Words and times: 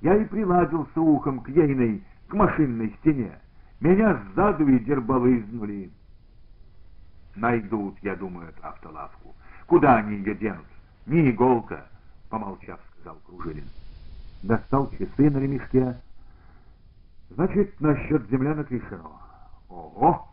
Я 0.00 0.16
и 0.16 0.24
приладился 0.24 1.00
ухом 1.00 1.40
к 1.40 1.48
ейной, 1.48 2.02
к 2.28 2.34
машинной 2.34 2.94
стене. 3.00 3.38
Меня 3.80 4.20
сзаду 4.34 4.66
и 4.68 4.78
дербалызнули. 4.78 5.90
Найдут, 7.34 7.98
я 8.02 8.16
думаю, 8.16 8.48
эту 8.48 8.66
автолавку. 8.66 9.34
Куда 9.66 9.96
они 9.96 10.16
ее 10.16 10.34
денут? 10.34 10.66
Не 11.06 11.30
иголка, 11.30 11.86
помолчав, 12.30 12.80
сказал 12.94 13.16
Кружилин. 13.26 13.66
Достал 14.42 14.90
часы 14.90 15.30
на 15.30 15.38
ремешке. 15.38 15.96
Значит, 17.30 17.78
насчет 17.80 18.28
землянок 18.30 18.70
решено. 18.70 19.10
Ого! 19.68 20.28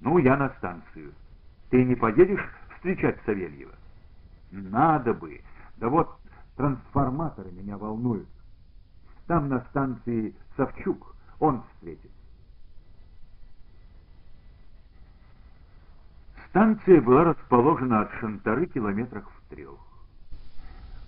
Ну, 0.00 0.18
я 0.18 0.36
на 0.36 0.50
станцию. 0.58 1.12
Ты 1.70 1.84
не 1.84 1.94
поедешь 1.94 2.44
встречать 2.76 3.18
Савельева? 3.24 3.74
Надо 4.50 5.14
бы. 5.14 5.40
Да 5.76 5.88
вот 5.88 6.16
трансформаторы 6.56 7.50
меня 7.52 7.76
волнуют. 7.76 8.28
Там 9.26 9.48
на 9.48 9.60
станции 9.70 10.34
Савчук, 10.56 11.14
он 11.40 11.62
встретит. 11.74 12.10
Станция 16.48 17.00
была 17.00 17.24
расположена 17.24 18.02
от 18.02 18.12
Шантары 18.20 18.66
километрах 18.66 19.28
в 19.28 19.50
трех. 19.50 19.78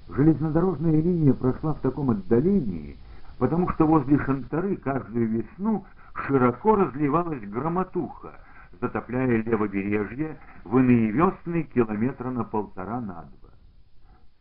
Железнодорожная 0.09 1.01
линия 1.01 1.35
прошла 1.35 1.75
в 1.75 1.81
таком 1.81 2.11
отдалении, 2.11 2.97
потому 3.39 3.69
что 3.71 3.87
возле 3.87 4.19
Шантары 4.25 4.77
каждую 4.77 5.29
весну 5.29 5.85
широко 6.27 6.77
разливалась 6.77 7.43
громотуха, 7.43 8.41
затопляя 8.81 9.43
левобережье 9.43 10.39
в 10.65 10.79
иные 10.79 11.11
весны 11.11 11.65
километра 11.65 12.31
на 12.31 12.45
полтора 12.45 13.01
на 13.01 13.23
два. 13.23 13.46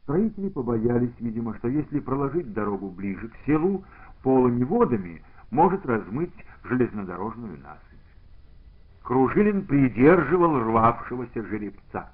Строители 0.05 0.49
побоялись, 0.49 1.15
видимо, 1.19 1.57
что 1.57 1.67
если 1.67 1.99
проложить 1.99 2.53
дорогу 2.53 2.91
ближе 2.91 3.27
к 3.27 3.35
селу, 3.47 3.83
полыми 4.21 4.63
водами 4.63 5.23
может 5.49 5.83
размыть 5.83 6.31
железнодорожную 6.63 7.57
насыпь. 7.57 7.81
Кружилин 9.01 9.65
придерживал 9.65 10.59
рвавшегося 10.59 11.43
жеребца. 11.47 12.11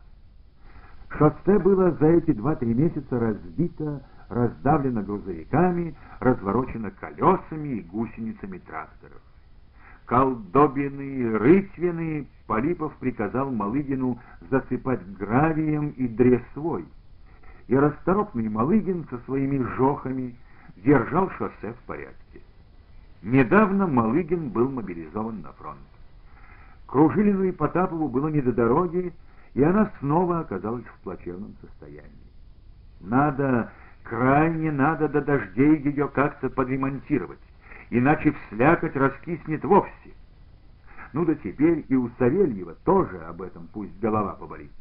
Шоссе 1.09 1.59
было 1.59 1.91
за 1.91 2.05
эти 2.05 2.31
два-три 2.31 2.73
месяца 2.73 3.19
разбито, 3.19 4.01
раздавлено 4.29 5.01
грузовиками, 5.01 5.93
разворочено 6.21 6.91
колесами 6.91 7.79
и 7.79 7.81
гусеницами 7.81 8.59
тракторов. 8.59 9.21
Колдобины, 10.05 11.37
рытвины 11.37 12.25
Полипов 12.47 12.95
приказал 12.99 13.51
Малыгину 13.51 14.17
засыпать 14.49 15.05
гравием 15.17 15.89
и 15.89 16.07
дресвой, 16.07 16.85
и 17.71 17.75
расторопный 17.77 18.49
Малыгин 18.49 19.07
со 19.09 19.17
своими 19.19 19.63
жохами 19.77 20.35
держал 20.75 21.29
шоссе 21.31 21.71
в 21.71 21.77
порядке. 21.87 22.41
Недавно 23.21 23.87
Малыгин 23.87 24.49
был 24.49 24.69
мобилизован 24.69 25.39
на 25.39 25.53
фронт. 25.53 25.79
Кружилину 26.85 27.45
и 27.45 27.53
Потапову 27.53 28.09
было 28.09 28.27
не 28.27 28.41
до 28.41 28.51
дороги, 28.51 29.13
и 29.53 29.63
она 29.63 29.89
снова 29.99 30.41
оказалась 30.41 30.83
в 30.83 31.03
плачевном 31.03 31.55
состоянии. 31.61 32.11
Надо, 32.99 33.71
крайне 34.03 34.69
надо 34.69 35.07
до 35.07 35.21
дождей 35.21 35.77
ее 35.77 36.09
как-то 36.09 36.49
подремонтировать, 36.49 37.39
иначе 37.89 38.33
вслякоть 38.33 38.97
раскиснет 38.97 39.63
вовсе. 39.63 40.11
Ну 41.13 41.23
да 41.23 41.35
теперь 41.35 41.85
и 41.87 41.95
у 41.95 42.09
Савельева 42.19 42.75
тоже 42.83 43.17
об 43.19 43.41
этом 43.41 43.69
пусть 43.71 43.97
голова 44.01 44.33
поболит. 44.33 44.71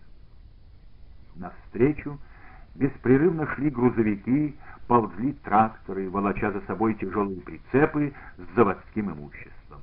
Навстречу 1.36 2.18
беспрерывно 2.80 3.46
шли 3.54 3.68
грузовики, 3.68 4.56
ползли 4.88 5.34
тракторы, 5.44 6.08
волоча 6.08 6.50
за 6.50 6.62
собой 6.62 6.94
тяжелые 6.94 7.40
прицепы 7.42 8.12
с 8.38 8.56
заводским 8.56 9.12
имуществом. 9.12 9.80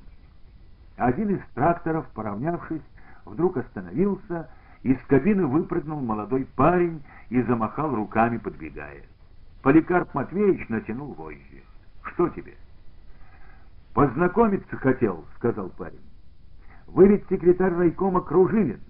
Один 0.96 1.36
из 1.36 1.40
тракторов, 1.54 2.06
поравнявшись, 2.12 2.82
вдруг 3.24 3.56
остановился, 3.56 4.50
из 4.82 4.98
кабины 5.06 5.46
выпрыгнул 5.46 6.00
молодой 6.00 6.44
парень 6.56 7.02
и 7.30 7.40
замахал 7.42 7.94
руками, 7.94 8.38
подбегая. 8.38 9.04
Поликарп 9.62 10.12
Матвеевич 10.14 10.68
натянул 10.68 11.14
вожжи. 11.14 11.62
«Что 12.02 12.28
тебе?» 12.30 12.54
«Познакомиться 13.94 14.76
хотел»,— 14.76 15.24
сказал 15.36 15.68
парень. 15.70 16.00
«Вы 16.88 17.08
ведь 17.08 17.28
секретарь 17.28 17.74
райкома 17.74 18.22
Кружилин». 18.22 18.80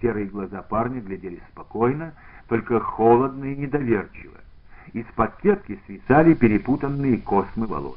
Серые 0.00 0.26
глаза 0.26 0.62
парня 0.62 1.00
глядели 1.00 1.42
спокойно, 1.52 2.14
только 2.50 2.80
холодно 2.80 3.44
и 3.44 3.56
недоверчиво. 3.56 4.36
Из-под 4.92 5.36
кепки 5.36 5.80
свисали 5.86 6.34
перепутанные 6.34 7.18
космы 7.18 7.68
волос. 7.68 7.96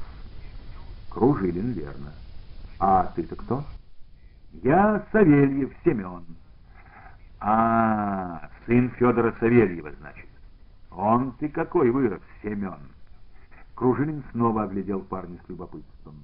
Кружилин, 1.09 1.72
верно. 1.72 2.14
А 2.80 3.12
ты-то 3.16 3.36
кто? 3.36 3.64
Я 4.62 5.03
Савельев 5.12 5.74
Семен. 5.84 6.24
А, 7.40 8.47
сын 8.68 8.91
Федора 8.91 9.34
Савельева, 9.40 9.91
значит. 10.00 10.30
Он 10.91 11.31
ты 11.40 11.50
какой 11.50 11.90
вырос, 11.90 12.22
Семен. 12.44 12.78
Кружилин 13.74 14.24
снова 14.34 14.66
оглядел 14.66 15.02
парня 15.02 15.40
с 15.44 15.50
любопытством. 15.50 16.16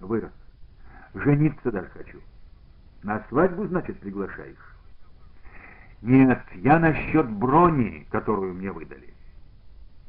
Вырос. 0.00 0.32
Жениться 1.12 1.70
даже 1.70 1.88
хочу. 1.88 2.20
На 3.02 3.22
свадьбу, 3.28 3.66
значит, 3.66 4.00
приглашаешь? 4.00 4.71
Нет, 6.02 6.42
я 6.56 6.80
насчет 6.80 7.30
брони, 7.30 8.06
которую 8.10 8.54
мне 8.54 8.72
выдали. 8.72 9.14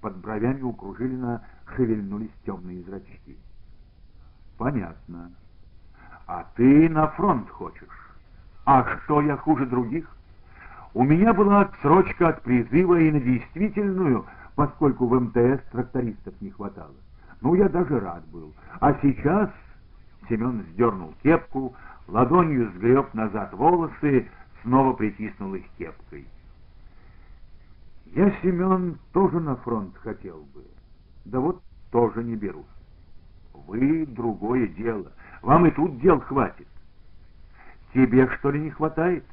Под 0.01 0.17
бровями 0.17 0.61
у 0.63 0.73
Кружилина 0.73 1.45
шевельнулись 1.75 2.31
темные 2.45 2.81
зрачки. 2.81 3.37
Понятно. 4.57 5.31
А 6.25 6.45
ты 6.55 6.89
на 6.89 7.07
фронт 7.09 7.47
хочешь? 7.49 8.11
А 8.65 8.97
что 9.03 9.21
я 9.21 9.37
хуже 9.37 9.67
других? 9.67 10.09
У 10.95 11.03
меня 11.03 11.33
была 11.33 11.61
отсрочка 11.61 12.29
от 12.29 12.41
призыва 12.41 12.99
и 12.99 13.11
на 13.11 13.19
действительную, 13.19 14.25
поскольку 14.55 15.05
в 15.05 15.19
МТС 15.19 15.63
трактористов 15.71 16.33
не 16.41 16.49
хватало. 16.49 16.95
Ну, 17.41 17.53
я 17.55 17.69
даже 17.69 17.99
рад 17.99 18.25
был. 18.27 18.53
А 18.79 18.95
сейчас 19.01 19.49
Семен 20.27 20.65
сдернул 20.71 21.13
кепку, 21.21 21.75
ладонью 22.07 22.71
сгреб 22.75 23.13
назад 23.13 23.53
волосы, 23.53 24.29
снова 24.63 24.93
притиснул 24.93 25.53
их 25.53 25.65
кепкой. 25.77 26.25
Я, 28.15 28.31
Семен, 28.41 28.97
тоже 29.11 29.39
на 29.39 29.55
фронт 29.57 29.95
хотел 29.97 30.45
бы. 30.53 30.63
Да 31.25 31.39
вот 31.39 31.61
тоже 31.91 32.23
не 32.23 32.35
берут. 32.35 32.65
Вы— 33.53 34.05
другое 34.07 34.67
дело. 34.67 35.11
Вам 35.41 35.67
и 35.67 35.71
тут 35.71 35.99
дел 35.99 36.19
хватит. 36.19 36.67
Тебе, 37.93 38.27
что 38.27 38.51
ли, 38.51 38.59
не 38.59 38.71
хватает? 38.71 39.23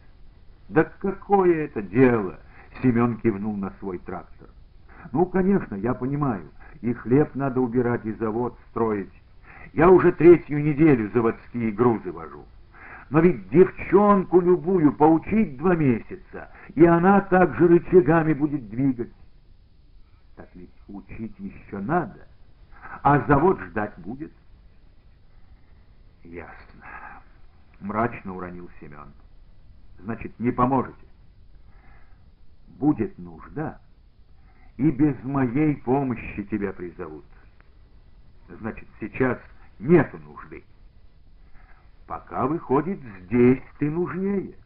Да 0.69 0.85
какое 0.85 1.65
это 1.65 1.83
дело? 1.83 2.39
Семен 2.83 3.17
кивнул 3.19 3.57
на 3.57 3.71
свой 3.81 3.99
трактор. 3.99 4.49
Ну, 5.13 5.27
конечно, 5.27 5.75
я 5.75 5.95
понимаю. 5.95 6.49
И 6.81 6.93
хлеб 6.93 7.35
надо 7.35 7.61
убирать, 7.61 8.05
и 8.05 8.13
завод 8.13 8.57
строить. 8.71 9.13
Я 9.73 9.91
уже 9.91 10.13
третью 10.13 10.63
неделю 10.63 11.11
заводские 11.13 11.73
грузы 11.73 12.13
вожу. 12.13 12.45
Но 13.11 13.21
ведь 13.21 13.49
девчонку 13.51 14.41
любую 14.41 14.93
поучить 14.93 15.57
два 15.59 15.75
месяца, 15.75 16.51
и 16.75 16.85
она 16.85 17.21
также 17.23 17.67
рычагами 17.67 18.33
будет 18.33 18.69
двигать. 18.71 19.13
Так 20.37 20.49
ведь 20.55 20.71
учить 20.89 21.35
еще 21.39 21.79
надо 21.79 22.31
а 23.03 23.21
завод 23.27 23.61
ждать 23.61 23.97
будет. 23.99 24.33
Ясно. 26.25 26.85
Мрачно 27.81 28.37
уронил 28.37 28.71
Семен. 28.81 29.13
Значит, 30.01 30.39
не 30.39 30.51
поможете. 30.51 30.99
Будет 32.79 33.19
нужда, 33.19 33.81
и 34.77 34.91
без 34.91 35.23
моей 35.25 35.77
помощи 35.77 36.43
тебя 36.45 36.73
призовут. 36.73 37.25
Значит, 38.49 38.89
сейчас 38.99 39.39
нету 39.79 40.19
нужды. 40.19 40.65
Пока, 42.11 42.45
выходит, 42.45 42.99
здесь 43.21 43.63
ты 43.79 43.89
нужнее. 43.89 44.57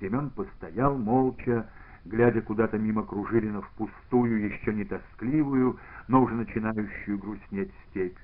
Семен 0.00 0.30
постоял 0.30 0.96
молча, 0.96 1.68
глядя 2.06 2.40
куда-то 2.40 2.78
мимо 2.78 3.02
Кружилина 3.02 3.60
в 3.60 3.68
пустую, 3.72 4.46
еще 4.46 4.72
не 4.72 4.84
тоскливую, 4.84 5.78
но 6.08 6.22
уже 6.22 6.36
начинающую 6.36 7.18
грустнеть 7.18 7.70
степь, 7.90 8.16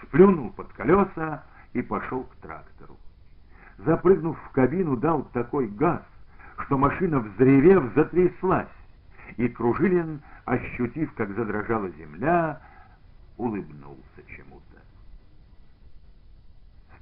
сплюнул 0.00 0.50
под 0.50 0.72
колеса 0.74 1.42
и 1.72 1.82
пошел 1.82 2.22
к 2.22 2.36
трактору. 2.36 2.96
Запрыгнув 3.78 4.38
в 4.38 4.50
кабину, 4.50 4.96
дал 4.96 5.24
такой 5.32 5.66
газ, 5.66 6.02
что 6.66 6.78
машина, 6.78 7.18
взревев, 7.18 7.94
затряслась, 7.96 8.68
и 9.36 9.48
Кружилин, 9.48 10.22
ощутив, 10.44 11.12
как 11.14 11.34
задрожала 11.34 11.90
земля, 11.90 12.62
улыбнулся 13.36 14.22
чему-то. 14.28 14.67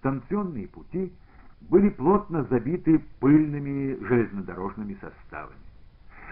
Станционные 0.07 0.69
пути 0.69 1.13
были 1.63 1.89
плотно 1.89 2.45
забиты 2.45 3.01
пыльными 3.19 3.99
железнодорожными 4.05 4.97
составами. 5.01 5.59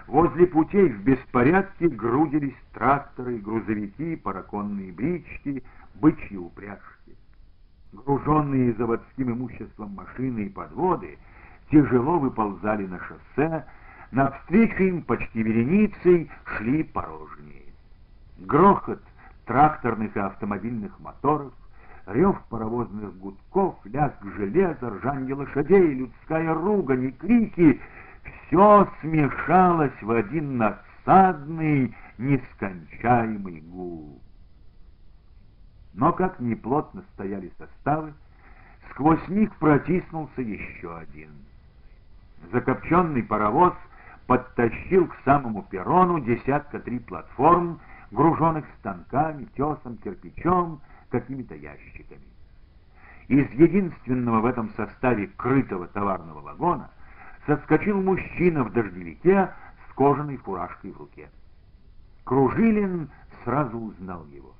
Возле 0.06 0.46
путей 0.46 0.90
в 0.90 1.02
беспорядке 1.02 1.88
грудились 1.88 2.54
тракторы, 2.72 3.38
грузовики, 3.38 4.14
параконные 4.14 4.92
брички, 4.92 5.64
бычьи 5.96 6.36
упряжки. 6.36 7.16
Груженные 7.92 8.74
заводским 8.74 9.32
имуществом 9.32 9.90
машины 9.96 10.44
и 10.44 10.50
подводы 10.50 11.18
тяжело 11.68 12.20
выползали 12.20 12.86
на 12.86 13.00
шоссе, 13.00 13.66
навстречу 14.12 14.84
им 14.84 15.02
почти 15.02 15.42
вереницей 15.42 16.30
шли 16.44 16.84
порожние. 16.84 17.64
Грохот 18.38 19.02
тракторных 19.46 20.16
и 20.16 20.20
автомобильных 20.20 21.00
моторов, 21.00 21.52
рев 22.06 22.36
паровозных 22.50 23.16
гудков, 23.18 23.76
лязг 23.84 24.22
железа, 24.36 24.90
ржанье 24.90 25.34
лошадей, 25.34 25.94
людская 25.94 26.54
ругань 26.54 27.04
и 27.04 27.10
крики— 27.12 27.80
все 28.46 28.88
смешалось 29.00 30.02
в 30.02 30.10
один 30.10 30.58
надсадный, 30.58 31.94
нескончаемый 32.18 33.60
гул. 33.60 34.20
Но 35.94 36.12
как 36.12 36.40
неплотно 36.40 37.04
стояли 37.14 37.52
составы, 37.58 38.14
сквозь 38.90 39.26
них 39.28 39.54
протиснулся 39.56 40.42
еще 40.42 40.96
один. 40.96 41.30
Закопченный 42.52 43.22
паровоз 43.22 43.74
подтащил 44.26 45.06
к 45.06 45.16
самому 45.24 45.62
перрону 45.64 46.20
десятка 46.20 46.80
три 46.80 46.98
платформ, 46.98 47.80
груженных 48.10 48.64
станками, 48.80 49.44
тесом, 49.56 49.96
кирпичом, 49.98 50.80
какими-то 51.14 51.54
ящиками. 51.54 52.26
Из 53.28 53.48
единственного 53.52 54.40
в 54.40 54.46
этом 54.46 54.70
составе 54.70 55.28
крытого 55.36 55.86
товарного 55.86 56.40
вагона 56.40 56.90
соскочил 57.46 58.02
мужчина 58.02 58.64
в 58.64 58.72
дождевике 58.72 59.50
с 59.88 59.94
кожаной 59.94 60.38
фуражкой 60.38 60.90
в 60.90 60.98
руке. 60.98 61.28
Кружилин 62.24 63.10
сразу 63.44 63.78
узнал 63.78 64.26
его. 64.26 64.54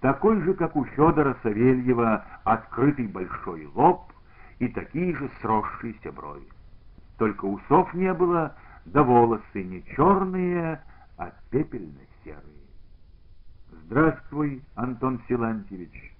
Такой 0.00 0.40
же, 0.40 0.54
как 0.54 0.74
у 0.74 0.84
Федора 0.84 1.36
Савельева, 1.42 2.24
открытый 2.42 3.06
большой 3.06 3.66
лоб 3.66 4.12
и 4.58 4.66
такие 4.66 5.14
же 5.14 5.30
сросшиеся 5.40 6.10
брови. 6.10 6.48
Только 7.16 7.44
усов 7.44 7.94
не 7.94 8.12
было, 8.12 8.56
да 8.86 9.04
волосы 9.04 9.62
не 9.62 9.84
черные, 9.94 10.82
а 11.16 11.32
пепельно-серые. 11.50 12.55
«Здравствуй, 13.88 14.62
Антон 14.74 15.22
Силантьевич!» 15.28 16.12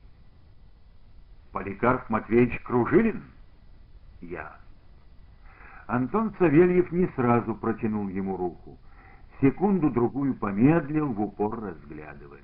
«Поликарп 1.50 2.08
Матвеевич 2.08 2.60
Кружилин?» 2.62 3.24
«Я». 4.20 4.56
Антон 5.88 6.32
Савельев 6.38 6.92
не 6.92 7.08
сразу 7.16 7.56
протянул 7.56 8.08
ему 8.08 8.36
руку. 8.36 8.78
Секунду-другую 9.40 10.34
помедлил, 10.34 11.12
в 11.12 11.20
упор 11.20 11.60
разглядывая. 11.60 12.40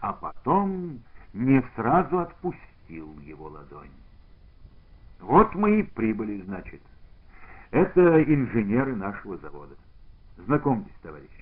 А 0.00 0.14
потом 0.14 1.00
не 1.34 1.62
сразу 1.76 2.20
отпустил 2.20 3.18
его 3.20 3.48
ладонь. 3.48 3.90
Вот 5.20 5.54
мы 5.54 5.80
и 5.80 5.82
прибыли, 5.82 6.40
значит. 6.42 6.80
Это 7.72 8.22
инженеры 8.22 8.96
нашего 8.96 9.36
завода. 9.36 9.74
Знакомьтесь, 10.38 10.96
товарищи. 11.02 11.39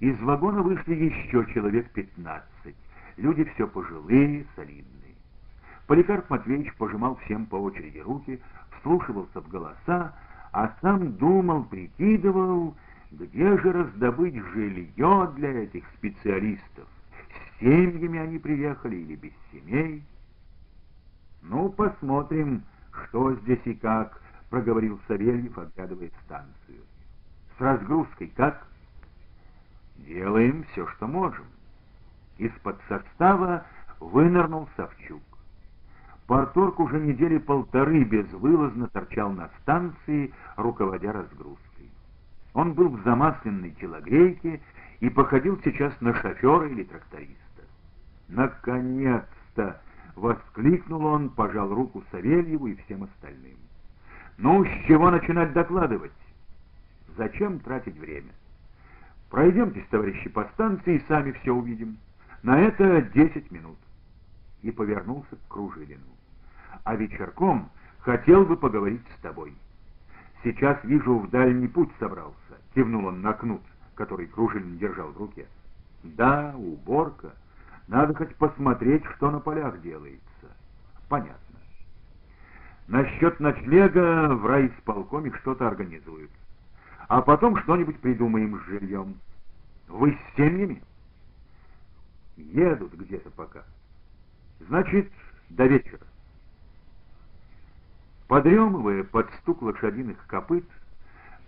Из 0.00 0.18
вагона 0.20 0.62
вышли 0.62 0.94
еще 0.94 1.46
человек 1.54 1.90
пятнадцать. 1.90 2.76
Люди 3.16 3.44
все 3.54 3.66
пожилые, 3.66 4.44
солидные. 4.54 5.14
Поликарп 5.86 6.28
Матвеевич 6.28 6.74
пожимал 6.74 7.16
всем 7.24 7.46
по 7.46 7.56
очереди 7.56 7.98
руки, 7.98 8.40
вслушивался 8.78 9.40
в 9.40 9.48
голоса, 9.48 10.14
а 10.52 10.74
сам 10.82 11.16
думал, 11.16 11.64
прикидывал, 11.64 12.76
где 13.10 13.56
же 13.58 13.72
раздобыть 13.72 14.34
жилье 14.52 15.32
для 15.36 15.62
этих 15.62 15.84
специалистов. 15.96 16.88
С 17.56 17.60
семьями 17.60 18.18
они 18.18 18.38
приехали 18.38 18.96
или 18.96 19.14
без 19.14 19.32
семей? 19.50 20.02
Ну, 21.42 21.70
посмотрим, 21.70 22.64
что 22.90 23.34
здесь 23.36 23.60
и 23.64 23.74
как, 23.74 24.20
проговорил 24.50 25.00
Савельев, 25.08 25.56
оглядывая 25.56 26.10
станцию. 26.24 26.82
С 27.56 27.60
разгрузкой 27.60 28.30
как? 28.36 28.66
Делаем 29.98 30.64
все, 30.72 30.86
что 30.86 31.06
можем. 31.06 31.46
Из-под 32.38 32.80
состава 32.88 33.64
вынырнул 34.00 34.68
Савчук. 34.76 35.22
Порторг 36.26 36.80
уже 36.80 37.00
недели 37.00 37.38
полторы 37.38 38.02
безвылазно 38.04 38.88
торчал 38.88 39.32
на 39.32 39.48
станции, 39.62 40.32
руководя 40.56 41.12
разгрузкой. 41.12 41.90
Он 42.52 42.72
был 42.72 42.88
в 42.88 43.02
замасленной 43.04 43.70
телогрейке 43.72 44.60
и 45.00 45.08
походил 45.08 45.60
сейчас 45.62 45.98
на 46.00 46.14
шофера 46.14 46.66
или 46.68 46.82
тракториста. 46.82 47.36
«Наконец-то!»— 48.28 49.80
воскликнул 50.16 51.04
он, 51.04 51.28
пожал 51.30 51.72
руку 51.72 52.02
Савельеву 52.10 52.66
и 52.66 52.76
всем 52.76 53.04
остальным. 53.04 53.56
«Ну, 54.38 54.64
с 54.64 54.86
чего 54.86 55.10
начинать 55.10 55.52
докладывать? 55.52 56.12
Зачем 57.16 57.60
тратить 57.60 57.96
время? 57.96 58.32
Пройдемтесь, 59.30 59.86
товарищи, 59.90 60.28
по 60.28 60.44
станции 60.54 60.96
и 60.96 61.04
сами 61.08 61.32
все 61.32 61.52
увидим. 61.52 61.98
На 62.42 62.60
это 62.60 63.02
десять 63.02 63.50
минут». 63.50 63.78
И 64.62 64.70
повернулся 64.70 65.36
к 65.36 65.48
Кружилину 65.48 66.16
а 66.86 66.94
вечерком 66.94 67.68
хотел 67.98 68.44
бы 68.44 68.56
поговорить 68.56 69.02
с 69.18 69.20
тобой. 69.20 69.52
Сейчас 70.44 70.78
вижу, 70.84 71.18
в 71.18 71.30
дальний 71.30 71.66
путь 71.66 71.90
собрался, 71.98 72.36
кивнул 72.74 73.06
он 73.06 73.20
на 73.22 73.32
кнут, 73.32 73.62
который 73.96 74.28
Кружин 74.28 74.78
держал 74.78 75.08
в 75.08 75.18
руке. 75.18 75.46
Да, 76.04 76.54
уборка. 76.56 77.32
Надо 77.88 78.14
хоть 78.14 78.34
посмотреть, 78.36 79.04
что 79.16 79.32
на 79.32 79.40
полях 79.40 79.80
делается. 79.82 80.20
Понятно. 81.08 81.58
Насчет 82.86 83.40
ночлега 83.40 84.28
в 84.34 84.46
райисполкоме 84.46 85.32
что-то 85.40 85.66
организуют. 85.66 86.30
А 87.08 87.22
потом 87.22 87.56
что-нибудь 87.62 88.00
придумаем 88.00 88.58
с 88.58 88.64
жильем. 88.64 89.16
Вы 89.88 90.12
с 90.12 90.36
семьями? 90.36 90.82
Едут 92.36 92.94
где-то 92.94 93.30
пока. 93.30 93.62
Значит, 94.60 95.10
до 95.50 95.66
вечера. 95.66 96.00
Подремывая 98.26 99.04
под 99.04 99.30
стук 99.40 99.62
лошадиных 99.62 100.26
копыт, 100.26 100.64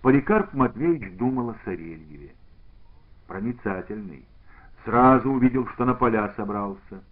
Поликарп 0.01 0.55
Матвеевич 0.55 1.17
думал 1.17 1.51
о 1.51 1.57
Савельеве. 1.65 2.33
Проницательный. 3.27 4.25
Сразу 4.85 5.29
увидел, 5.29 5.67
что 5.69 5.85
на 5.85 5.95
поля 5.95 6.33
собрался. 6.37 7.03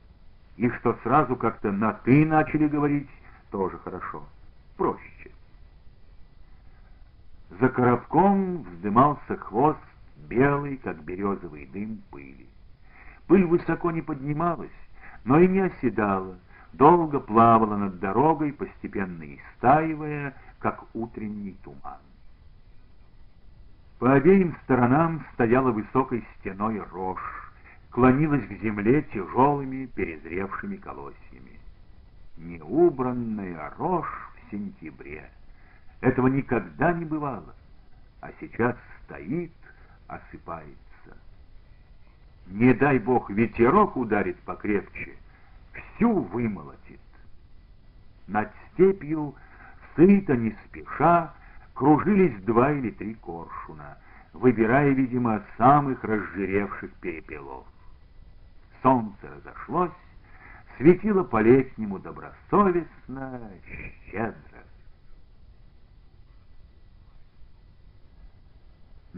И 0.57 0.71
что 0.71 0.97
сразу 1.03 1.35
как-то 1.37 1.73
на 1.73 1.93
«ты» 1.93 2.25
начали 2.25 2.69
говорить, 2.69 3.11
тоже 3.51 3.77
хорошо. 3.79 4.25
Проще. 4.77 5.33
За 7.51 7.69
коробком 7.69 8.63
вздымался 8.63 9.37
хвост, 9.37 9.79
белый, 10.29 10.77
как 10.79 11.03
березовый 11.05 11.67
дым 11.73 12.03
пыли. 12.11 12.47
Пыль 13.29 13.45
высоко 13.45 13.91
не 13.91 14.03
поднималась, 14.03 14.71
но 15.25 15.39
и 15.39 15.49
не 15.49 15.61
оседала, 15.61 16.37
долго 16.73 17.21
плавала 17.21 17.77
над 17.77 17.99
дорогой, 18.01 18.53
постепенно 18.53 19.25
истаивая, 19.25 20.35
как 20.59 20.85
утренний 20.95 21.57
туман. 21.63 22.01
По 23.99 24.13
обеим 24.13 24.55
сторонам 24.65 25.25
стояла 25.33 25.71
высокой 25.71 26.27
стеной 26.39 26.83
рожь, 26.93 27.53
клонилась 27.91 28.47
к 28.47 28.61
земле 28.61 29.03
тяжелыми 29.13 29.87
перезревшими 29.87 30.77
колосьями. 30.77 31.59
Неубранная 32.37 33.73
рожь 33.79 34.31
в 34.35 34.51
сентябре. 34.51 35.31
Этого 36.07 36.29
никогда 36.29 36.93
не 36.93 37.05
бывало, 37.05 37.53
а 38.21 38.31
сейчас 38.39 38.77
стоит, 39.03 39.51
осыпается. 40.07 41.17
Не 42.47 42.73
дай 42.75 43.01
бог 43.01 43.29
ветерок 43.29 43.97
ударит 43.97 44.39
покрепче— 44.43 45.17
всю 45.97 46.21
вымолотит. 46.21 47.01
Над 48.29 48.53
степью, 48.73 49.35
сыто 49.97 50.37
не 50.37 50.57
спеша, 50.67 51.35
кружились 51.75 52.41
два 52.45 52.71
или 52.71 52.91
три 52.91 53.15
коршуна, 53.15 53.99
выбирая, 54.33 54.91
видимо, 54.91 55.43
самых 55.59 56.05
разжиревших 56.05 56.93
перепелов. 57.01 57.67
Солнце 58.81 59.29
разошлось, 59.29 59.91
светило 60.77 61.25
по-летнему 61.25 61.99
добросовестно, 61.99 63.51
щедро. 64.09 64.63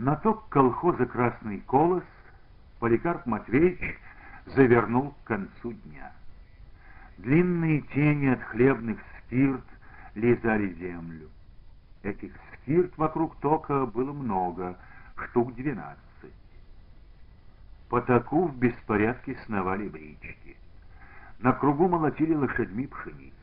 На 0.01 0.15
ток 0.15 0.49
колхоза 0.49 1.07
«Красный 1.07 1.59
колос» 1.67 2.05
Поликарп 2.79 3.27
Матвеевич 3.27 3.99
завернул 4.47 5.11
к 5.11 5.27
концу 5.27 5.73
дня. 5.73 6.13
Длинные 7.17 7.81
тени 7.81 8.27
от 8.27 8.41
хлебных 8.43 9.01
спирт 9.19 9.65
лизали 10.15 10.73
землю. 10.75 11.29
Этих 12.05 12.33
трактирт 12.33 12.97
вокруг 12.97 13.35
тока 13.41 13.87
было 13.87 14.13
много, 14.13 14.79
штук 15.17 15.53
двенадцать. 15.57 15.99
По 17.89 18.01
таку 18.01 18.47
в 18.47 18.57
беспорядке 18.57 19.37
сновали 19.47 19.89
брички. 19.89 20.57
На 21.41 21.53
кругу 21.53 21.89
молотили 21.89 22.35
лошадьми 22.35 22.87
пшеницу. 22.87 23.35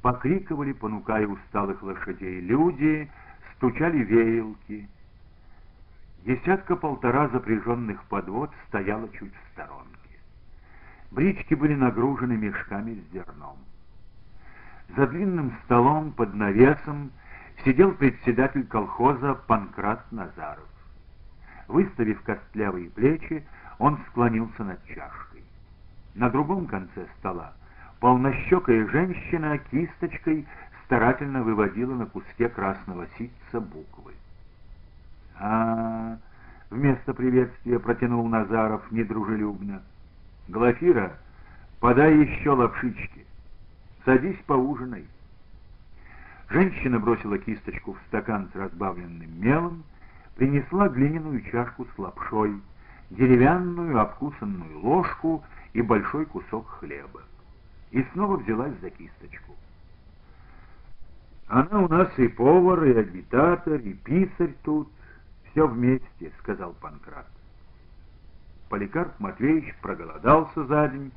Покрикивали, 0.00 0.72
понукая 0.72 1.26
усталых 1.26 1.82
лошадей, 1.82 2.40
люди, 2.40 3.10
стучали 3.56 3.98
веялки. 3.98 4.88
Десятка-полтора 6.24 7.28
запряженных 7.28 8.02
подвод 8.04 8.50
стояла 8.68 9.08
чуть 9.08 9.32
в 9.32 9.52
сторонке. 9.52 9.88
Брички 11.10 11.54
были 11.54 11.74
нагружены 11.74 12.36
мешками 12.36 12.94
с 12.94 13.12
зерном. 13.12 13.56
За 14.96 15.06
длинным 15.06 15.54
столом 15.64 16.12
под 16.12 16.34
навесом 16.34 17.10
сидел 17.64 17.92
председатель 17.92 18.66
колхоза 18.66 19.34
Панкрат 19.34 20.10
Назаров. 20.12 20.68
Выставив 21.68 22.20
костлявые 22.22 22.90
плечи, 22.90 23.46
он 23.78 23.98
склонился 24.08 24.62
над 24.64 24.84
чашкой. 24.86 25.42
На 26.14 26.28
другом 26.28 26.66
конце 26.66 27.06
стола 27.18 27.54
полнощекая 28.00 28.86
женщина 28.88 29.56
кисточкой 29.58 30.46
старательно 30.84 31.42
выводила 31.42 31.94
на 31.94 32.06
куске 32.06 32.48
красного 32.48 33.06
ситца 33.16 33.60
буквы. 33.60 34.12
А, 35.40 36.18
вместо 36.68 37.14
приветствия 37.14 37.78
протянул 37.78 38.28
Назаров 38.28 38.82
недружелюбно. 38.92 39.82
«Глафира, 40.48 41.12
подай 41.80 42.14
еще 42.18 42.50
лапшички. 42.50 43.24
Садись 44.04 44.38
поужинай». 44.46 45.06
Женщина 46.50 46.98
бросила 46.98 47.38
кисточку 47.38 47.94
в 47.94 47.98
стакан 48.08 48.50
с 48.52 48.56
разбавленным 48.56 49.40
мелом, 49.40 49.82
принесла 50.36 50.88
глиняную 50.88 51.40
чашку 51.50 51.86
с 51.86 51.98
лапшой, 51.98 52.60
деревянную 53.10 53.98
обкусанную 53.98 54.80
ложку 54.80 55.42
и 55.72 55.80
большой 55.80 56.26
кусок 56.26 56.68
хлеба. 56.68 57.22
И 57.92 58.02
снова 58.12 58.36
взялась 58.36 58.74
за 58.82 58.90
кисточку. 58.90 59.54
«Она 61.48 61.80
у 61.80 61.88
нас 61.88 62.10
и 62.18 62.28
повар, 62.28 62.84
и 62.84 62.94
агитатор, 62.94 63.74
и 63.74 63.92
писарь 63.94 64.54
тут, 64.62 64.88
все 65.50 65.66
вместе»,— 65.66 66.32
сказал 66.40 66.74
Панкрат. 66.80 67.26
Поликарп 68.68 69.18
Матвеевич 69.18 69.74
проголодался 69.82 70.64
за 70.64 70.88
день, 70.88 71.12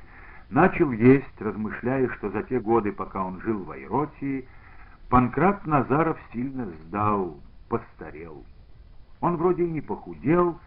начал 0.50 0.90
есть, 0.90 1.40
размышляя, 1.40 2.08
что 2.16 2.30
за 2.30 2.42
те 2.42 2.58
годы, 2.58 2.92
пока 2.92 3.24
он 3.24 3.40
жил 3.40 3.62
в 3.62 3.70
Айротии, 3.70 4.46
Панкрат 5.08 5.64
Назаров 5.66 6.18
сильно 6.32 6.66
сдал, 6.66 7.38
постарел. 7.68 8.44
Он 9.20 9.36
вроде 9.36 9.64
и 9.64 9.70
не 9.70 9.80
похудел, 9.80 10.58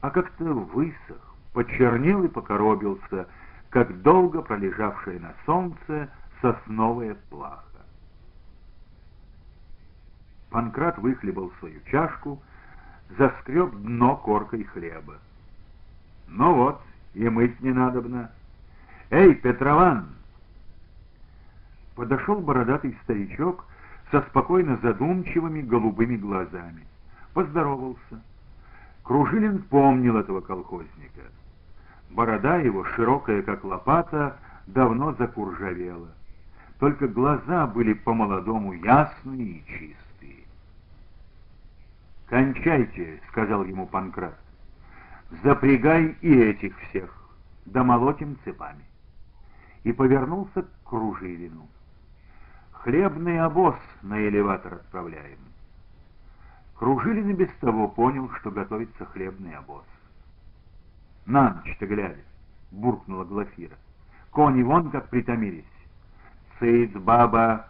а 0.00 0.10
как-то 0.10 0.44
высох, 0.44 1.36
почернел 1.52 2.24
и 2.24 2.28
покоробился, 2.28 3.26
как 3.68 4.02
долго 4.02 4.42
пролежавшая 4.42 5.18
на 5.18 5.34
солнце 5.44 6.08
сосновая 6.40 7.16
плаха. 7.30 7.62
Панкрат 10.50 10.98
выхлебал 10.98 11.52
свою 11.58 11.80
чашку, 11.90 12.42
заскреб 13.18 13.74
дно 13.74 14.16
коркой 14.16 14.64
хлеба. 14.64 15.14
Ну 16.28 16.54
вот, 16.54 16.80
и 17.14 17.28
мыть 17.28 17.60
не 17.60 17.72
надобно. 17.72 18.30
Эй, 19.10 19.34
Петрован! 19.34 20.06
Подошел 21.94 22.40
бородатый 22.40 22.96
старичок 23.04 23.66
со 24.10 24.22
спокойно 24.22 24.78
задумчивыми 24.82 25.62
голубыми 25.62 26.16
глазами. 26.16 26.84
Поздоровался. 27.34 28.22
Кружилин 29.02 29.62
помнил 29.62 30.16
этого 30.16 30.40
колхозника. 30.40 31.22
Борода 32.10 32.56
его, 32.58 32.84
широкая 32.84 33.42
как 33.42 33.64
лопата, 33.64 34.36
давно 34.66 35.14
закуржавела. 35.14 36.08
Только 36.78 37.08
глаза 37.08 37.66
были 37.66 37.92
по-молодому 37.92 38.72
ясные 38.72 39.58
и 39.58 39.64
чистые. 39.66 40.11
«Кончайте»,— 42.32 43.20
сказал 43.28 43.62
ему 43.62 43.86
Панкрат. 43.86 44.38
Запрягай 45.42 46.16
и 46.22 46.34
этих 46.34 46.74
всех, 46.78 47.14
да 47.66 47.84
молотим 47.84 48.38
цепами. 48.42 48.86
И 49.84 49.92
повернулся 49.92 50.62
к 50.62 50.68
Кружилину. 50.82 51.68
Хлебный 52.70 53.38
обоз 53.38 53.74
на 54.00 54.18
элеватор 54.18 54.76
отправляем. 54.76 55.40
Кружилин 56.74 57.28
и 57.28 57.34
без 57.34 57.50
того 57.60 57.86
понял, 57.86 58.30
что 58.40 58.50
готовится 58.50 59.04
хлебный 59.04 59.54
обоз. 59.54 59.84
На 61.26 61.50
ночь-то 61.52 61.86
глядя, 61.86 62.24
буркнула 62.70 63.24
Глафира. 63.24 63.76
Кони 64.30 64.62
вон 64.62 64.90
как 64.90 65.10
притомились. 65.10 65.64
Цыц, 66.58 66.92
баба, 66.92 67.68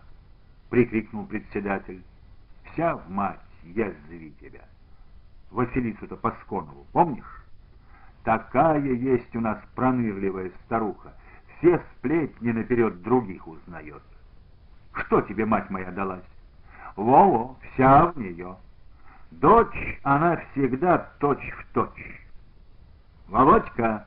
прикрикнул 0.70 1.26
председатель. 1.26 2.04
Вся 2.70 2.94
в 2.94 3.10
мать, 3.10 3.40
язви 3.64 4.32
тебя. 4.40 4.64
Василису-то 5.50 6.16
Пасконову, 6.16 6.86
помнишь? 6.92 7.44
Такая 8.24 8.80
есть 8.80 9.34
у 9.34 9.40
нас 9.40 9.58
пронырливая 9.74 10.50
старуха. 10.64 11.12
Все 11.58 11.80
сплетни 11.96 12.52
наперед 12.52 13.02
других 13.02 13.46
узнает. 13.46 14.02
Что 14.94 15.20
тебе, 15.22 15.44
мать 15.44 15.70
моя, 15.70 15.90
далась? 15.90 16.24
Во-во, 16.96 17.56
вся 17.72 18.06
в 18.06 18.18
нее. 18.18 18.56
Дочь, 19.30 19.98
она 20.02 20.36
всегда 20.52 21.10
точь 21.18 21.52
в 21.52 21.72
точь. 21.72 22.26
Володька! 23.28 24.06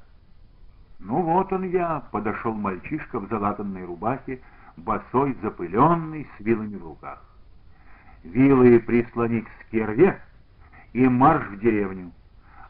Ну 0.99 1.21
вот 1.21 1.51
он 1.51 1.63
я, 1.63 2.01
подошел 2.11 2.53
мальчишка 2.53 3.19
в 3.19 3.27
залатанной 3.27 3.85
рубахе, 3.85 4.41
босой, 4.77 5.35
запыленный, 5.41 6.27
с 6.37 6.39
вилами 6.39 6.75
в 6.75 6.83
руках. 6.83 7.23
Вилы 8.25 8.79
прислони 8.79 9.41
к 9.41 9.49
скерве 9.61 10.21
и 10.93 11.07
марш 11.07 11.47
в 11.47 11.59
деревню 11.59 12.11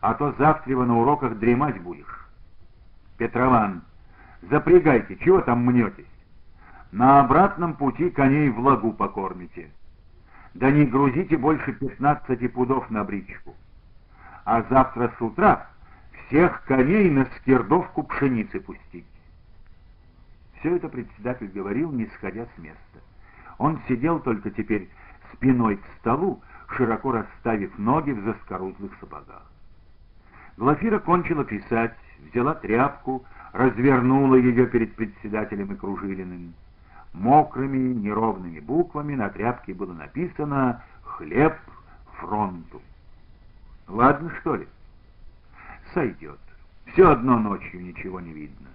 а 0.06 0.14
то 0.14 0.36
завтра 0.38 0.76
на 0.76 1.00
уроках 1.00 1.40
дремать 1.40 1.82
будешь. 1.82 2.30
Петрован, 3.18 3.82
запрягайте, 4.44 5.18
чего 5.18 5.42
там 5.42 5.66
мнетесь? 5.66 6.06
На 6.92 7.22
обратном 7.22 7.74
пути 7.74 8.12
коней 8.12 8.50
в 8.50 8.60
лагу 8.60 8.94
покормите. 8.94 9.72
Да 10.54 10.70
не 10.70 10.86
грузите 10.86 11.38
больше 11.38 11.74
пятнадцати 11.74 12.48
пудов 12.48 12.92
на 12.92 13.04
бричку. 13.04 13.56
А 14.44 14.62
завтра 14.70 15.12
с 15.18 15.20
утра 15.20 15.66
всех 16.28 16.64
коней 16.66 17.10
на 17.10 17.26
скирдовку 17.38 18.04
пшеницы 18.04 18.60
пустить. 18.60 19.08
Все 20.60 20.76
это 20.76 20.88
председатель 20.88 21.48
говорил, 21.48 21.92
не 21.92 22.06
сходя 22.14 22.46
с 22.46 22.58
места. 22.60 23.00
Он 23.58 23.82
сидел 23.88 24.20
только 24.20 24.52
теперь 24.52 24.88
спиной 25.36 25.78
к 25.78 25.86
столу, 26.00 26.42
широко 26.76 27.12
расставив 27.12 27.78
ноги 27.78 28.12
в 28.12 28.24
заскорузлых 28.24 28.92
сапогах. 29.00 29.44
Глафира 30.58 31.00
кончила 31.00 31.44
писать, 31.44 31.96
взяла 32.32 32.56
тряпку, 32.56 33.26
развернула 33.54 34.36
ее 34.36 34.66
перед 34.68 34.96
председателем 34.96 35.74
и 35.74 35.76
Кружилиным. 35.76 36.54
Мокрыми, 37.14 37.94
неровными 37.94 38.60
буквами 38.60 39.16
на 39.16 39.30
тряпке 39.30 39.74
было 39.74 39.94
написано 39.94 40.84
«Хлеб 41.04 41.56
фронту». 42.20 42.82
Ладно, 43.88 44.32
что 44.42 44.56
ли? 44.56 44.68
Сойдет. 45.94 46.40
Все 46.88 47.10
одно 47.12 47.40
ночью 47.40 47.82
ничего 47.82 48.20
не 48.20 48.34
видно. 48.34 48.68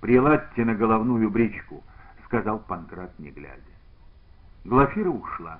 «Приладьте 0.00 0.66
на 0.66 0.74
головную 0.74 1.30
бричку»,— 1.30 1.82
сказал 2.26 2.58
Панкрат, 2.58 3.18
не 3.18 3.30
глядя. 3.30 3.60
Глафира 4.64 5.08
ушла. 5.08 5.58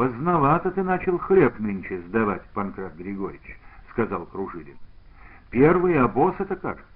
«Поздновато 0.00 0.70
ты 0.70 0.82
начал 0.82 1.18
хлеб 1.18 1.58
нынче 1.58 2.00
сдавать, 2.00 2.42
Панкрат 2.54 2.96
Григорьевич»,— 2.96 3.58
сказал 3.90 4.24
Кружилин. 4.24 4.78
«Первый 5.50 6.00
обоз 6.00 6.34
это 6.38 6.56
кажется». 6.56 6.86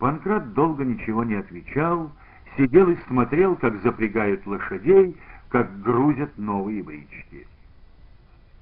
Панкрат 0.00 0.52
долго 0.52 0.84
ничего 0.84 1.22
не 1.22 1.36
отвечал, 1.36 2.10
сидел 2.56 2.90
и 2.90 2.96
смотрел, 3.06 3.54
как 3.54 3.80
запрягают 3.82 4.44
лошадей, 4.48 5.16
как 5.48 5.80
грузят 5.80 6.36
новые 6.36 6.82
брички. 6.82 7.46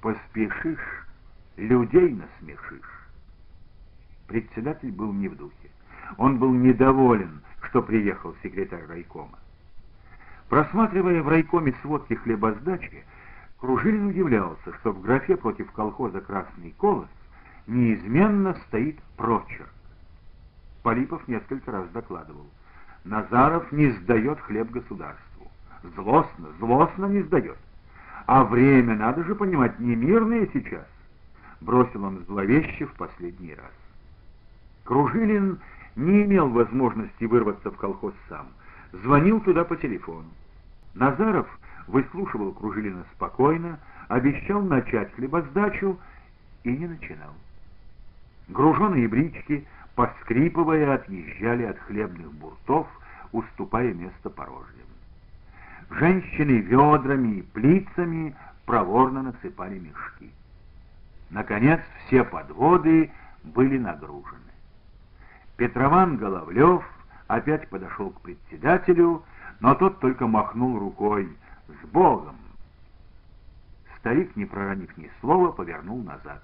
«Поспешишь, 0.02 1.06
людей 1.56 2.10
насмешишь». 2.10 3.08
Председатель 4.28 4.92
был 4.92 5.14
не 5.14 5.28
в 5.28 5.36
духе. 5.38 5.70
Он 6.18 6.36
был 6.36 6.52
недоволен, 6.52 7.40
что 7.62 7.80
приехал 7.80 8.36
секретарь 8.42 8.84
райкома. 8.86 9.38
Просматривая 10.52 11.22
в 11.22 11.28
райкоме 11.28 11.74
сводки 11.80 12.12
хлебосдачи, 12.12 13.04
Кружилин 13.58 14.08
удивлялся, 14.08 14.74
что 14.80 14.92
в 14.92 15.00
графе 15.00 15.34
против 15.38 15.72
колхоза 15.72 16.20
«Красный 16.20 16.74
колос» 16.76 17.08
неизменно 17.66 18.54
стоит 18.66 19.00
прочерк. 19.16 19.72
Полипов 20.82 21.26
несколько 21.26 21.72
раз 21.72 21.88
докладывал. 21.94 22.44
Назаров 23.04 23.72
не 23.72 23.92
сдает 23.92 24.40
хлеб 24.40 24.70
государству. 24.70 25.50
Злостно, 25.96 26.48
злостно 26.58 27.06
не 27.06 27.22
сдает. 27.22 27.56
А 28.26 28.44
время, 28.44 28.94
надо 28.94 29.24
же 29.24 29.34
понимать, 29.34 29.80
не 29.80 29.96
мирное 29.96 30.46
сейчас, 30.52 30.86
бросил 31.62 32.04
он 32.04 32.26
зловеще 32.26 32.84
в 32.84 32.92
последний 32.96 33.54
раз. 33.54 33.72
Кружилин 34.84 35.60
не 35.96 36.24
имел 36.24 36.50
возможности 36.50 37.24
вырваться 37.24 37.70
в 37.70 37.78
колхоз 37.78 38.12
сам. 38.28 38.48
Звонил 38.92 39.40
туда 39.40 39.64
по 39.64 39.76
телефону. 39.76 40.28
Назаров 40.94 41.48
выслушивал 41.86 42.52
Кружилина 42.52 43.04
спокойно, 43.14 43.78
обещал 44.08 44.62
начать 44.62 45.12
хлебосдачу 45.14 45.98
и 46.64 46.76
не 46.76 46.86
начинал. 46.86 47.32
Груженые 48.48 49.08
брички, 49.08 49.66
поскрипывая, 49.94 50.94
отъезжали 50.94 51.64
от 51.64 51.78
хлебных 51.80 52.32
буртов, 52.34 52.86
уступая 53.32 53.94
место 53.94 54.28
порожним. 54.28 54.86
Женщины 55.90 56.58
ведрами 56.58 57.38
и 57.38 57.42
плицами 57.42 58.34
проворно 58.66 59.22
насыпали 59.22 59.78
мешки. 59.78 60.30
Наконец 61.30 61.80
все 62.06 62.24
подводы 62.24 63.10
были 63.42 63.78
нагружены. 63.78 64.38
Петрован 65.56 66.16
Головлев 66.18 66.84
опять 67.32 67.66
подошел 67.70 68.10
к 68.10 68.20
председателю, 68.20 69.22
но 69.60 69.74
тот 69.74 70.00
только 70.00 70.26
махнул 70.26 70.78
рукой 70.78 71.34
«С 71.66 71.86
Богом!». 71.86 72.36
Старик, 73.98 74.36
не 74.36 74.44
проронив 74.44 74.94
ни 74.98 75.10
слова, 75.20 75.50
повернул 75.52 76.02
назад. 76.02 76.42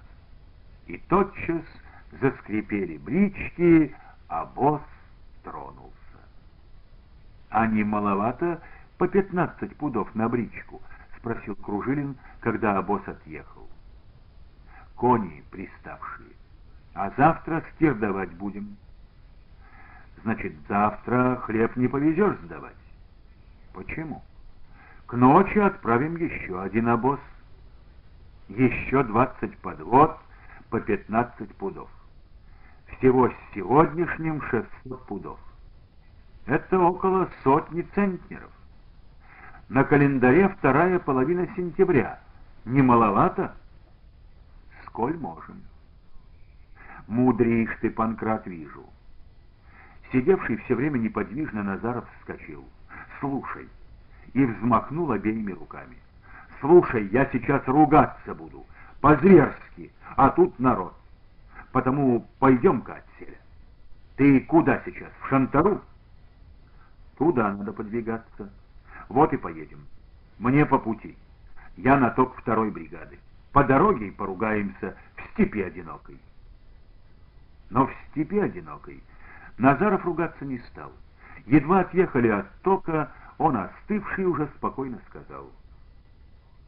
И 0.87 0.97
тотчас 0.97 1.61
заскрипели 2.19 2.97
брички, 2.97 3.95
а 4.29 4.45
босс 4.45 4.81
тронулся. 5.43 5.93
«А 7.51 7.67
не 7.67 7.83
маловато 7.83 8.59
по 8.97 9.07
пятнадцать 9.07 9.75
пудов 9.75 10.15
на 10.15 10.27
бричку?»— 10.27 10.81
спросил 11.17 11.55
Кружилин, 11.55 12.17
когда 12.39 12.77
обоз 12.79 13.07
отъехал. 13.07 13.69
«Кони 14.95 15.43
приставшие. 15.51 16.31
А 16.95 17.11
завтра 17.15 17.63
стир 17.75 17.93
давать 17.93 18.31
будем». 18.31 18.75
«Значит, 20.23 20.53
завтра 20.67 21.37
хлеб 21.43 21.75
не 21.75 21.87
повезешь 21.87 22.37
сдавать?» 22.43 22.75
«Почему?» 23.73 24.21
«К 25.05 25.13
ночи 25.13 25.57
отправим 25.57 26.17
еще 26.17 26.61
один 26.61 26.89
обоз. 26.89 27.19
Еще 28.49 29.03
двадцать 29.03 29.57
подвод 29.57 30.17
по 30.69 30.79
пятнадцать 30.79 31.55
пудов. 31.55 31.89
Всего 32.97 33.29
с 33.29 33.33
сегодняшним 33.53 34.41
шестьсот 34.43 35.05
пудов. 35.05 35.39
Это 36.45 36.79
около 36.79 37.29
сотни 37.43 37.81
центнеров. 37.93 38.51
На 39.69 39.83
календаре 39.83 40.49
вторая 40.49 40.97
половина 40.97 41.47
сентября. 41.55 42.19
Не 42.65 42.81
маловато? 42.81 43.53
Сколь 44.87 45.15
можем. 45.17 45.61
Мудришь 47.07 47.77
ты, 47.81 47.91
Панкрат, 47.91 48.47
вижу. 48.47 48.83
Сидевший 50.11 50.57
все 50.57 50.75
время 50.75 50.97
неподвижно 50.97 51.63
Назаров 51.63 52.05
вскочил. 52.19 52.65
«Слушай!» 53.19 53.67
И 54.33 54.43
взмахнул 54.43 55.11
обеими 55.11 55.51
руками. 55.51 55.97
«Слушай, 56.59 57.07
я 57.07 57.25
сейчас 57.31 57.61
ругаться 57.67 58.33
буду, 58.33 58.65
по-зверски, 59.01 59.91
а 60.15 60.29
тут 60.29 60.57
народ. 60.59 60.95
Потому 61.71 62.27
пойдем-ка 62.39 62.95
отселя. 62.95 63.37
Ты 64.15 64.39
куда 64.41 64.81
сейчас, 64.85 65.11
в 65.21 65.29
Шантару?» 65.29 65.81
Туда 67.17 67.53
надо 67.53 67.73
подвигаться. 67.73 68.49
Вот 69.09 69.33
и 69.33 69.37
поедем. 69.37 69.85
Мне 70.39 70.65
по 70.65 70.79
пути. 70.79 71.17
Я 71.75 71.97
на 71.97 72.09
ток 72.11 72.35
второй 72.37 72.71
бригады. 72.71 73.19
По 73.51 73.63
дороге 73.63 74.07
и 74.07 74.11
поругаемся 74.11 74.95
в 75.17 75.33
степи 75.33 75.61
одинокой. 75.61 76.17
Но 77.69 77.87
в 77.87 77.91
степи 78.09 78.39
одинокой 78.39 79.03
Назаров 79.59 80.03
ругаться 80.03 80.43
не 80.45 80.57
стал. 80.71 80.91
Едва 81.45 81.81
отъехали 81.81 82.29
от 82.29 82.51
тока, 82.61 83.11
он, 83.37 83.55
остывший, 83.55 84.25
уже 84.25 84.47
спокойно 84.57 84.99
сказал. 85.09 85.49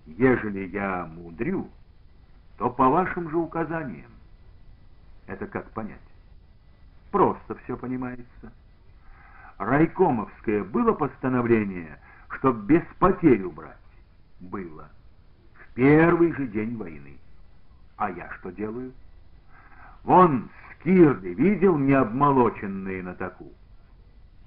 «Ежели 0.06 0.67
я 0.67 1.06
мудрю, 1.06 1.69
то 2.58 2.69
по 2.69 2.88
вашим 2.88 3.30
же 3.30 3.38
указаниям». 3.38 4.12
Это 5.27 5.47
как 5.47 5.69
понять? 5.71 5.99
Просто 7.12 7.56
все 7.63 7.75
понимается 7.75 8.51
райкомовское 9.62 10.63
было 10.63 10.93
постановление, 10.93 11.99
чтоб 12.30 12.56
без 12.58 12.84
потерь 12.99 13.43
убрать? 13.43 13.77
Было. 14.39 14.89
В 15.54 15.73
первый 15.75 16.34
же 16.34 16.47
день 16.47 16.75
войны. 16.75 17.17
А 17.97 18.10
я 18.10 18.30
что 18.39 18.51
делаю? 18.51 18.91
Вон 20.04 20.49
скирды 20.82 21.34
видел 21.34 21.78
необмолоченные 21.78 23.04
на 23.04 23.13
таку? 23.13 23.52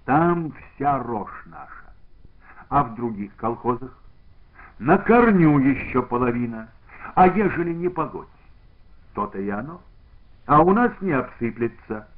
Там 0.05 0.53
вся 0.53 0.99
рожь 0.99 1.44
наша. 1.47 1.94
А 2.68 2.85
в 2.85 2.94
других 2.94 3.35
колхозах? 3.37 3.97
На 4.79 4.99
корню 4.99 5.59
еще 5.59 6.03
половина. 6.03 6.68
А 7.14 7.29
ежели 7.29 7.73
не 7.73 7.88
погодь, 7.88 8.29
то-то 9.14 9.38
и 9.38 9.49
оно. 9.49 9.81
А 10.47 10.61
у 10.61 10.73
нас 10.73 10.92
не 11.01 11.12
обсыплется. 11.12 12.09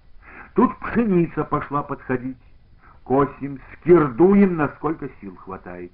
Тут 0.55 0.77
пшеница 0.79 1.45
пошла 1.45 1.83
подходить 1.83 2.39
косим, 3.05 3.61
скирдуем, 3.75 4.57
насколько 4.57 5.09
сил 5.21 5.37
хватает. 5.37 5.93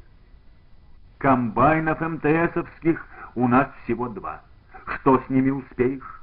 Комбайнов 1.18 2.00
МТСовских 2.00 3.04
у 3.34 3.48
нас 3.48 3.68
всего 3.84 4.08
два. 4.08 4.40
Что 4.86 5.20
с 5.20 5.28
ними 5.28 5.50
успеешь? 5.50 6.21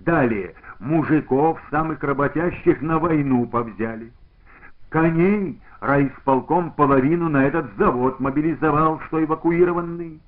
Далее, 0.00 0.54
мужиков, 0.80 1.60
самых 1.70 2.02
работящих, 2.02 2.80
на 2.82 2.98
войну 2.98 3.46
повзяли. 3.46 4.12
Коней 4.88 5.60
райисполком 5.80 6.72
половину 6.72 7.28
на 7.28 7.44
этот 7.44 7.74
завод 7.76 8.20
мобилизовал, 8.20 9.00
что 9.06 9.22
эвакуированный. 9.22 10.20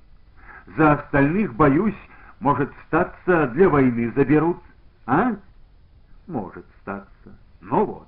За 0.77 0.93
остальных, 0.93 1.53
боюсь, 1.53 1.95
может 2.39 2.71
статься, 2.87 3.47
для 3.47 3.69
войны 3.69 4.11
заберут. 4.15 4.57
А? 5.05 5.35
Может 6.27 6.65
статься. 6.81 7.35
Ну 7.61 7.85
вот. 7.85 8.07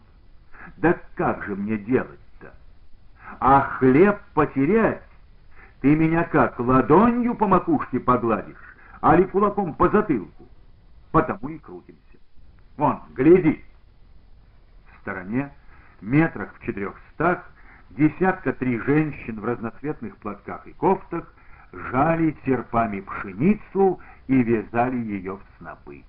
Да 0.77 0.95
как 1.15 1.43
же 1.45 1.55
мне 1.55 1.77
делать-то? 1.77 2.53
А 3.39 3.61
хлеб 3.61 4.19
потерять? 4.33 5.03
Ты 5.81 5.95
меня 5.95 6.25
как, 6.25 6.59
ладонью 6.59 7.35
по 7.35 7.47
макушке 7.47 7.99
погладишь, 7.99 8.75
али 9.01 9.23
кулаком 9.23 9.73
по 9.73 9.87
затылку? 9.87 10.48
Потому 11.11 11.49
и 11.49 11.57
крутимся. 11.57 12.17
Вон, 12.77 13.01
гляди. 13.15 13.63
В 14.93 15.01
стороне, 15.01 15.51
метрах 16.01 16.53
в 16.55 16.65
четырехстах, 16.65 17.49
десятка 17.91 18.53
три 18.53 18.79
женщин 18.79 19.39
в 19.39 19.45
разноцветных 19.45 20.17
платках 20.17 20.67
и 20.67 20.73
кофтах 20.73 21.33
жали 21.71 22.35
серпами 22.45 23.01
пшеницу 23.01 23.99
и 24.27 24.43
вязали 24.43 24.97
ее 24.97 25.37
в 25.37 25.41
снопы. 25.57 26.03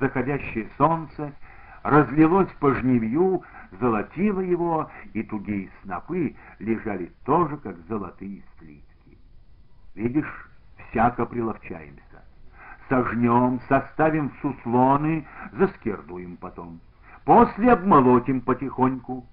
Заходящее 0.00 0.68
солнце 0.76 1.32
разлилось 1.82 2.50
по 2.60 2.74
жневью, 2.74 3.42
золотило 3.80 4.40
его, 4.40 4.90
и 5.14 5.22
тугие 5.22 5.70
снопы 5.82 6.36
лежали 6.58 7.12
тоже, 7.24 7.56
как 7.58 7.76
золотые 7.88 8.42
слитки. 8.58 9.18
Видишь, 9.94 10.50
всяко 10.90 11.24
приловчаемся. 11.26 12.02
Сожнем, 12.88 13.60
составим 13.68 14.32
суслоны, 14.40 15.26
заскердуем 15.52 16.36
потом. 16.36 16.80
После 17.24 17.72
обмолотим 17.72 18.40
потихоньку. 18.40 19.26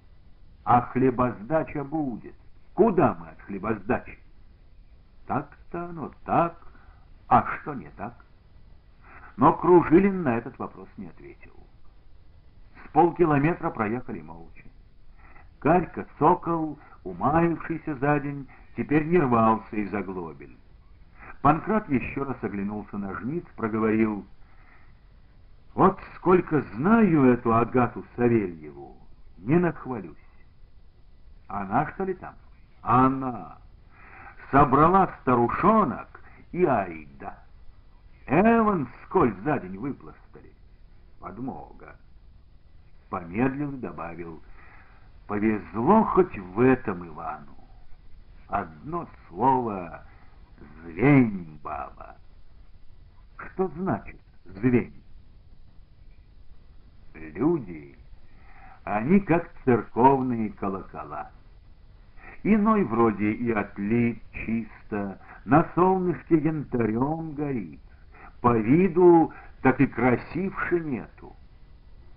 А 0.64 0.82
хлебосдача 0.82 1.84
будет. 1.84 2.34
Куда 2.74 3.16
мы 3.18 3.28
от 3.28 3.40
хлебосдачи? 3.42 4.18
Так-то 5.26 5.86
оно 5.86 6.10
так, 6.24 6.56
а 7.28 7.46
что 7.46 7.74
не 7.74 7.88
так? 7.96 8.14
Но 9.36 9.52
Кружилин 9.52 10.22
на 10.22 10.36
этот 10.36 10.58
вопрос 10.58 10.88
не 10.96 11.06
ответил 11.06 11.56
полкилометра 12.96 13.68
проехали 13.68 14.22
молча. 14.22 14.64
Карька 15.58 16.06
Сокол, 16.18 16.78
умаившийся 17.04 17.94
за 17.96 18.18
день, 18.20 18.48
теперь 18.74 19.04
не 19.04 19.18
рвался 19.18 19.76
из 19.76 19.92
оглобель. 19.92 20.56
Панкрат 21.42 21.88
еще 21.88 22.22
раз 22.22 22.36
оглянулся 22.42 22.98
на 22.98 23.14
жниц, 23.14 23.44
проговорил, 23.56 24.26
«Вот 25.74 25.98
сколько 26.16 26.62
знаю 26.74 27.24
эту 27.24 27.54
Агату 27.54 28.04
Савельеву, 28.16 28.96
не 29.38 29.56
нахвалюсь. 29.56 30.16
Она, 31.48 31.90
что 31.92 32.04
ли, 32.04 32.14
там? 32.14 32.34
Она. 32.82 33.58
Собрала 34.50 35.10
старушонок 35.20 36.20
и 36.52 36.64
айда. 36.64 37.38
Эван 38.26 38.88
сколь 39.04 39.34
за 39.44 39.58
день 39.60 39.76
выпластали. 39.76 40.52
Подмога 41.20 41.96
помедлил 43.08 43.72
и 43.72 43.78
добавил, 43.78 44.42
«Повезло 45.26 46.04
хоть 46.04 46.36
в 46.38 46.60
этом 46.60 47.06
Ивану. 47.06 47.56
Одно 48.48 49.08
слово 49.28 50.04
звень, 50.86 51.58
баба. 51.62 52.16
Что 53.36 53.68
значит 53.76 54.20
звень? 54.44 54.92
Люди, 57.14 57.96
они 58.84 59.20
как 59.20 59.50
церковные 59.64 60.50
колокола. 60.50 61.30
Иной 62.42 62.84
вроде 62.84 63.32
и 63.32 63.50
отлит 63.50 64.22
чисто, 64.32 65.18
на 65.44 65.66
солнышке 65.74 66.36
янтарем 66.36 67.32
горит, 67.32 67.80
по 68.40 68.56
виду 68.56 69.32
так 69.62 69.80
и 69.80 69.86
красивше 69.86 70.80
нету. 70.80 71.34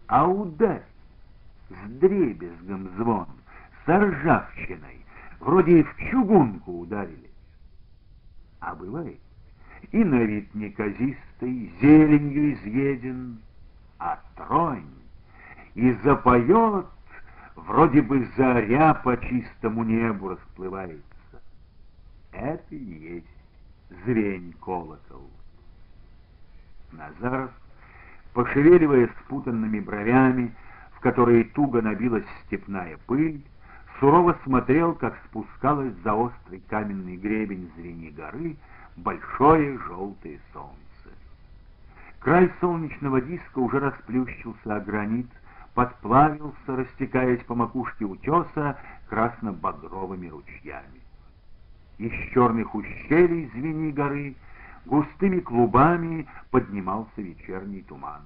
А 0.08 0.28
ударь 0.28 0.84
с 1.70 1.90
дребезгом 2.00 2.90
звон, 2.98 3.28
с 3.86 3.90
ржавчиной, 3.90 5.06
вроде 5.40 5.80
и 5.80 5.84
в 5.84 5.96
чугунку 6.10 6.82
ударили. 6.82 7.29
А 8.60 8.76
бывает, 8.76 9.20
и 9.92 10.04
на 10.04 10.24
вид 10.24 10.54
неказистый, 10.54 11.72
зеленью 11.82 12.54
изъеден, 12.54 13.40
а 14.00 14.20
тронь, 14.36 14.84
и 15.76 15.92
запоет, 16.04 16.86
вроде 17.56 18.02
бы 18.02 18.28
заря 18.36 18.94
по 18.96 19.18
чистому 19.18 19.84
небу 19.84 20.30
расплывается. 20.30 21.04
Это 22.32 22.76
и 22.76 22.78
есть 22.78 23.28
звень 24.06 24.54
колокол. 24.62 25.30
Назаров, 26.92 27.52
пошевеливая 28.34 29.10
спутанными 29.24 29.80
бровями, 29.80 30.54
в 30.94 31.00
которые 31.00 31.46
туго 31.46 31.82
набилась 31.82 32.26
степная 32.46 32.98
пыль, 33.08 33.42
сурово 34.00 34.38
смотрел, 34.44 34.96
как 34.96 35.18
спускалось 35.26 35.94
за 36.04 36.14
острый 36.14 36.62
каменный 36.70 37.18
гребень 37.18 37.72
звени 37.76 38.10
горы 38.10 38.56
большое 38.96 39.78
желтое 39.80 40.40
солнце. 40.54 40.80
Край 42.20 42.52
солнечного 42.60 43.22
диска 43.22 43.60
уже 43.60 43.80
расплющился 43.80 44.76
о 44.76 44.80
гранит, 44.80 45.28
подплавился, 45.74 46.76
растекаясь 46.76 47.44
по 47.44 47.56
макушке 47.56 48.06
утеса 48.06 48.78
красно-багровыми 49.08 50.28
ручьями. 50.28 51.02
Из 51.98 52.12
черных 52.34 52.76
ущелий 52.76 53.50
звени 53.54 53.92
горы 53.92 54.36
густыми 54.86 55.40
клубами 55.40 56.28
поднимался 56.52 57.22
вечерний 57.22 57.82
туман. 57.82 58.22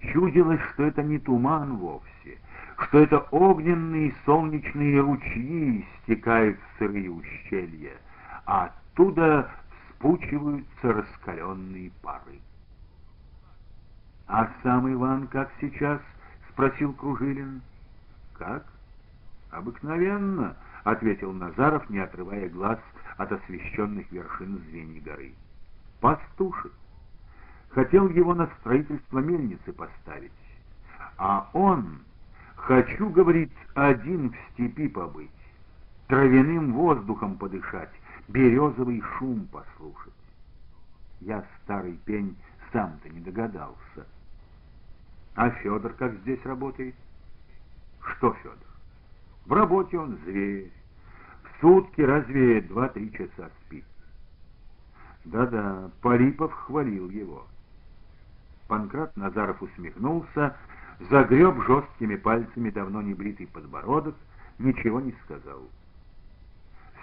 Чудилось, 0.00 0.60
что 0.72 0.84
это 0.84 1.02
не 1.02 1.18
туман 1.18 1.76
вовсе, 1.76 2.38
что 2.84 3.00
это 3.00 3.18
огненные 3.30 4.14
солнечные 4.24 5.00
ручьи 5.00 5.86
стекают 6.02 6.58
в 6.58 6.78
сырые 6.78 7.10
ущелья, 7.10 7.96
а 8.46 8.66
оттуда 8.66 9.50
вспучиваются 9.90 10.92
раскаленные 10.92 11.90
пары. 12.02 12.40
«А 14.26 14.48
сам 14.62 14.92
Иван 14.92 15.26
как 15.26 15.50
сейчас?»— 15.60 16.00
спросил 16.50 16.92
Кружилин. 16.92 17.62
«Как?» 18.34 18.64
«Обыкновенно»,— 19.50 20.56
ответил 20.84 21.32
Назаров, 21.32 21.88
не 21.90 21.98
отрывая 21.98 22.48
глаз 22.48 22.78
от 23.16 23.32
освещенных 23.32 24.10
вершин 24.12 24.58
звеньей 24.68 25.00
горы. 25.00 25.32
«Пастушек. 26.00 26.72
Хотел 27.70 28.08
его 28.08 28.34
на 28.34 28.46
строительство 28.60 29.18
мельницы 29.18 29.72
поставить. 29.72 30.32
А 31.16 31.48
он, 31.52 32.00
хочу, 32.58 33.08
говорит, 33.10 33.50
один 33.74 34.30
в 34.30 34.36
степи 34.52 34.88
побыть, 34.88 35.30
травяным 36.06 36.72
воздухом 36.72 37.36
подышать, 37.36 37.90
березовый 38.28 39.02
шум 39.18 39.46
послушать. 39.50 40.12
Я, 41.20 41.44
старый 41.64 41.98
пень, 42.04 42.36
сам-то 42.72 43.08
не 43.08 43.20
догадался. 43.20 44.06
А 45.34 45.50
Федор 45.50 45.92
как 45.94 46.14
здесь 46.20 46.44
работает? 46.44 46.94
Что 48.02 48.32
Федор? 48.34 48.56
В 49.46 49.52
работе 49.52 49.98
он 49.98 50.18
зверь. 50.24 50.70
В 51.42 51.60
сутки 51.60 52.00
разве 52.00 52.60
два-три 52.62 53.12
часа 53.12 53.50
спит. 53.64 53.84
Да-да, 55.24 55.90
Полипов 56.02 56.52
хвалил 56.52 57.08
его. 57.10 57.46
Панкрат 58.66 59.16
Назаров 59.16 59.62
усмехнулся, 59.62 60.56
загреб 61.00 61.62
жесткими 61.64 62.16
пальцами 62.16 62.70
давно 62.70 63.02
не 63.02 63.14
бритый 63.14 63.46
подбородок, 63.46 64.16
ничего 64.58 65.00
не 65.00 65.12
сказал. 65.24 65.62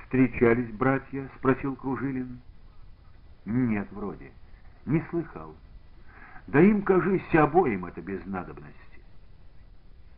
«Встречались 0.03 0.71
братья?»— 0.71 1.29
спросил 1.37 1.75
Кружилин. 1.75 2.39
«Нет, 3.45 3.87
вроде. 3.91 4.31
Не 4.85 5.01
слыхал. 5.09 5.55
Да 6.47 6.61
им, 6.61 6.83
кажись, 6.83 7.33
обоим 7.33 7.85
это 7.85 8.01
без 8.01 8.23
надобности. 8.25 8.75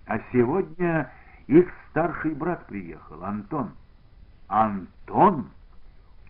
А 0.06 0.20
сегодня 0.32 1.12
их 1.48 1.70
старший 1.90 2.34
брат 2.34 2.66
приехал, 2.68 3.24
Антон. 3.24 3.72
Антон? 4.48 5.50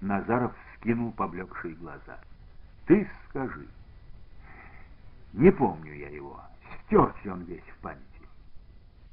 Назаров 0.01 0.53
скинул 0.75 1.11
поблекшие 1.11 1.73
глаза. 1.75 2.19
Ты 2.85 3.09
скажи. 3.27 3.67
Не 5.33 5.51
помню 5.51 5.93
я 5.93 6.09
его. 6.09 6.39
Стерся 6.87 7.33
он 7.33 7.43
весь 7.43 7.63
в 7.77 7.81
памяти. 7.81 8.01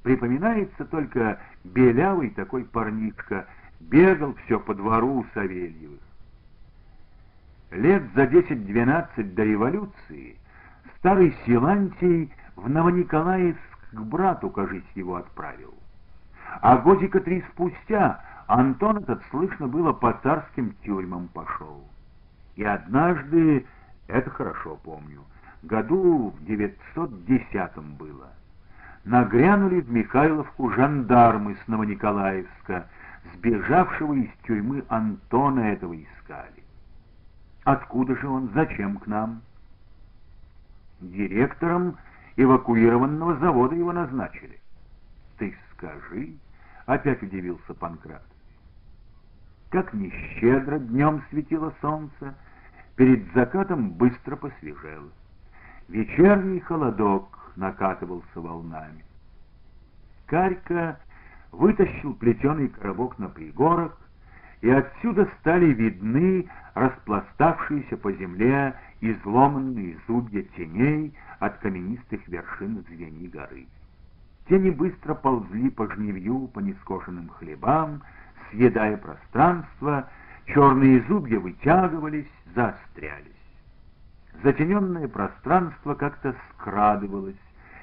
Припоминается 0.01 0.85
только 0.85 1.39
белявый 1.65 2.29
такой 2.29 2.63
парнишка, 2.63 3.47
бегал 3.81 4.33
все 4.45 4.59
по 4.59 4.73
двору 4.73 5.19
у 5.19 5.25
Савельевых. 5.33 5.99
Лет 7.71 8.03
за 8.15 8.23
10-12 8.23 9.33
до 9.33 9.43
революции 9.43 10.37
старый 10.99 11.35
Силантий 11.45 12.31
в 12.55 12.69
Новониколаевск 12.69 13.59
к 13.91 13.99
брату, 13.99 14.49
кажись, 14.49 14.89
его 14.95 15.17
отправил. 15.17 15.73
А 16.61 16.77
годика 16.77 17.19
три 17.19 17.43
спустя 17.51 18.23
Антон 18.47 18.99
этот, 18.99 19.21
слышно 19.31 19.67
было, 19.67 19.91
по 19.91 20.13
царским 20.23 20.75
тюрьмам 20.83 21.27
пошел. 21.27 21.83
И 22.55 22.63
однажды, 22.63 23.65
это 24.07 24.29
хорошо 24.29 24.79
помню, 24.83 25.21
году 25.65 26.29
в 26.29 26.45
910 26.45 27.77
было, 27.97 28.31
нагрянули 29.03 29.81
в 29.81 29.89
Михайловку 29.91 30.69
жандармы 30.71 31.57
с 31.63 31.67
Новониколаевска, 31.67 32.87
сбежавшего 33.33 34.13
из 34.13 34.29
тюрьмы 34.43 34.83
Антона 34.89 35.71
этого 35.71 35.95
искали. 35.95 36.63
Откуда 37.63 38.15
же 38.15 38.27
он, 38.27 38.51
зачем 38.53 38.97
к 38.97 39.07
нам? 39.07 39.41
Директором 41.01 41.97
эвакуированного 42.35 43.37
завода 43.37 43.75
его 43.75 43.91
назначили. 43.91 44.59
Ты 45.37 45.55
скажи, 45.73 46.35
опять 46.85 47.21
удивился 47.21 47.73
Панкрат. 47.73 48.23
Как 49.69 49.93
нещедро 49.93 50.77
днем 50.77 51.23
светило 51.29 51.73
солнце, 51.81 52.35
перед 52.95 53.31
закатом 53.33 53.89
быстро 53.91 54.35
посвежело. 54.35 55.09
Вечерний 55.87 56.59
холодок 56.61 57.51
накатывался 57.55 58.41
волнами. 58.41 59.03
Карька 60.25 60.99
вытащил 61.51 62.15
плетеный 62.15 62.69
коробок 62.69 63.19
на 63.19 63.29
пригорок, 63.29 63.95
и 64.61 64.69
отсюда 64.69 65.29
стали 65.39 65.67
видны 65.67 66.49
распластавшиеся 66.73 67.97
по 67.97 68.11
земле 68.11 68.73
изломанные 69.01 69.99
зубья 70.07 70.41
теней 70.55 71.13
от 71.39 71.59
каменистых 71.59 72.27
вершин 72.27 72.83
звени 72.89 73.27
горы. 73.27 73.67
Тени 74.49 74.71
быстро 74.71 75.13
ползли 75.13 75.69
по 75.69 75.87
жневью, 75.93 76.47
по 76.47 76.59
нескошенным 76.59 77.29
хлебам, 77.29 78.01
съедая 78.49 78.97
пространство, 78.97 80.09
черные 80.47 81.01
зубья 81.07 81.39
вытягивались, 81.39 82.31
заострялись. 82.55 83.34
Затененное 84.43 85.07
пространство 85.07 85.95
как-то 85.95 86.35
скрадывалось, 86.51 87.35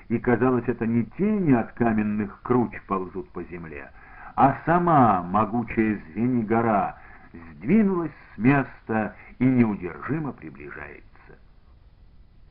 и, 0.09 0.19
казалось, 0.19 0.65
это 0.67 0.87
не 0.87 1.05
тени 1.05 1.53
от 1.53 1.73
каменных 1.73 2.41
круч 2.43 2.73
ползут 2.87 3.29
по 3.31 3.43
земле, 3.45 3.91
а 4.37 4.59
сама 4.67 5.23
могучая 5.23 6.01
звени 6.09 6.43
гора 6.43 6.97
сдвинулась 7.33 8.13
с 8.35 8.39
места 8.39 9.15
и 9.39 9.45
неудержимо 9.45 10.33
приближается. 10.33 11.03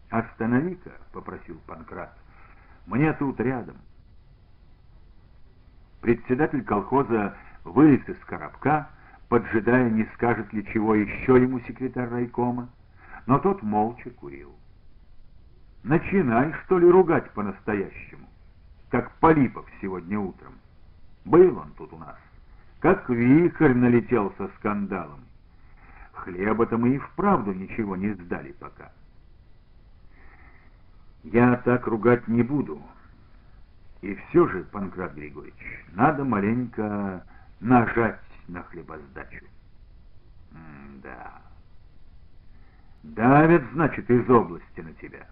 «Останови-ка»,— 0.09 0.91
попросил 1.13 1.59
Панкрат,— 1.67 2.17
«мне 2.87 3.13
тут 3.13 3.39
рядом». 3.39 3.77
Председатель 6.01 6.63
колхоза 6.63 7.35
вылез 7.63 8.01
из 8.09 8.17
коробка, 8.25 8.89
поджидая, 9.29 9.89
не 9.89 10.05
скажет 10.15 10.51
ли 10.51 10.65
чего 10.73 10.95
еще 10.95 11.41
ему 11.41 11.59
секретарь 11.61 12.09
райкома, 12.09 12.69
но 13.25 13.39
тот 13.39 13.61
молча 13.61 14.09
курил. 14.11 14.53
«Начинай, 15.83 16.53
что 16.65 16.77
ли, 16.77 16.87
ругать 16.87 17.31
по-настоящему, 17.31 18.27
как 18.89 19.11
Полипов 19.15 19.65
сегодня 19.81 20.19
утром. 20.19 20.53
Был 21.25 21.57
он 21.57 21.71
тут 21.77 21.93
у 21.93 21.97
нас, 21.97 22.17
как 22.79 23.09
вихрь 23.09 23.73
налетел 23.73 24.33
со 24.37 24.47
скандалом. 24.59 25.21
Хлеба-то 26.13 26.77
мы 26.77 26.95
и 26.95 26.99
вправду 26.99 27.53
ничего 27.53 27.95
не 27.95 28.13
сдали 28.13 28.51
пока. 28.53 28.91
Я 31.23 31.57
так 31.57 31.87
ругать 31.87 32.27
не 32.27 32.43
буду. 32.43 32.81
И 34.01 34.15
все 34.15 34.47
же, 34.47 34.63
Панкрат 34.63 35.13
Григорьевич, 35.13 35.85
надо 35.93 36.23
маленько 36.23 37.23
нажать 37.59 38.19
на 38.47 38.63
хлебосдачу. 38.63 39.45
М 40.53 41.01
да. 41.01 41.41
Давят, 43.03 43.63
значит, 43.73 44.09
из 44.09 44.29
области 44.29 44.81
на 44.81 44.93
тебя. 44.93 45.25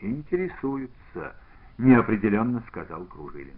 Интересуются, 0.00 1.34
неопределенно 1.78 2.62
сказал 2.68 3.04
Кружилин. 3.06 3.56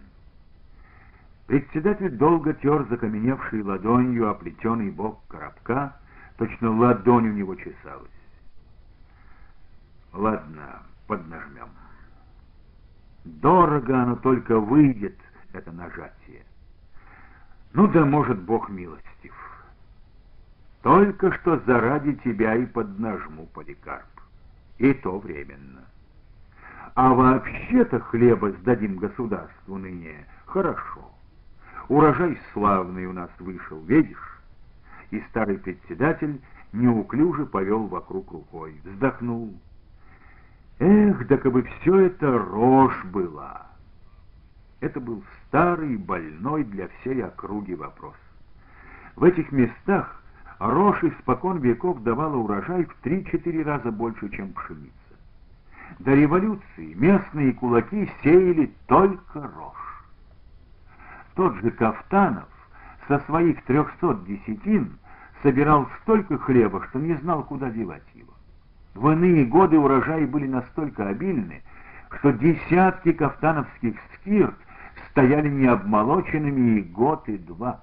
Председатель 1.45 2.11
долго 2.11 2.53
тер 2.53 2.85
закаменевшей 2.89 3.61
ладонью 3.63 4.29
оплетенный 4.29 4.91
бок 4.91 5.19
коробка, 5.27 5.97
точно 6.37 6.77
ладонь 6.77 7.29
у 7.29 7.33
него 7.33 7.55
чесалась. 7.55 8.09
Ладно, 10.13 10.83
поднажмем. 11.07 11.69
Дорого 13.25 14.01
оно 14.01 14.15
только 14.15 14.59
выйдет, 14.59 15.17
это 15.53 15.71
нажатие. 15.71 16.43
Ну 17.73 17.87
да, 17.87 18.05
может, 18.05 18.41
Бог 18.41 18.69
милостив. 18.69 19.33
Только 20.81 21.31
что 21.33 21.59
заради 21.65 22.15
тебя 22.15 22.55
и 22.55 22.65
поднажму, 22.65 23.47
Поликарп. 23.53 24.05
И 24.77 24.93
то 24.93 25.19
временно. 25.19 25.83
А 26.95 27.13
вообще-то 27.13 27.99
хлеба 27.99 28.51
сдадим 28.51 28.97
государству 28.97 29.77
ныне 29.77 30.25
хорошо. 30.45 31.11
Урожай 31.89 32.39
славный 32.53 33.05
у 33.05 33.13
нас 33.13 33.29
вышел, 33.39 33.81
видишь? 33.81 34.41
И 35.11 35.21
старый 35.29 35.57
председатель 35.57 36.39
неуклюже 36.71 37.45
повел 37.45 37.87
вокруг 37.87 38.31
рукой, 38.31 38.79
вздохнул. 38.83 39.53
Эх, 40.79 41.27
да 41.27 41.37
как 41.37 41.51
бы 41.51 41.63
все 41.63 41.99
это 42.05 42.37
рожь 42.37 43.03
была. 43.05 43.67
Это 44.79 44.99
был 45.01 45.23
старый, 45.47 45.97
больной 45.97 46.63
для 46.63 46.87
всей 46.87 47.21
округи 47.23 47.73
вопрос. 47.73 48.15
В 49.15 49.25
этих 49.25 49.51
местах 49.51 50.18
рожь 50.59 51.03
испокон 51.03 51.59
веков 51.59 52.03
давала 52.03 52.35
урожай 52.35 52.85
в 52.85 52.95
3-4 53.03 53.63
раза 53.63 53.91
больше, 53.91 54.29
чем 54.29 54.53
пшеница. 54.53 54.93
До 55.99 56.13
революции 56.13 56.93
местные 56.93 57.53
кулаки 57.53 58.09
сеяли 58.23 58.71
только 58.87 59.41
рожь. 59.41 60.05
Тот 61.35 61.55
же 61.55 61.71
Кафтанов 61.71 62.47
со 63.07 63.19
своих 63.19 63.63
трехсот 63.63 64.25
десятин 64.25 64.97
собирал 65.41 65.87
столько 66.01 66.37
хлеба, 66.37 66.85
что 66.89 66.99
не 66.99 67.15
знал, 67.15 67.43
куда 67.43 67.69
девать 67.69 68.03
его. 68.13 68.33
В 68.93 69.09
иные 69.09 69.45
годы 69.45 69.77
урожаи 69.77 70.25
были 70.25 70.47
настолько 70.47 71.07
обильны, 71.07 71.61
что 72.19 72.31
десятки 72.31 73.13
кафтановских 73.13 73.95
скирт 74.15 74.55
стояли 75.11 75.49
необмолоченными 75.49 76.79
и 76.79 76.81
год, 76.81 77.27
и 77.29 77.37
два. 77.37 77.81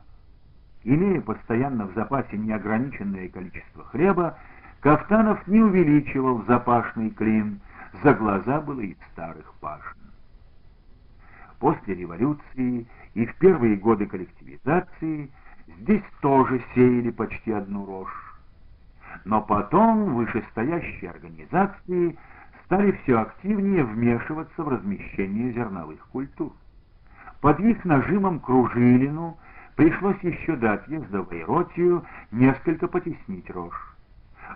Имея 0.88 1.20
постоянно 1.20 1.88
в 1.88 1.94
запасе 1.94 2.38
неограниченное 2.38 3.28
количество 3.28 3.82
хлеба, 3.86 4.38
Кафтанов 4.78 5.44
не 5.48 5.60
увеличивал 5.60 6.44
запашный 6.44 7.10
клин, 7.10 7.60
за 8.04 8.14
глаза 8.14 8.60
было 8.60 8.82
из 8.82 8.96
старых 9.12 9.52
пашин. 9.54 9.98
После 11.58 11.96
революции 11.96 12.86
и 13.14 13.26
в 13.26 13.34
первые 13.38 13.74
годы 13.74 14.06
коллективизации 14.06 15.28
здесь 15.80 16.04
тоже 16.20 16.62
сеяли 16.72 17.10
почти 17.10 17.50
одну 17.50 17.84
рожь. 17.84 18.38
Но 19.24 19.42
потом 19.42 20.14
вышестоящие 20.14 21.10
организации 21.10 22.16
стали 22.64 22.92
все 23.02 23.22
активнее 23.22 23.82
вмешиваться 23.82 24.62
в 24.62 24.68
размещение 24.68 25.50
зерновых 25.50 26.06
культур. 26.12 26.52
Под 27.40 27.58
их 27.58 27.84
нажимом 27.84 28.38
Кружилину 28.38 29.36
пришлось 29.76 30.20
еще 30.22 30.56
до 30.56 30.72
отъезда 30.72 31.22
в 31.22 31.30
Айротию 31.30 32.04
несколько 32.32 32.88
потеснить 32.88 33.48
рожь. 33.50 33.96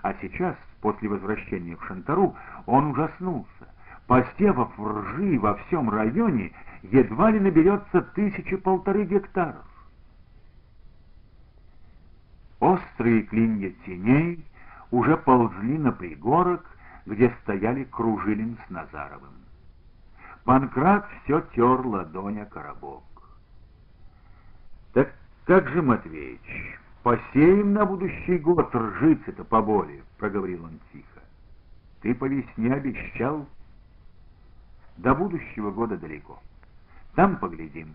А 0.02 0.14
сейчас, 0.20 0.56
после 0.80 1.08
возвращения 1.08 1.76
в 1.76 1.84
Шантару, 1.84 2.34
он 2.66 2.86
ужаснулся. 2.86 3.68
Посевов 4.06 4.72
ржи 4.78 5.38
во 5.38 5.54
всем 5.54 5.88
районе 5.90 6.52
едва 6.82 7.30
ли 7.30 7.38
наберется 7.38 8.00
тысячи-полторы 8.00 9.04
гектаров. 9.04 9.66
Острые 12.58 13.22
клинья 13.22 13.70
теней 13.86 14.44
уже 14.90 15.16
ползли 15.16 15.78
на 15.78 15.92
пригорок, 15.92 16.64
где 17.06 17.32
стояли 17.42 17.84
Кружилин 17.84 18.58
с 18.66 18.70
Назаровым. 18.70 19.34
Панкрат 20.44 21.06
все 21.22 21.42
тер 21.54 21.86
ладонь 21.86 22.40
о 22.40 22.46
коробок. 22.46 23.09
«Так 24.92 25.14
как 25.44 25.68
же, 25.68 25.82
Матвеич, 25.82 26.40
посеем 27.02 27.72
на 27.72 27.84
будущий 27.86 28.38
год 28.38 28.74
ржицы-то 28.74 29.44
поболее»,— 29.44 30.02
проговорил 30.18 30.64
он 30.64 30.80
тихо. 30.92 31.20
«Ты 32.02 32.14
по 32.14 32.24
весне 32.24 32.72
обещал?» 32.72 33.46
«До 34.96 35.14
будущего 35.14 35.70
года 35.70 35.96
далеко. 35.96 36.38
Там 37.14 37.36
поглядим». 37.36 37.94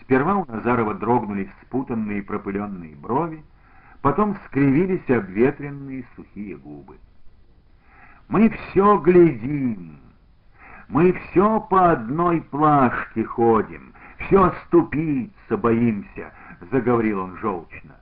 Сперва 0.00 0.36
у 0.36 0.44
Назарова 0.46 0.94
дрогнули 0.94 1.50
спутанные 1.62 2.22
пропыленные 2.22 2.94
брови, 2.94 3.42
потом 4.02 4.36
скривились 4.46 5.08
обветренные 5.08 6.04
сухие 6.14 6.56
губы. 6.56 6.98
«Мы 8.28 8.48
все 8.50 8.98
глядим, 8.98 9.98
мы 10.88 11.12
все 11.12 11.60
по 11.60 11.92
одной 11.92 12.42
плашке 12.42 13.24
ходим, 13.24 13.94
все 14.26 14.44
оступиться 14.44 15.56
боимся»,— 15.56 16.32
заговорил 16.72 17.20
он 17.20 17.36
желчно. 17.38 17.94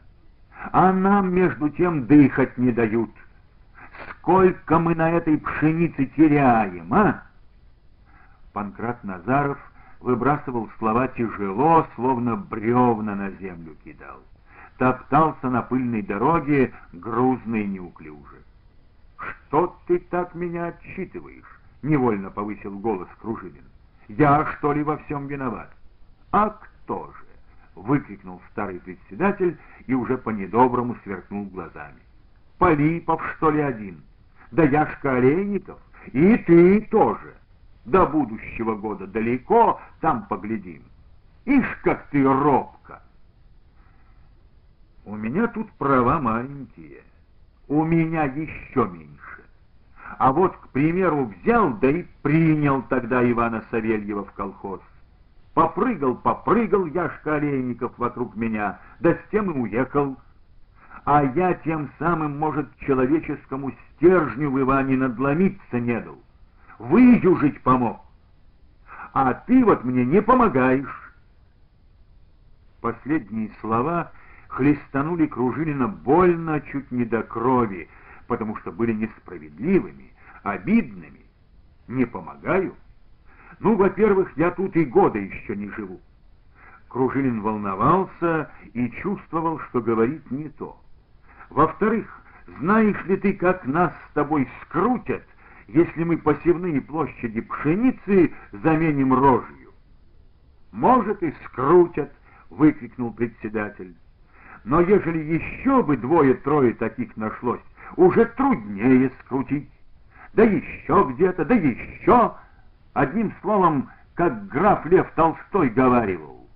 «А 0.72 0.92
нам, 0.92 1.34
между 1.34 1.68
тем, 1.70 2.06
дыхать 2.06 2.56
не 2.58 2.70
дают. 2.70 3.10
Сколько 4.10 4.78
мы 4.78 4.94
на 4.94 5.10
этой 5.10 5.38
пшенице 5.38 6.06
теряем, 6.06 6.92
а?» 6.94 7.22
Панкрат 8.52 9.02
Назаров 9.02 9.58
выбрасывал 10.00 10.70
слова 10.78 11.08
тяжело, 11.08 11.86
словно 11.94 12.36
бревна 12.36 13.14
на 13.14 13.30
землю 13.32 13.76
кидал. 13.84 14.20
Топтался 14.78 15.48
на 15.48 15.62
пыльной 15.62 16.02
дороге, 16.02 16.72
грузно 16.92 17.56
и 17.56 17.66
неуклюже. 17.66 18.42
«Что 19.16 19.76
ты 19.86 19.98
так 19.98 20.34
меня 20.34 20.66
отчитываешь?»— 20.66 21.60
невольно 21.82 22.30
повысил 22.30 22.78
голос 22.78 23.08
Кружинин. 23.20 23.64
«Я, 24.08 24.46
что 24.58 24.72
ли, 24.72 24.82
во 24.82 24.96
всем 24.98 25.26
виноват?» 25.28 25.70
«А 26.32 26.48
кто 26.48 27.12
же?»— 27.12 27.26
выкрикнул 27.74 28.40
старый 28.50 28.80
председатель 28.80 29.58
и 29.86 29.92
уже 29.92 30.16
по-недоброму 30.16 30.96
сверкнул 31.04 31.44
глазами. 31.44 32.00
«Полипов, 32.58 33.22
что 33.36 33.50
ли, 33.50 33.60
один? 33.60 34.02
Да 34.50 34.64
Яшка 34.64 35.16
Олейников, 35.16 35.78
и 36.06 36.36
ты 36.38 36.80
тоже. 36.90 37.34
До 37.84 38.06
будущего 38.06 38.74
года 38.74 39.06
далеко, 39.06 39.80
там 40.00 40.26
поглядим. 40.26 40.82
Ишь, 41.44 41.78
как 41.82 42.08
ты 42.08 42.24
робко!» 42.24 43.02
«У 45.04 45.16
меня 45.16 45.48
тут 45.48 45.70
права 45.72 46.18
маленькие, 46.18 47.02
у 47.68 47.84
меня 47.84 48.24
еще 48.24 48.88
меньше. 48.88 49.44
А 50.18 50.32
вот, 50.32 50.56
к 50.56 50.68
примеру, 50.68 51.26
взял, 51.26 51.74
да 51.74 51.90
и 51.90 52.04
принял 52.22 52.82
тогда 52.82 53.28
Ивана 53.28 53.64
Савельева 53.70 54.24
в 54.24 54.32
колхоз. 54.32 54.80
Попрыгал, 55.54 56.14
попрыгал 56.16 56.86
Яшка 56.86 57.34
Олейников 57.34 57.92
вокруг 57.98 58.34
меня, 58.36 58.80
да 59.00 59.12
с 59.14 59.18
тем 59.30 59.50
и 59.50 59.58
уехал. 59.58 60.16
А 61.04 61.24
я 61.24 61.54
тем 61.54 61.90
самым, 61.98 62.38
может, 62.38 62.68
человеческому 62.78 63.72
стержню 63.96 64.50
в 64.50 64.60
Иване 64.60 64.96
надломиться 64.96 65.80
не 65.80 66.00
дал. 66.00 66.18
Выюжить 66.78 67.60
помог. 67.62 68.00
А 69.12 69.34
ты 69.34 69.64
вот 69.64 69.84
мне 69.84 70.06
не 70.06 70.22
помогаешь. 70.22 71.12
Последние 72.80 73.50
слова 73.60 74.10
хлестанули 74.48 75.26
Кружилина 75.26 75.86
больно, 75.86 76.60
чуть 76.60 76.90
не 76.90 77.04
до 77.04 77.22
крови, 77.22 77.88
потому 78.26 78.56
что 78.56 78.72
были 78.72 78.92
несправедливыми, 78.92 80.12
обидными. 80.42 81.20
Не 81.88 82.06
помогаю? 82.06 82.74
Ну, 83.62 83.76
во-первых, 83.76 84.32
я 84.36 84.50
тут 84.50 84.74
и 84.74 84.84
года 84.84 85.20
еще 85.20 85.54
не 85.54 85.70
живу. 85.70 86.00
Кружилин 86.88 87.40
волновался 87.40 88.50
и 88.74 88.90
чувствовал, 88.90 89.60
что 89.60 89.80
говорит 89.80 90.28
не 90.32 90.48
то. 90.48 90.76
Во-вторых, 91.48 92.06
знаешь 92.58 93.02
ли 93.04 93.16
ты, 93.16 93.34
как 93.34 93.64
нас 93.66 93.92
с 94.10 94.14
тобой 94.14 94.48
скрутят, 94.62 95.22
если 95.68 96.02
мы 96.02 96.18
посевные 96.18 96.80
площади 96.80 97.40
пшеницы 97.40 98.32
заменим 98.50 99.14
рожью? 99.14 99.70
Может, 100.72 101.22
и 101.22 101.32
скрутят, 101.44 102.12
выкрикнул 102.50 103.12
председатель. 103.12 103.94
Но 104.64 104.80
ежели 104.80 105.18
еще 105.18 105.84
бы 105.84 105.96
двое-трое 105.96 106.74
таких 106.74 107.16
нашлось, 107.16 107.62
уже 107.94 108.24
труднее 108.24 109.12
скрутить. 109.20 109.70
Да 110.34 110.42
еще 110.42 111.12
где-то, 111.12 111.44
да 111.44 111.54
еще. 111.54 112.34
Одним 112.92 113.34
словом, 113.40 113.88
как 114.14 114.48
граф 114.48 114.84
Лев 114.86 115.10
Толстой 115.14 115.70
говаривал. 115.70 116.46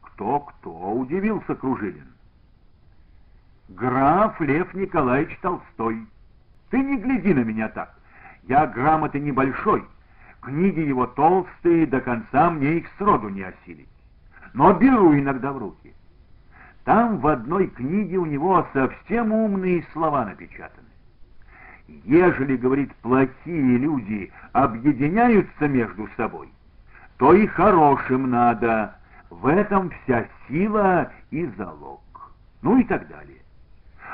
Кто-кто, 0.00 0.92
удивился 0.92 1.54
Кружилин. 1.54 2.12
Граф 3.68 4.40
Лев 4.40 4.72
Николаевич 4.74 5.38
Толстой. 5.40 6.06
Ты 6.70 6.78
не 6.78 6.96
гляди 6.96 7.34
на 7.34 7.40
меня 7.40 7.68
так. 7.68 7.94
Я 8.44 8.66
грамоты 8.66 9.20
небольшой. 9.20 9.84
Книги 10.40 10.80
его 10.80 11.06
толстые, 11.06 11.86
до 11.86 12.00
конца 12.00 12.50
мне 12.50 12.78
их 12.78 12.88
сроду 12.98 13.28
не 13.28 13.42
осилить. 13.42 13.88
Но 14.54 14.72
беру 14.72 15.14
иногда 15.14 15.52
в 15.52 15.58
руки. 15.58 15.94
Там 16.84 17.18
в 17.18 17.26
одной 17.28 17.68
книге 17.68 18.16
у 18.16 18.26
него 18.26 18.66
совсем 18.72 19.32
умные 19.32 19.86
слова 19.92 20.24
напечатаны. 20.24 20.88
Ежели, 22.04 22.56
говорит, 22.56 22.94
плохие 22.96 23.78
люди 23.78 24.32
объединяются 24.52 25.68
между 25.68 26.08
собой, 26.16 26.48
то 27.18 27.34
и 27.34 27.46
хорошим 27.46 28.30
надо. 28.30 28.96
В 29.30 29.46
этом 29.46 29.90
вся 29.90 30.26
сила 30.48 31.10
и 31.30 31.46
залог. 31.56 32.00
Ну 32.62 32.78
и 32.78 32.84
так 32.84 33.08
далее. 33.08 33.38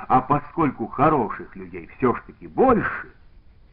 А 0.06 0.20
поскольку 0.20 0.86
хороших 0.86 1.54
людей 1.56 1.88
все 1.96 2.14
ж 2.14 2.22
таки 2.26 2.46
больше, 2.46 3.12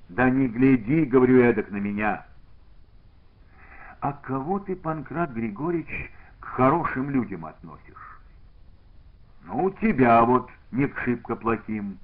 да 0.09 0.29
не 0.29 0.47
гляди, 0.47 1.05
говорю 1.05 1.41
эдак 1.41 1.69
на 1.71 1.77
меня. 1.77 2.25
А 3.99 4.13
кого 4.13 4.59
ты, 4.59 4.75
Панкрат 4.75 5.31
Григорьевич, 5.31 6.11
к 6.39 6.45
хорошим 6.45 7.09
людям 7.09 7.45
относишь? 7.45 8.19
Ну, 9.45 9.69
тебя 9.81 10.23
вот 10.23 10.49
не 10.71 10.87
к 10.87 10.99
шибко 10.99 11.35
плохим. 11.35 11.97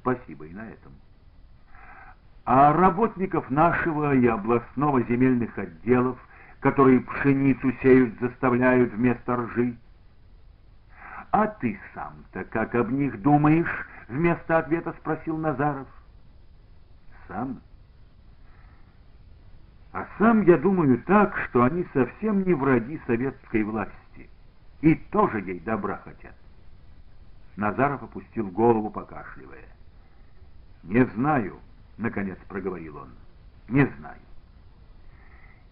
Спасибо 0.00 0.46
и 0.46 0.52
на 0.52 0.68
этом. 0.68 0.92
А 2.44 2.72
работников 2.72 3.50
нашего 3.50 4.14
и 4.14 4.26
областного 4.26 5.02
земельных 5.02 5.56
отделов, 5.58 6.18
которые 6.60 7.00
пшеницу 7.00 7.72
сеют, 7.82 8.18
заставляют 8.20 8.92
вместо 8.92 9.36
ржи, 9.36 9.76
«А 11.30 11.46
ты 11.46 11.78
сам-то 11.94 12.44
как 12.44 12.74
об 12.74 12.90
них 12.90 13.20
думаешь?»— 13.20 13.86
вместо 14.08 14.58
ответа 14.58 14.94
спросил 15.00 15.36
Назаров. 15.36 15.86
«Сам?» 17.26 17.60
«А 19.92 20.06
сам 20.18 20.42
я 20.42 20.56
думаю 20.56 21.02
так, 21.02 21.36
что 21.48 21.64
они 21.64 21.86
совсем 21.92 22.44
не 22.44 22.54
враги 22.54 23.00
советской 23.06 23.62
власти 23.62 24.30
и 24.80 24.94
тоже 24.94 25.40
ей 25.40 25.60
добра 25.60 26.00
хотят». 26.04 26.34
Назаров 27.56 28.02
опустил 28.02 28.48
голову, 28.48 28.88
покашливая. 28.88 29.67
«Не 30.82 31.04
знаю»,— 31.06 31.58
наконец 31.98 32.38
проговорил 32.48 32.96
он,— 32.98 33.08
«не 33.68 33.86
знаю». 33.98 34.20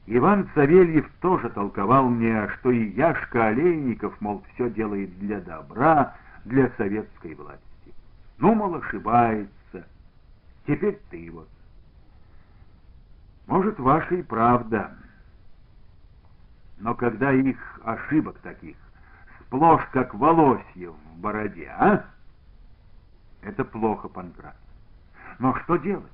Иван 0.06 0.48
Савельев 0.54 1.10
тоже 1.20 1.50
толковал 1.50 2.08
мне, 2.08 2.48
что 2.48 2.70
и 2.70 2.90
Яшка 2.90 3.48
Олейников, 3.48 4.20
мол, 4.20 4.44
все 4.54 4.70
делает 4.70 5.18
для 5.18 5.40
добра, 5.40 6.14
для 6.44 6.70
советской 6.76 7.34
власти. 7.34 7.62
Ну, 8.38 8.54
мол, 8.54 8.76
ошибается. 8.76 9.86
Теперь 10.66 11.00
ты 11.10 11.28
вот. 11.32 11.48
Может, 13.46 13.80
ваша 13.80 14.14
и 14.14 14.22
правда. 14.22 14.96
Но 16.78 16.94
когда 16.94 17.32
их 17.32 17.80
ошибок 17.84 18.38
таких 18.38 18.76
сплошь 19.40 19.86
как 19.92 20.14
волосье 20.14 20.90
в 20.90 21.18
бороде, 21.18 21.68
а? 21.68 22.04
Это 23.42 23.64
плохо, 23.64 24.08
Панкрат. 24.08 24.56
Но 25.38 25.54
что 25.60 25.76
делать? 25.76 26.04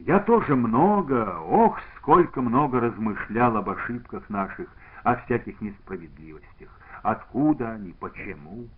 Я 0.00 0.20
тоже 0.20 0.54
много, 0.54 1.38
ох, 1.40 1.78
сколько 1.96 2.40
много 2.40 2.80
размышлял 2.80 3.56
об 3.56 3.70
ошибках 3.70 4.28
наших, 4.28 4.68
о 5.02 5.16
всяких 5.16 5.60
несправедливостях. 5.60 6.68
Откуда 7.02 7.72
они, 7.72 7.92
почему? 7.98 8.68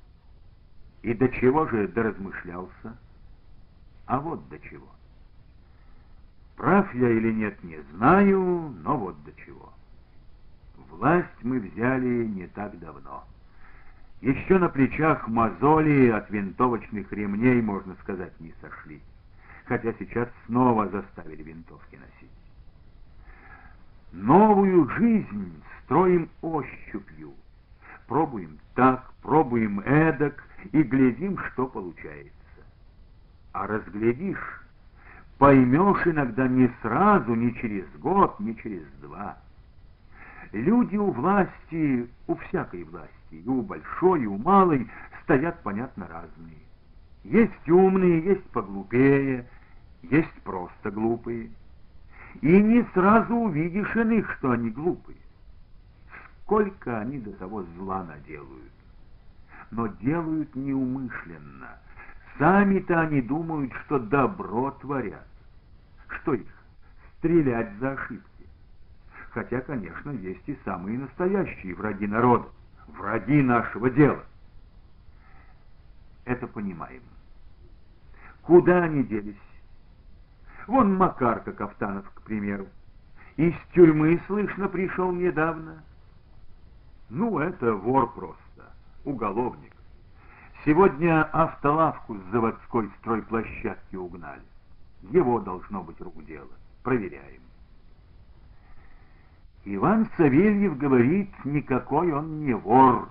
И 1.02 1.14
до 1.14 1.28
чего 1.28 1.66
же 1.66 1.88
доразмышлялся? 1.88 2.96
А 4.06 4.20
вот 4.20 4.48
до 4.48 4.58
чего. 4.60 4.88
Прав 6.56 6.94
я 6.94 7.10
или 7.10 7.32
нет, 7.32 7.62
не 7.64 7.80
знаю, 7.92 8.74
но 8.82 8.96
вот 8.96 9.22
до 9.24 9.32
чего. 9.44 9.72
Власть 10.90 11.28
мы 11.42 11.58
взяли 11.60 12.26
не 12.26 12.46
так 12.48 12.78
давно. 12.78 13.24
Еще 14.20 14.58
на 14.58 14.68
плечах 14.68 15.26
мозоли 15.28 16.08
от 16.08 16.28
винтовочных 16.30 17.10
ремней, 17.12 17.62
можно 17.62 17.94
сказать, 18.02 18.38
не 18.40 18.54
сошли 18.60 19.00
хотя 19.70 19.92
сейчас 20.00 20.28
снова 20.46 20.88
заставили 20.88 21.44
винтовки 21.44 21.94
носить. 21.94 22.34
Новую 24.10 24.90
жизнь 24.90 25.62
строим 25.84 26.28
ощупью. 26.42 27.32
Пробуем 28.08 28.58
так, 28.74 29.12
пробуем 29.22 29.78
эдак 29.78 30.44
и 30.72 30.82
глядим, 30.82 31.38
что 31.38 31.68
получается. 31.68 32.32
А 33.52 33.68
разглядишь, 33.68 34.64
поймешь 35.38 36.04
иногда 36.04 36.48
не 36.48 36.68
сразу, 36.82 37.32
не 37.36 37.54
через 37.54 37.86
год, 38.00 38.40
не 38.40 38.56
через 38.56 38.88
два. 39.00 39.38
Люди 40.50 40.96
у 40.96 41.12
власти, 41.12 42.10
у 42.26 42.34
всякой 42.34 42.82
власти, 42.82 43.12
и 43.30 43.46
у 43.46 43.62
большой, 43.62 44.24
и 44.24 44.26
у 44.26 44.36
малой, 44.36 44.90
стоят, 45.22 45.62
понятно, 45.62 46.08
разные. 46.08 46.58
Есть 47.22 47.68
умные, 47.68 48.20
есть 48.24 48.44
поглупее, 48.50 49.46
есть 50.02 50.42
просто 50.42 50.90
глупые. 50.90 51.50
И 52.40 52.62
не 52.62 52.84
сразу 52.94 53.34
увидишь 53.34 53.94
иных, 53.96 54.30
что 54.38 54.52
они 54.52 54.70
глупые. 54.70 55.18
Сколько 56.42 57.00
они 57.00 57.18
до 57.18 57.32
того 57.32 57.64
зла 57.76 58.04
наделают. 58.04 58.72
Но 59.70 59.86
делают 59.86 60.54
неумышленно. 60.54 61.78
Сами-то 62.38 63.00
они 63.00 63.20
думают, 63.20 63.72
что 63.84 63.98
добро 63.98 64.70
творят. 64.80 65.26
Что 66.08 66.34
их? 66.34 66.46
Стрелять 67.18 67.72
за 67.78 67.92
ошибки. 67.92 68.46
Хотя, 69.30 69.60
конечно, 69.60 70.10
есть 70.10 70.48
и 70.48 70.58
самые 70.64 70.98
настоящие 70.98 71.74
враги 71.74 72.06
народа, 72.06 72.48
враги 72.88 73.42
нашего 73.42 73.90
дела. 73.90 74.24
Это 76.24 76.46
понимаем. 76.46 77.02
Куда 78.42 78.84
они 78.84 79.04
делись? 79.04 79.36
Вон 80.66 80.96
Макарка 80.96 81.52
Кафтанов, 81.52 82.08
к 82.10 82.22
примеру. 82.22 82.66
Из 83.36 83.54
тюрьмы, 83.74 84.20
слышно, 84.26 84.68
пришел 84.68 85.12
недавно. 85.12 85.82
Ну, 87.08 87.38
это 87.38 87.74
вор 87.74 88.12
просто, 88.12 88.72
уголовник. 89.04 89.72
Сегодня 90.64 91.24
автолавку 91.24 92.16
с 92.16 92.32
заводской 92.32 92.90
стройплощадки 92.98 93.96
угнали. 93.96 94.42
Его 95.10 95.40
должно 95.40 95.82
быть 95.82 96.00
рук 96.00 96.24
дело. 96.26 96.50
Проверяем. 96.82 97.40
Иван 99.64 100.08
Савельев 100.16 100.76
говорит, 100.76 101.30
никакой 101.44 102.12
он 102.12 102.44
не 102.44 102.54
вор. 102.54 103.08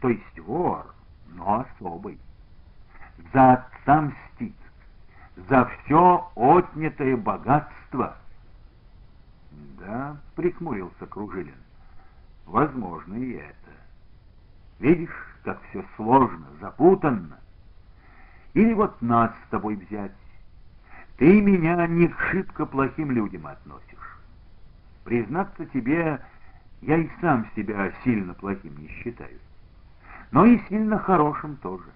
То 0.00 0.08
есть 0.08 0.38
вор, 0.40 0.94
но 1.34 1.66
особый. 1.66 2.18
За 3.32 3.52
отца 3.52 4.02
мстит 4.02 4.54
за 5.36 5.66
все 5.66 6.30
отнятое 6.34 7.16
богатство. 7.16 8.16
Да, 9.78 10.16
прихмурился 10.34 11.06
Кружилин. 11.06 11.54
Возможно 12.46 13.14
и 13.14 13.32
это. 13.32 13.70
Видишь, 14.78 15.36
как 15.44 15.60
все 15.70 15.84
сложно, 15.96 16.46
запутанно. 16.60 17.38
Или 18.54 18.72
вот 18.72 19.00
нас 19.00 19.30
с 19.46 19.50
тобой 19.50 19.76
взять. 19.76 20.12
Ты 21.16 21.40
меня 21.40 21.86
не 21.86 22.08
к 22.08 22.18
шибко 22.18 22.66
плохим 22.66 23.10
людям 23.10 23.46
относишь. 23.46 24.18
Признаться 25.04 25.66
тебе, 25.66 26.20
я 26.80 26.96
и 26.96 27.10
сам 27.20 27.46
себя 27.54 27.92
сильно 28.04 28.34
плохим 28.34 28.76
не 28.78 28.88
считаю. 28.88 29.38
Но 30.30 30.46
и 30.46 30.58
сильно 30.68 30.98
хорошим 30.98 31.56
тоже. 31.56 31.90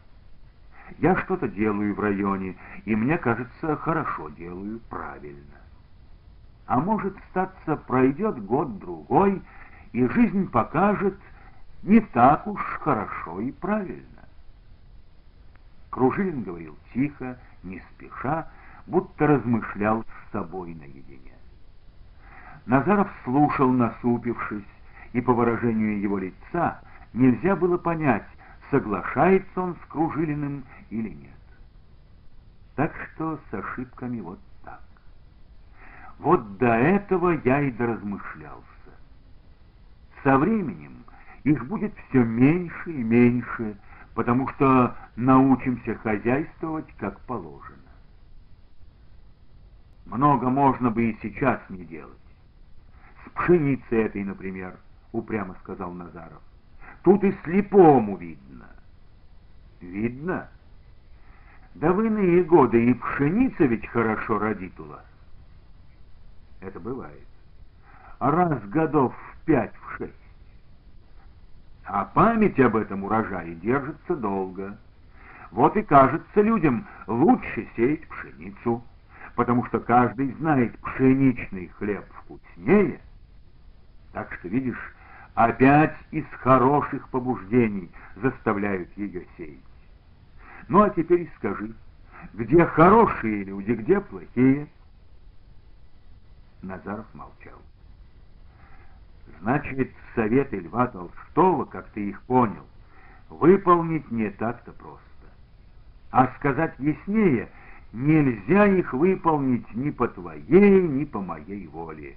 Я 0.99 1.16
что-то 1.16 1.49
делаю 1.49 1.95
в 1.95 2.01
районе, 2.01 2.57
и 2.85 2.95
мне 2.95 3.18
кажется, 3.18 3.76
хорошо 3.76 4.28
делаю, 4.30 4.80
правильно. 4.89 5.61
А 6.66 6.80
может, 6.80 7.16
статься, 7.30 7.76
пройдет 7.76 8.45
год-другой, 8.45 9.43
и 9.93 10.07
жизнь 10.09 10.49
покажет 10.51 11.18
не 11.82 12.01
так 12.01 12.47
уж 12.47 12.61
хорошо 12.80 13.41
и 13.41 13.53
правильно. 13.53 14.05
Кружилин 15.91 16.43
говорил 16.43 16.76
тихо, 16.93 17.39
не 17.62 17.80
спеша, 17.93 18.49
будто 18.87 19.26
размышлял 19.26 20.03
с 20.03 20.32
собой 20.32 20.74
наедине. 20.74 21.35
Назаров 22.66 23.09
слушал, 23.24 23.70
насупившись, 23.70 24.64
и 25.12 25.20
по 25.20 25.32
выражению 25.32 26.01
его 26.01 26.18
лица 26.18 26.80
нельзя 27.12 27.55
было 27.55 27.76
понять, 27.76 28.26
соглашается 28.70 29.60
он 29.60 29.76
с 29.76 29.88
Кружилиным 29.88 30.64
или 30.90 31.10
нет. 31.10 31.30
Так 32.76 32.92
что 33.14 33.38
с 33.50 33.54
ошибками 33.54 34.20
вот 34.20 34.38
так. 34.64 34.82
Вот 36.18 36.58
до 36.58 36.74
этого 36.74 37.40
я 37.44 37.60
и 37.60 37.70
доразмышлялся. 37.70 38.64
Со 40.22 40.38
временем 40.38 41.04
их 41.44 41.66
будет 41.66 41.94
все 42.08 42.24
меньше 42.24 42.90
и 42.90 43.02
меньше, 43.02 43.76
потому 44.14 44.48
что 44.48 44.96
научимся 45.16 45.94
хозяйствовать 45.96 46.90
как 46.98 47.20
положено. 47.20 47.76
Много 50.06 50.48
можно 50.50 50.90
бы 50.90 51.10
и 51.10 51.18
сейчас 51.22 51.60
не 51.68 51.84
делать. 51.84 52.12
С 53.24 53.30
пшеницей 53.30 54.02
этой, 54.02 54.24
например, 54.24 54.76
упрямо 55.12 55.54
сказал 55.62 55.92
Назаров. 55.92 56.42
Тут 57.05 57.22
и 57.22 57.36
слепому 57.44 58.16
видно. 58.16 58.66
Видно? 59.80 60.48
Да 61.74 61.92
в 61.92 62.00
иные 62.00 62.42
годы 62.44 62.82
и 62.82 62.94
пшеница 62.94 63.66
ведь 63.66 63.86
хорошо 63.88 64.38
родит 64.38 64.78
у 64.80 64.84
вас. 64.84 65.05
Это 66.61 66.80
бывает. 66.80 67.26
Раз 68.20 68.59
годов 68.68 69.14
в 69.14 69.44
пять, 69.44 69.74
в 69.76 69.98
шесть. 69.98 70.12
А 71.84 72.07
память 72.07 72.59
об 72.59 72.74
этом 72.74 73.05
урожае 73.05 73.55
держится 73.57 74.16
долго. 74.16 74.78
Вот 75.50 75.76
и 75.76 75.82
кажется 75.82 76.40
людям 76.40 76.86
лучше 77.07 77.68
сеять 77.76 78.09
пшеницу, 78.09 78.82
потому 79.34 79.66
что 79.66 79.78
каждый 79.78 80.32
знает, 80.34 80.78
пшеничный 80.78 81.68
хлеб 81.76 82.07
вкуснее. 82.14 82.98
Так 84.12 84.32
что, 84.32 84.48
видишь, 84.48 84.94
опять 85.35 85.97
из 86.11 86.24
хороших 86.41 87.09
побуждений 87.09 87.91
заставляют 88.16 88.89
ее 88.97 89.26
сеять. 89.37 89.59
Ну 90.68 90.82
а 90.82 90.91
теперь 90.91 91.30
скажи, 91.37 91.74
где 92.32 92.64
хорошие 92.64 93.45
люди, 93.45 93.72
где 93.72 94.01
плохие? 94.01 94.68
Назаров 96.62 97.07
молчал. 97.12 97.59
Значит, 99.41 99.91
советы 100.14 100.61
Льва 100.61 100.87
Толстого, 100.87 101.66
как 101.66 101.89
ты 101.89 102.09
их 102.09 102.22
понял, 102.22 102.64
выполнить 103.28 104.11
не 104.11 104.30
так-то 104.30 104.72
просто. 104.72 105.03
А 106.11 106.28
сказать 106.39 106.74
яснее, 106.78 107.49
нельзя 107.93 108.66
их 108.66 108.95
выполнить 108.95 109.74
ни 109.74 109.91
по 109.91 110.09
твоей, 110.09 110.80
ни 110.89 111.05
по 111.05 111.20
моей 111.20 111.66
воле. 111.66 112.16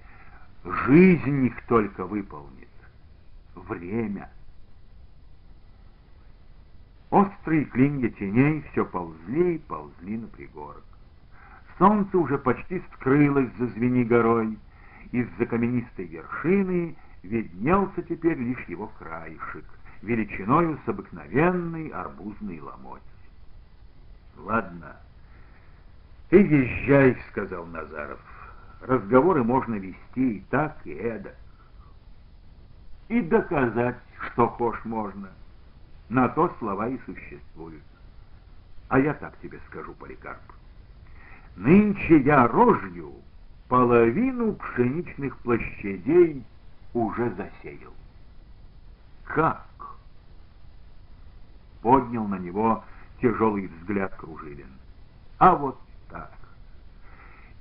Жизнь 0.64 1.48
их 1.48 1.62
только 1.66 2.06
выполнит. 2.06 2.67
Время. 3.68 4.30
Острые 7.10 7.66
клинья 7.66 8.10
теней 8.10 8.64
все 8.72 8.86
ползли 8.86 9.56
и 9.56 9.60
ползли 9.60 10.18
на 10.18 10.28
пригорок. 10.28 10.84
Солнце 11.78 12.18
уже 12.18 12.38
почти 12.38 12.82
скрылось 12.94 13.50
за 13.58 13.68
звени 13.68 14.04
горой. 14.04 14.58
Из-за 15.12 15.46
каменистой 15.46 16.06
вершины 16.06 16.96
виднелся 17.24 18.02
теперь 18.02 18.38
лишь 18.38 18.64
его 18.68 18.88
краешек, 19.00 19.66
величиною 20.02 20.80
с 20.86 20.90
обыкновенный 20.90 21.88
арбузный 21.90 22.60
ломоть. 22.60 23.02
«Ладно, 24.38 24.98
ты 26.30 26.42
езжай»,— 26.42 27.18
сказал 27.32 27.66
Назаров. 27.68 28.20
«Разговоры 28.82 29.44
можно 29.44 29.76
вести 29.76 30.38
и 30.38 30.44
так, 30.50 30.78
и 30.84 30.92
эдак. 30.92 31.36
И 33.10 33.22
доказать, 33.22 33.98
что 34.20 34.48
хошь 34.48 34.84
можно. 34.84 35.30
На 36.10 36.30
то 36.30 36.54
слова 36.60 36.88
и 36.88 36.98
существуют. 37.06 37.84
А 38.90 39.00
я 39.00 39.14
так 39.14 39.38
тебе 39.42 39.60
скажу, 39.68 39.94
Поликарп. 39.94 40.40
Нынче 41.56 42.20
я 42.20 42.48
рожью 42.48 43.14
половину 43.68 44.54
пшеничных 44.54 45.38
площадей 45.40 46.44
уже 46.94 47.30
засеял. 47.32 47.94
Как? 49.26 49.66
Поднял 51.82 52.28
на 52.28 52.40
него 52.40 52.84
тяжелый 53.22 53.68
взгляд 53.68 54.16
Кружилин. 54.16 54.70
А 55.38 55.56
вот 55.56 55.80
так. 56.10 56.32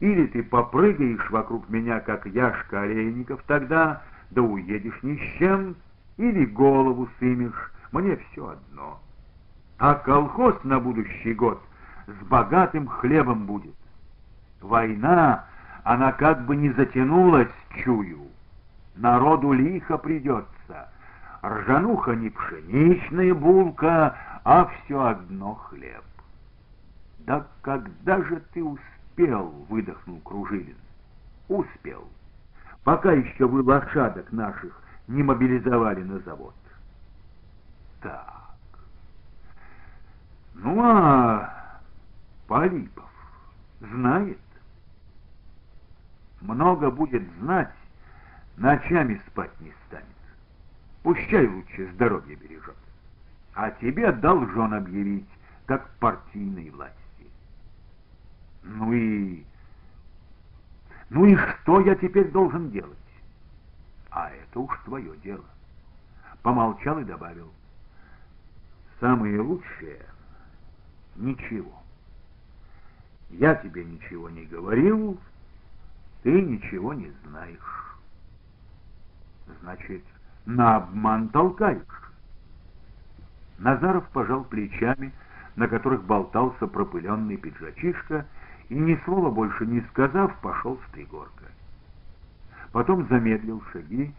Или 0.01 0.27
ты 0.27 0.43
попрыгаешь 0.43 1.31
вокруг 1.31 1.69
меня, 1.69 2.01
как 2.01 2.27
Яшка 2.27 2.83
Олейников, 2.83 3.43
тогда 3.47 4.03
да 4.37 4.43
уедешь 4.43 5.03
ни 5.03 5.17
с 5.17 5.39
чем, 5.39 5.75
или 6.19 6.45
голову 6.45 7.09
сымешь, 7.19 7.73
мне 7.91 8.17
все 8.17 8.51
одно. 8.51 9.01
А 9.79 9.95
колхоз 9.95 10.63
на 10.63 10.79
будущий 10.79 11.33
год 11.33 11.61
с 12.07 12.27
богатым 12.27 12.87
хлебом 12.87 13.47
будет. 13.47 13.75
Война, 14.61 15.47
она 15.85 16.13
как 16.13 16.45
бы 16.45 16.55
не 16.55 16.71
затянулась, 16.71 17.49
чую. 17.83 18.27
Народу 18.95 19.53
лихо 19.53 19.97
придется. 19.97 20.91
Ржануха 21.43 22.15
не 22.15 22.29
пшеничная 22.29 23.35
булка, 23.35 24.17
а 24.45 24.67
все 24.67 25.03
одно 25.03 25.55
хлеб. 25.55 26.05
Да 27.21 27.47
когда 27.63 28.23
же 28.23 28.43
ты 28.53 28.63
успел, 28.63 29.49
выдохнул 29.71 30.21
Кружилин. 30.21 30.77
Успел. 31.49 32.07
Пока 32.87 33.11
еще 33.11 33.49
вы 33.49 33.65
лошадок 33.65 34.31
наших 34.31 34.81
не 35.09 35.21
мобилизовали 35.25 36.05
на 36.05 36.21
завод. 36.21 36.55
Так. 38.01 38.55
Ну 40.55 40.81
а 40.85 41.81
Полипов 42.47 43.11
знает. 43.81 44.39
Много 46.41 46.93
будет 46.93 47.29
знать, 47.41 47.75
ночами 48.57 49.21
спать 49.27 49.61
не 49.61 49.73
станет. 49.89 50.07
Пущай 51.03 51.49
лучше 51.49 51.91
здоровье 51.95 52.37
бережет. 52.37 52.77
А 53.55 53.73
тебе 53.73 54.13
должен 54.13 54.73
объявить, 54.73 55.29
как 55.67 55.91
партийной 55.99 56.71
власти. 56.71 56.95
Ну 58.63 58.93
и... 58.93 59.45
Ну 61.11 61.25
и 61.27 61.37
что 61.37 61.81
я 61.81 61.95
теперь 61.95 62.31
должен 62.31 62.71
делать? 62.71 62.97
А 64.11 64.31
это 64.31 64.61
уж 64.61 64.79
твое 64.85 65.17
дело. 65.19 65.45
Помолчал 66.43 66.99
и 66.99 67.05
добавил. 67.05 67.53
Самое 69.01 69.41
лучшее— 69.41 70.07
ничего. 71.17 71.83
Я 73.31 73.55
тебе 73.57 73.85
ничего 73.85 74.31
не 74.31 74.45
говорил, 74.45 75.19
ты 76.23 76.41
ничего 76.41 76.95
не 76.95 77.13
знаешь. 77.25 77.99
Значит, 79.61 80.05
на 80.45 80.77
обман 80.77 81.29
толкаешь. 81.29 81.83
Назаров 83.59 84.09
пожал 84.11 84.45
плечами, 84.45 85.13
на 85.57 85.69
которых 85.69 86.05
болтался 86.05 86.67
пропыленный 86.67 87.37
пиджачишка, 87.37 88.27
и 88.69 88.75
ни 88.75 88.99
слова 89.05 89.31
больше 89.31 89.67
не 89.67 89.81
сказав, 89.93 90.35
пошел 90.41 90.79
с 90.79 90.93
пригорка. 90.93 91.45
Потом 92.73 93.07
замедлил 93.09 93.63
шаги, 93.73 94.13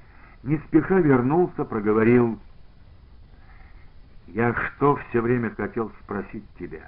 не 0.43 0.57
спеша 0.57 0.99
вернулся, 0.99 1.65
проговорил 1.65 2.39
я 4.27 4.53
что 4.53 4.97
все 4.97 5.21
время 5.21 5.53
хотел 5.55 5.91
спросить 6.03 6.43
тебя? 6.59 6.81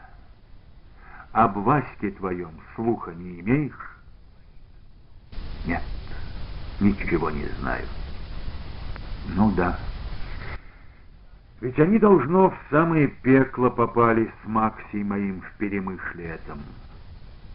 Об 1.31 1.57
Ваське 1.57 2.11
твоем 2.11 2.51
слуха 2.75 3.11
не 3.11 3.39
имеешь? 3.39 3.97
Нет, 5.65 5.83
ничего 6.79 7.31
не 7.31 7.45
знаю. 7.59 7.85
Ну 9.35 9.51
да. 9.51 9.79
Ведь 11.61 11.79
они, 11.79 11.97
должно, 11.97 12.49
в 12.49 12.57
самое 12.69 13.07
пекло 13.07 13.69
попали 13.69 14.31
с 14.43 14.47
Максей 14.47 15.03
моим 15.03 15.41
в 15.41 15.51
перемышле 15.57 16.25
этом. 16.25 16.59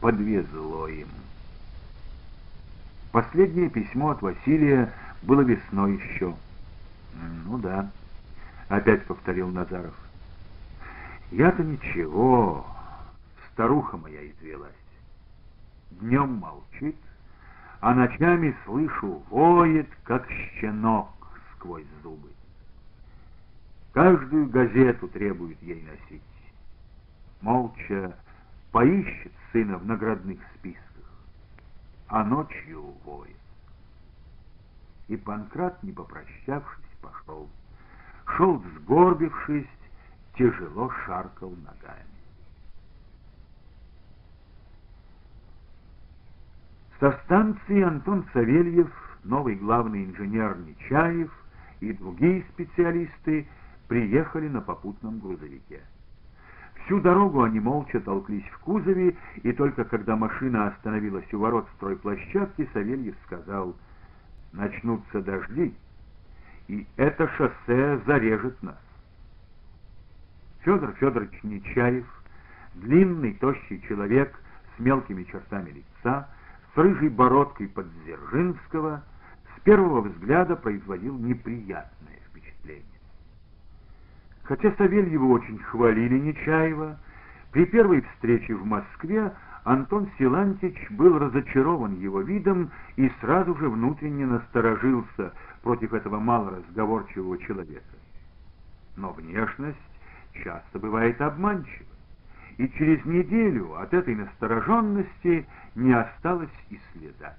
Подвезло 0.05 0.87
им. 0.87 1.09
Последнее 3.11 3.71
письмо 3.71 4.11
от 4.11 4.21
Василия 4.21 4.93
было 5.23 5.41
весной 5.41 5.95
еще. 5.95 6.35
Ну 7.47 7.57
да.— 7.57 7.91
опять 8.69 9.07
повторил 9.07 9.49
Назаров. 9.49 9.95
«Я-то 11.31 11.63
ничего, 11.63 12.67
старуха 13.51 13.97
моя 13.97 14.29
извелась. 14.29 14.73
Днем 15.93 16.35
молчит, 16.35 16.97
а 17.81 17.95
ночами 17.95 18.55
слышу, 18.67 19.23
воет, 19.31 19.89
как 20.03 20.29
щенок 20.61 21.09
сквозь 21.55 21.87
зубы. 22.03 22.29
Каждую 23.95 24.51
газету 24.51 25.09
требует 25.09 25.63
ей 25.63 25.83
носить. 25.83 26.23
Молча 27.41 28.15
поищет 28.75 29.31
сына 29.53 29.79
в 29.79 29.87
наградных 29.87 30.41
списках, 30.57 31.09
а 32.09 32.25
ночью 32.25 32.83
воет. 33.05 33.37
И 35.07 35.17
Панкрат, 35.17 35.81
не 35.85 35.93
попрощавшись, 35.93 36.85
пошел 37.01 37.49
шел 38.37 38.61
сгорбившись 38.75 39.69
тяжело 40.37 40.91
шаркал 41.07 41.51
ногами. 41.51 42.19
Со 46.99 47.13
станции 47.25 47.81
Антон 47.81 48.27
Савельев, 48.33 48.91
новый 49.23 49.55
главный 49.55 50.05
инженер 50.05 50.59
Нечаев 50.59 51.33
и 51.79 51.93
другие 51.93 52.45
специалисты 52.53 53.47
приехали 53.87 54.49
на 54.49 54.61
попутном 54.61 55.21
грузовике. 55.21 55.81
Всю 56.85 57.01
дорогу 57.01 57.43
они 57.43 57.61
молча 57.61 57.99
толклись 58.01 58.47
в 58.53 58.59
кузове, 58.59 59.17
и 59.43 59.53
только 59.53 59.85
когда 59.85 60.17
машина 60.17 60.69
остановилась 60.69 61.33
у 61.33 61.39
ворот 61.39 61.67
стройплощадки, 61.77 62.69
Савельев 62.75 63.15
сказал, 63.25 63.75
«Начнутся 64.53 65.23
дожди, 65.23 65.75
и 66.69 66.87
это 66.97 67.27
шоссе 67.29 68.01
зарежет 68.07 68.63
нас». 68.63 68.79
Федор 70.61 70.93
Федорович 70.93 71.43
Нечаев, 71.43 72.07
длинный, 72.75 73.33
тощий 73.35 73.81
человек 73.89 74.39
с 74.77 74.79
мелкими 74.79 75.25
чертами 75.25 75.71
лица, 75.71 76.29
с 76.75 76.77
рыжей 76.77 77.09
бородкой 77.09 77.69
под 77.69 77.87
Дзержинского, 78.03 79.03
с 79.57 79.61
первого 79.61 80.03
взгляда 80.03 80.55
производил 80.57 81.17
неприятное. 81.17 82.14
Хотя 84.45 84.73
Савельева 84.73 85.25
очень 85.25 85.59
хвалили 85.59 86.19
Нечаева, 86.19 86.99
при 87.51 87.65
первой 87.65 88.03
встрече 88.03 88.55
в 88.55 88.65
Москве 88.67 89.33
Антон 89.65 90.11
Силантич 90.19 90.77
был 90.91 91.19
разочарован 91.19 91.99
его 91.99 92.21
видом 92.21 92.71
и 92.97 93.11
сразу 93.21 93.55
же 93.57 93.71
внутренне 93.71 94.27
насторожился 94.27 95.33
против 95.63 95.95
этого 95.95 96.19
малоразговорчивого 96.19 97.39
человека. 97.39 97.97
Но 98.97 99.13
внешность 99.13 99.79
часто 100.43 100.79
бывает 100.79 101.21
обманчива, 101.23 101.89
и 102.59 102.69
через 102.69 103.03
неделю 103.07 103.75
от 103.77 103.95
этой 103.95 104.15
настороженности 104.15 105.47
не 105.75 105.93
осталось 105.93 106.51
и 106.69 106.79
следа. 106.93 107.35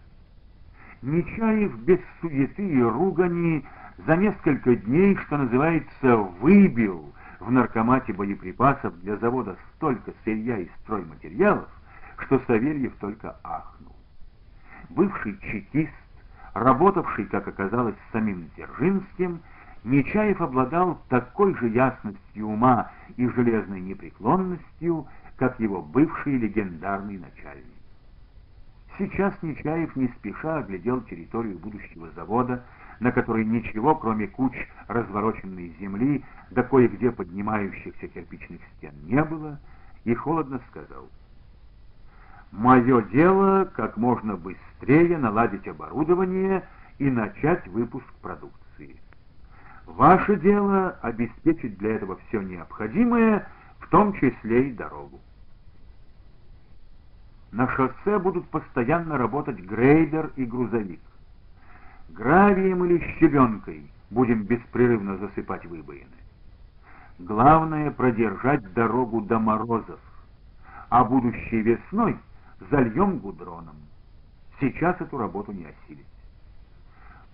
Нечаев 1.04 1.78
без 1.82 2.00
суеты 2.20 2.68
и 2.68 2.82
ругани 2.82 3.64
за 3.98 4.18
несколько 4.18 4.76
дней, 4.76 5.16
что 5.16 5.38
называется, 5.38 6.16
выбил 6.16 7.14
в 7.40 7.52
наркомате 7.52 8.14
боеприпасов 8.14 9.00
для 9.02 9.18
завода 9.18 9.56
столько 9.76 10.14
сырья 10.24 10.58
и 10.58 10.68
стройматериалов, 10.82 11.70
что 12.18 12.40
Савельев 12.48 12.94
только 13.00 13.38
ахнул. 13.44 13.96
Бывший 14.90 15.38
чекист, 15.40 15.94
работавший, 16.54 17.26
как 17.26 17.48
оказалось, 17.48 17.96
с 17.96 18.12
самим 18.12 18.50
Дзержинским, 18.56 19.42
Нечаев 19.84 20.42
обладал 20.42 21.00
такой 21.10 21.54
же 21.56 21.70
ясностью 21.70 22.48
ума 22.48 22.92
и 23.18 23.28
железной 23.28 23.82
непреклонностью, 23.82 25.08
как 25.38 25.60
его 25.60 25.82
бывший 25.82 26.38
легендарный 26.38 27.20
начальник. 27.20 27.75
Сейчас 28.98 29.34
Нечаев 29.42 29.94
не 29.96 30.08
спеша 30.08 30.60
оглядел 30.60 31.02
территорию 31.02 31.58
будущего 31.58 32.10
завода, 32.12 32.64
на 33.02 33.12
которой 33.12 33.44
ничего, 33.44 33.96
кроме 33.96 34.28
куч 34.28 34.54
развороченной 34.88 35.76
земли, 35.80 36.24
да 36.52 36.64
кое-где 36.64 37.12
поднимающихся 37.12 38.08
кирпичных 38.08 38.62
стен 38.78 38.94
не 39.04 39.22
было, 39.22 39.60
и 40.06 40.14
холодно 40.14 40.62
сказал, 40.70 41.10
«Мое 42.52 43.02
дело 43.04 43.66
как 43.76 43.98
можно 43.98 44.38
быстрее 44.38 45.18
наладить 45.18 45.68
оборудование 45.68 46.64
и 46.98 47.10
начать 47.10 47.68
выпуск 47.68 48.06
продукции. 48.22 48.96
Ваше 49.86 50.38
дело 50.38 50.98
обеспечить 51.02 51.78
для 51.80 51.96
этого 51.96 52.18
все 52.28 52.42
необходимое, 52.42 53.46
в 53.80 53.90
том 53.90 54.14
числе 54.14 54.70
и 54.70 54.72
дорогу. 54.72 55.20
На 57.52 57.68
шоссе 57.70 58.20
будут 58.20 58.48
постоянно 58.50 59.18
работать 59.18 59.60
грейдер 59.60 60.32
и 60.36 60.46
грузовик. 60.46 61.02
Гравием 62.10 62.86
или 62.86 63.00
щебенкой 63.18 63.90
будем 64.10 64.44
беспрерывно 64.44 65.18
засыпать 65.18 65.66
выбоины. 65.66 66.08
Главное 67.20 67.92
продержать 67.92 68.74
дорогу 68.74 69.22
до 69.22 69.40
морозов, 69.40 70.00
а 70.90 71.04
будущей 71.04 71.62
весной 71.62 72.18
зальем 72.70 73.20
гудроном. 73.20 73.76
Сейчас 74.60 75.00
эту 75.00 75.18
работу 75.18 75.52
не 75.52 75.66
осилить. 75.66 76.06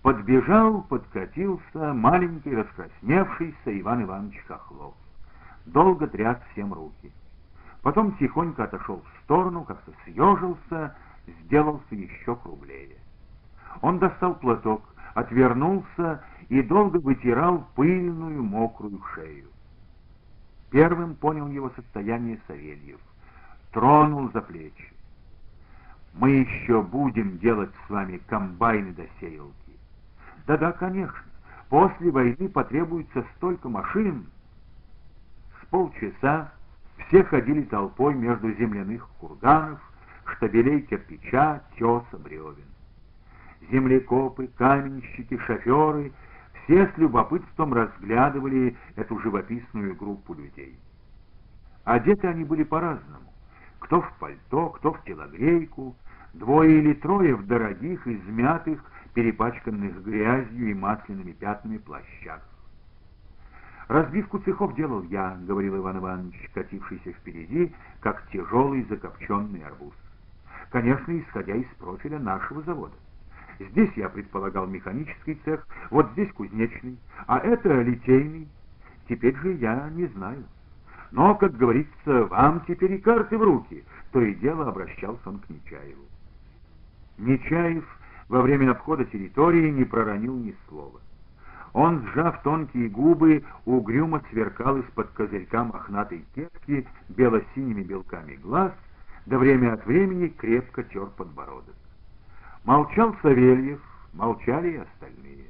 Подбежал, 0.01 0.81
подкатился 0.83 1.93
маленький 1.93 2.55
раскрасневшийся 2.55 3.79
Иван 3.79 4.03
Иванович 4.03 4.43
Хохлов. 4.47 4.95
Долго 5.65 6.07
тряс 6.07 6.37
всем 6.51 6.73
руки. 6.73 7.11
Потом 7.83 8.17
тихонько 8.17 8.63
отошел 8.63 9.01
в 9.01 9.20
сторону, 9.31 9.63
как-то 9.63 9.93
съежился, 10.03 10.93
сделался 11.45 11.95
еще 11.95 12.35
круглее. 12.35 12.97
Он 13.81 13.97
достал 13.97 14.35
платок, 14.35 14.83
отвернулся 15.13 16.21
и 16.49 16.61
долго 16.61 16.97
вытирал 16.97 17.65
пыльную 17.75 18.43
мокрую 18.43 19.01
шею. 19.15 19.47
Первым 20.69 21.15
понял 21.15 21.47
его 21.47 21.69
состояние 21.77 22.41
Савельев. 22.45 22.99
Тронул 23.71 24.29
за 24.33 24.41
плечи. 24.41 24.91
«Мы 26.13 26.31
еще 26.31 26.81
будем 26.81 27.37
делать 27.37 27.71
с 27.87 27.89
вами 27.89 28.17
комбайны 28.27 28.91
до 28.91 29.05
сеялки». 29.21 29.53
«Да-да, 30.45 30.73
конечно. 30.73 31.23
После 31.69 32.11
войны 32.11 32.49
потребуется 32.49 33.23
столько 33.37 33.69
машин». 33.69 34.25
С 35.61 35.65
полчаса 35.67 36.51
все 37.11 37.25
ходили 37.25 37.63
толпой 37.63 38.15
между 38.15 38.51
земляных 38.53 39.05
курганов, 39.19 39.81
штабелей 40.25 40.81
кирпича, 40.83 41.61
теса, 41.77 42.17
бревен 42.17 42.55
землекопы, 43.69 44.47
каменщики, 44.57 45.37
шоферы— 45.37 46.11
все 46.63 46.87
с 46.87 46.97
любопытством 46.97 47.73
разглядывали 47.73 48.77
эту 48.95 49.19
живописную 49.19 49.95
группу 49.95 50.33
людей. 50.33 50.75
Одеты 51.83 52.27
они 52.27 52.43
были 52.43 52.63
по-разному. 52.63 53.31
Кто 53.79 54.01
в 54.01 54.13
пальто, 54.19 54.69
кто 54.69 54.93
в 54.93 55.03
телогрейку, 55.03 55.95
двое 56.33 56.79
или 56.79 56.93
трое 56.93 57.35
в 57.35 57.45
дорогих, 57.47 58.07
измятых, 58.07 58.83
перепачканных 59.13 60.03
грязью 60.03 60.69
и 60.69 60.73
масляными 60.73 61.31
пятнами 61.31 61.77
плащах. 61.77 62.41
«Разбивку 63.91 64.39
цехов 64.39 64.73
делал 64.75 65.03
я»,— 65.09 65.37
говорил 65.45 65.75
Иван 65.75 65.97
Иванович, 65.97 66.49
катившийся 66.53 67.11
впереди, 67.11 67.73
как 67.99 68.25
тяжелый 68.31 68.83
закопченный 68.83 69.65
арбуз. 69.65 69.93
«Конечно, 70.69 71.19
исходя 71.19 71.55
из 71.55 71.65
профиля 71.77 72.17
нашего 72.17 72.61
завода. 72.61 72.93
Здесь 73.59 73.91
я 73.97 74.07
предполагал 74.07 74.65
механический 74.65 75.35
цех, 75.43 75.67
вот 75.89 76.09
здесь 76.13 76.31
кузнечный, 76.31 76.97
а 77.27 77.39
это 77.39 77.81
литейный. 77.81 78.47
Теперь 79.09 79.35
же 79.35 79.55
я 79.55 79.89
не 79.89 80.05
знаю. 80.05 80.45
Но, 81.11 81.35
как 81.35 81.57
говорится, 81.57 82.23
вам 82.27 82.63
теперь 82.65 82.93
и 82.93 82.97
карты 82.97 83.37
в 83.37 83.43
руки, 83.43 83.83
то 84.13 84.21
и 84.21 84.35
дело 84.35 84.69
обращался 84.69 85.19
он 85.25 85.39
к 85.39 85.49
Нечаеву. 85.49 86.05
Нечаев 87.17 87.83
во 88.29 88.41
время 88.41 88.71
обхода 88.71 89.03
территории 89.03 89.69
не 89.69 89.83
проронил 89.83 90.37
ни 90.37 90.55
слова. 90.69 91.01
Он, 91.73 92.05
сжав 92.07 92.41
тонкие 92.43 92.89
губы, 92.89 93.43
угрюмо 93.65 94.21
сверкал 94.29 94.77
из-под 94.77 95.09
козырька 95.11 95.63
мохнатой 95.63 96.25
кепки 96.35 96.85
бело-синими 97.09 97.83
белками 97.83 98.35
глаз, 98.35 98.73
да 99.25 99.37
время 99.37 99.73
от 99.73 99.85
времени 99.85 100.27
крепко 100.27 100.83
тер 100.83 101.05
подбородок. 101.05 101.75
Молчал 102.65 103.15
Савельев, 103.21 103.79
молчали 104.13 104.71
и 104.71 104.77
остальные. 104.77 105.45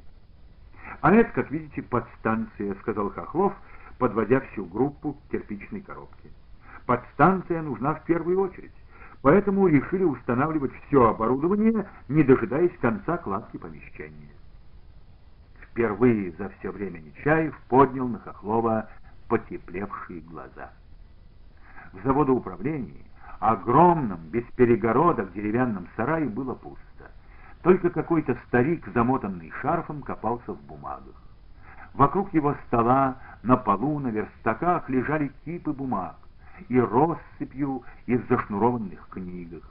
«А 1.00 1.12
это, 1.12 1.32
как 1.32 1.50
видите, 1.50 1.82
подстанция»,— 1.82 2.74
сказал 2.80 3.10
Хохлов, 3.10 3.54
подводя 3.98 4.40
всю 4.40 4.64
группу 4.64 5.14
к 5.14 5.32
кирпичной 5.32 5.80
коробке. 5.80 6.28
«Подстанция 6.86 7.62
нужна 7.62 7.94
в 7.94 8.04
первую 8.04 8.40
очередь, 8.40 8.72
поэтому 9.22 9.66
решили 9.66 10.04
устанавливать 10.04 10.72
все 10.86 11.08
оборудование, 11.08 11.88
не 12.08 12.22
дожидаясь 12.22 12.76
конца 12.80 13.16
кладки 13.16 13.56
помещения». 13.56 14.31
Впервые 15.72 16.32
за 16.32 16.50
все 16.50 16.70
время 16.70 16.98
Нечаев 16.98 17.58
поднял 17.68 18.06
на 18.06 18.18
Хохлова 18.18 18.90
потеплевшие 19.28 20.20
глаза. 20.20 20.70
В 21.94 22.04
заводоуправлении, 22.04 23.06
огромном, 23.40 24.20
без 24.30 24.44
перегородок 24.54 25.32
деревянном 25.32 25.88
сарае 25.96 26.28
было 26.28 26.54
пусто. 26.54 27.10
Только 27.62 27.88
какой-то 27.88 28.36
старик, 28.48 28.86
замотанный 28.92 29.50
шарфом, 29.62 30.02
копался 30.02 30.52
в 30.52 30.60
бумагах. 30.60 31.14
Вокруг 31.94 32.34
его 32.34 32.54
стола, 32.66 33.16
на 33.42 33.56
полу, 33.56 33.98
на 33.98 34.08
верстаках 34.08 34.90
лежали 34.90 35.32
кипы 35.46 35.72
бумаг 35.72 36.16
и 36.68 36.78
россыпью 36.78 37.82
из 38.04 38.20
зашнурованных 38.28 39.08
книгах. 39.08 39.62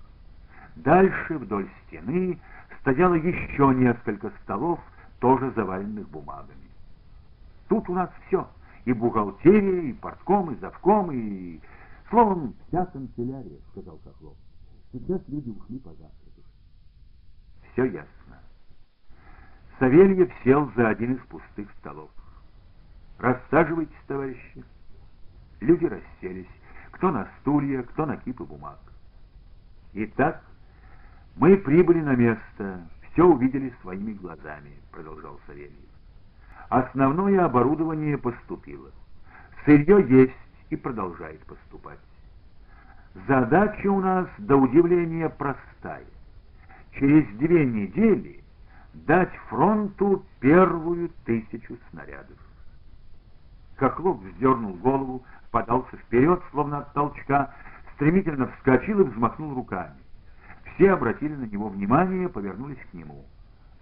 Дальше, 0.77 1.37
вдоль 1.37 1.67
стены, 1.85 2.39
стояло 2.79 3.13
еще 3.13 3.67
несколько 3.75 4.31
столов, 4.41 4.79
тоже 5.21 5.51
заваленных 5.51 6.09
бумагами. 6.09 6.69
Тут 7.69 7.87
у 7.87 7.93
нас 7.93 8.09
все, 8.27 8.49
и 8.83 8.91
бухгалтерия, 8.91 9.89
и 9.89 9.93
портком, 9.93 10.51
и 10.51 10.55
завком, 10.55 11.11
и... 11.11 11.61
Словом, 12.09 12.53
вся 12.67 12.85
канцелярия, 12.87 13.59
сказал 13.69 13.97
Хохлов. 14.03 14.35
Сейчас 14.91 15.21
люди 15.29 15.49
ушли 15.49 15.79
позавтракать. 15.79 16.45
Все 17.71 17.85
ясно. 17.85 18.39
Савельев 19.79 20.29
сел 20.43 20.69
за 20.75 20.89
один 20.89 21.13
из 21.13 21.21
пустых 21.27 21.71
столов. 21.79 22.09
Рассаживайтесь, 23.17 23.95
товарищи. 24.07 24.65
Люди 25.61 25.85
расселись, 25.85 26.49
кто 26.91 27.11
на 27.11 27.29
стулья, 27.39 27.83
кто 27.83 28.05
на 28.05 28.17
кипы 28.17 28.43
бумаг. 28.43 28.79
Итак, 29.93 30.43
мы 31.37 31.55
прибыли 31.55 32.01
на 32.01 32.15
место, 32.15 32.89
все 33.11 33.23
увидели 33.23 33.73
своими 33.81 34.13
глазами, 34.13 34.71
продолжал 34.91 35.39
Савельев. 35.45 35.71
Основное 36.69 37.43
оборудование 37.43 38.17
поступило. 38.17 38.91
Сырье 39.65 40.05
есть 40.07 40.33
и 40.69 40.75
продолжает 40.75 41.39
поступать. 41.45 41.99
Задача 43.27 43.87
у 43.87 43.99
нас, 43.99 44.27
до 44.37 44.55
удивления, 44.55 45.27
простая. 45.27 46.05
Через 46.93 47.27
две 47.37 47.65
недели 47.65 48.41
дать 48.93 49.33
фронту 49.49 50.25
первую 50.39 51.09
тысячу 51.25 51.77
снарядов. 51.89 52.37
Хохлов 53.75 54.21
вздернул 54.21 54.73
голову, 54.75 55.25
подался 55.51 55.97
вперед, 55.97 56.41
словно 56.51 56.79
от 56.79 56.93
толчка, 56.93 57.53
стремительно 57.95 58.47
вскочил 58.47 59.01
и 59.01 59.03
взмахнул 59.03 59.55
руками. 59.55 60.00
Все 60.75 60.91
обратили 60.91 61.35
на 61.35 61.45
него 61.45 61.69
внимание, 61.69 62.29
повернулись 62.29 62.79
к 62.91 62.93
нему. 62.93 63.25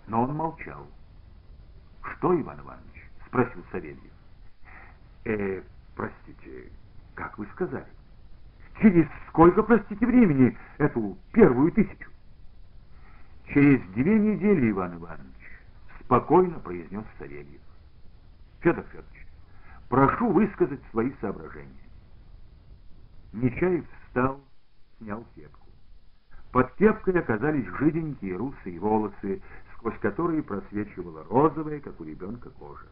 Но 0.07 0.23
он 0.23 0.35
молчал. 0.35 0.87
«Что, 2.01 2.39
Иван 2.39 2.59
Иванович?»— 2.61 3.09
спросил 3.27 3.63
Савельев. 3.71 3.99
«Э, 5.25 5.61
простите, 5.95 6.71
как 7.13 7.37
вы 7.37 7.45
сказали? 7.53 7.85
Через 8.81 9.07
сколько, 9.27 9.61
простите, 9.63 10.05
времени 10.05 10.57
эту 10.77 11.17
первую 11.31 11.71
тысячу?» 11.71 12.09
«Через 13.53 13.81
две 13.91 14.17
недели, 14.17 14.71
Иван 14.71 14.95
Иванович»,— 14.95 15.61
спокойно 16.01 16.59
произнес 16.59 17.03
Савельев. 17.17 17.61
«Федор 18.61 18.83
Федорович, 18.85 19.27
прошу 19.89 20.31
высказать 20.31 20.81
свои 20.91 21.11
соображения». 21.21 21.67
Нечаев 23.33 23.85
встал, 24.07 24.41
снял 24.97 25.23
кепку. 25.35 25.58
Под 26.51 26.73
кепкой 26.75 27.19
оказались 27.19 27.67
жиденькие 27.77 28.35
русые 28.35 28.79
волосы, 28.79 29.41
сквозь 29.75 29.97
которые 29.99 30.41
просвечивала 30.41 31.23
розовая, 31.29 31.79
как 31.79 31.99
у 31.99 32.03
ребенка, 32.03 32.49
кожа. 32.49 32.87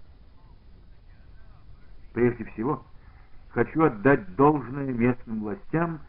Прежде 2.13 2.45
всего, 2.45 2.85
хочу 3.49 3.83
отдать 3.83 4.35
должное 4.35 4.93
местным 4.93 5.41
властям, 5.41 5.99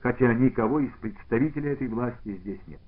хотя 0.00 0.32
никого 0.32 0.80
из 0.80 0.92
представителей 1.00 1.70
этой 1.70 1.88
власти 1.88 2.36
здесь 2.38 2.60
нет. 2.66 2.80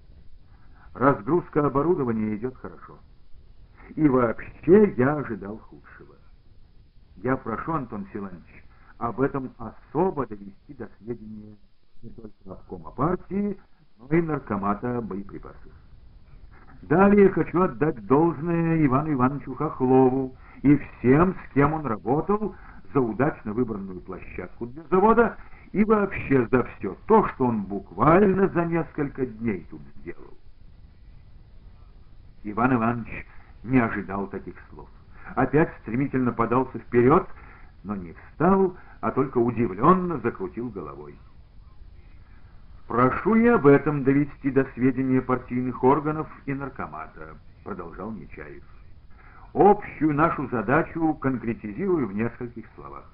Разгрузка 0.94 1.66
оборудования 1.66 2.36
идет 2.36 2.56
хорошо. 2.56 2.98
И 3.96 4.08
вообще 4.08 4.94
я 4.96 5.16
ожидал 5.16 5.58
худшего. 5.58 6.14
Я 7.16 7.36
прошу, 7.36 7.72
Антон 7.72 8.06
Силанович, 8.12 8.64
об 8.98 9.20
этом 9.20 9.52
особо 9.58 10.26
довести 10.26 10.74
до 10.74 10.88
сведения 10.98 11.56
не 12.02 12.10
только 12.10 12.52
обкома 12.52 12.90
партии, 12.92 13.58
но 13.98 14.16
и 14.16 14.22
наркомата 14.22 15.00
боеприпасов. 15.00 15.72
Далее 16.82 17.30
хочу 17.30 17.62
отдать 17.62 18.04
должное 18.06 18.84
Ивану 18.84 19.12
Ивановичу 19.12 19.54
Хохлову 19.54 20.34
и 20.62 20.76
всем, 20.76 21.34
с 21.34 21.54
кем 21.54 21.72
он 21.72 21.86
работал, 21.86 22.54
за 22.92 23.00
удачно 23.00 23.52
выбранную 23.52 24.00
площадку 24.00 24.66
для 24.66 24.82
завода 24.90 25.36
и 25.72 25.82
вообще 25.84 26.46
за 26.50 26.64
все 26.64 26.96
то, 27.06 27.26
что 27.28 27.46
он 27.46 27.62
буквально 27.62 28.48
за 28.48 28.64
несколько 28.64 29.26
дней 29.26 29.66
тут 29.70 29.80
сделал. 29.96 30.34
Иван 32.44 32.74
Иванович 32.74 33.26
не 33.64 33.78
ожидал 33.78 34.26
таких 34.28 34.54
слов. 34.70 34.88
Опять 35.34 35.72
стремительно 35.82 36.32
подался 36.32 36.78
вперед, 36.78 37.26
но 37.82 37.96
не 37.96 38.12
встал, 38.12 38.76
а 39.00 39.10
только 39.10 39.38
удивленно 39.38 40.18
закрутил 40.18 40.68
головой. 40.68 41.16
«Прошу 42.86 43.34
и 43.36 43.46
об 43.46 43.66
этом 43.66 44.04
довести 44.04 44.50
до 44.50 44.64
сведения 44.74 45.22
партийных 45.22 45.82
органов 45.82 46.28
и 46.44 46.52
наркомата»,— 46.52 47.36
продолжал 47.64 48.10
Нечаев. 48.12 48.62
«Общую 49.54 50.14
нашу 50.14 50.48
задачу 50.48 51.14
конкретизирую 51.14 52.08
в 52.08 52.14
нескольких 52.14 52.66
словах. 52.74 53.04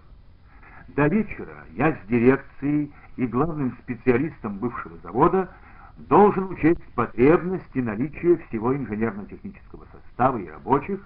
До 0.89 1.07
вечера 1.07 1.64
я 1.77 1.93
с 1.93 2.09
дирекцией 2.09 2.93
и 3.16 3.27
главным 3.27 3.77
специалистом 3.83 4.59
бывшего 4.59 4.97
завода 4.99 5.49
должен 5.97 6.51
учесть 6.51 6.85
потребность 6.95 7.71
и 7.75 7.83
наличие 7.83 8.39
всего 8.49 8.75
инженерно-технического 8.75 9.87
состава 9.93 10.39
и 10.39 10.49
рабочих, 10.49 11.01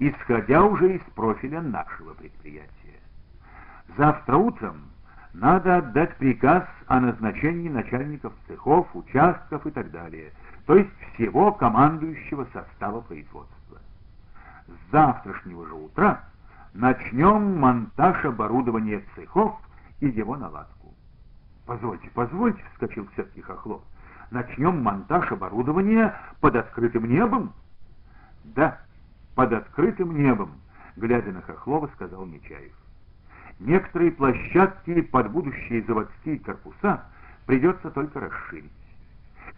исходя 0.00 0.64
уже 0.64 0.96
из 0.96 1.02
профиля 1.14 1.60
нашего 1.60 2.14
предприятия. 2.14 2.98
Завтра 3.96 4.36
утром 4.36 4.89
надо 5.32 5.76
отдать 5.76 6.16
приказ 6.16 6.64
о 6.86 7.00
назначении 7.00 7.68
начальников 7.68 8.32
цехов, 8.46 8.88
участков 8.94 9.66
и 9.66 9.70
так 9.70 9.90
далее, 9.90 10.32
то 10.66 10.76
есть 10.76 10.90
всего 11.14 11.52
командующего 11.52 12.46
состава 12.52 13.00
производства. 13.00 13.78
С 14.66 14.92
завтрашнего 14.92 15.66
же 15.66 15.74
утра 15.74 16.24
начнем 16.74 17.58
монтаж 17.58 18.24
оборудования 18.24 19.02
цехов 19.14 19.56
и 20.00 20.08
его 20.08 20.36
наладку. 20.36 20.94
«Позвольте, 21.66 22.10
позвольте»,— 22.14 22.62
вскочил 22.72 23.06
все-таки 23.12 23.40
Хохлов,— 23.42 23.82
«начнем 24.30 24.82
монтаж 24.82 25.30
оборудования 25.30 26.14
под 26.40 26.56
открытым 26.56 27.08
небом?» 27.08 27.52
«Да, 28.42 28.80
под 29.36 29.52
открытым 29.52 30.16
небом»,— 30.16 30.50
глядя 30.96 31.30
на 31.30 31.42
Хохлова, 31.42 31.88
сказал 31.94 32.26
Нечаев. 32.26 32.79
Некоторые 33.60 34.10
площадки 34.12 35.02
под 35.02 35.30
будущие 35.30 35.82
заводские 35.82 36.38
корпуса 36.38 37.04
придется 37.44 37.90
только 37.90 38.18
расширить. 38.18 38.72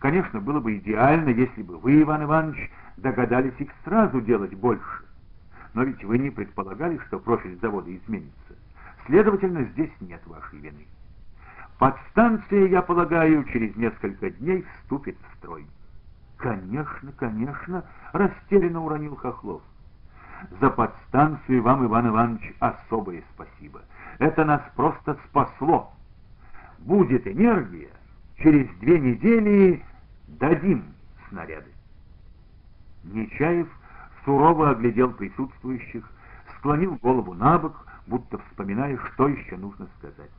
Конечно, 0.01 0.41
было 0.41 0.59
бы 0.59 0.77
идеально, 0.77 1.29
если 1.29 1.63
бы 1.63 1.79
вы, 1.79 2.03
Иван 2.03 2.25
Иванович, 2.25 2.69
догадались 2.97 3.55
их 3.59 3.71
сразу 3.85 4.21
делать 4.21 4.55
больше. 4.55 5.05
Но 5.75 5.85
ведь 5.85 6.03
вы 6.03 6.19
не 6.19 6.31
предполагали, 6.31 6.99
что 7.07 7.21
профиль 7.21 7.57
завода 7.61 7.95
изменится. 7.95 8.55
Следовательно, 9.07 9.63
здесь 9.67 9.93
нет 10.01 10.21
вашей 10.27 10.59
вины. 10.59 10.85
Подстанция, 11.79 12.67
я 12.67 12.83
полагаю, 12.83 13.45
через 13.45 13.77
несколько 13.77 14.31
дней 14.31 14.67
вступит 14.81 15.17
в 15.17 15.37
строй. 15.37 15.65
Конечно, 16.39 17.13
конечно, 17.17 17.85
растерянно 18.13 18.85
уронил 18.85 19.15
Хохлов. 19.15 19.63
За 20.61 20.71
подстанцию 20.71 21.63
вам, 21.63 21.87
Иван 21.87 22.09
Иванович, 22.09 22.53
особое 22.59 23.23
спасибо. 23.35 23.83
Это 24.23 24.45
нас 24.45 24.63
просто 24.77 25.19
спасло. 25.29 25.93
Будет 26.79 27.27
энергия, 27.27 27.89
через 28.39 28.69
две 28.79 29.01
недели 29.01 29.85
дадим 30.29 30.85
снаряды. 31.29 31.73
Нечаев 33.03 33.67
сурово 34.25 34.71
оглядел 34.71 35.11
присутствующих, 35.11 36.09
склонил 36.57 36.95
голову 37.03 37.35
на 37.35 37.59
бок, 37.59 37.85
будто 38.07 38.39
вспоминая, 38.39 38.97
что 38.97 39.27
еще 39.27 39.57
нужно 39.57 39.89
сказать. 39.99 40.31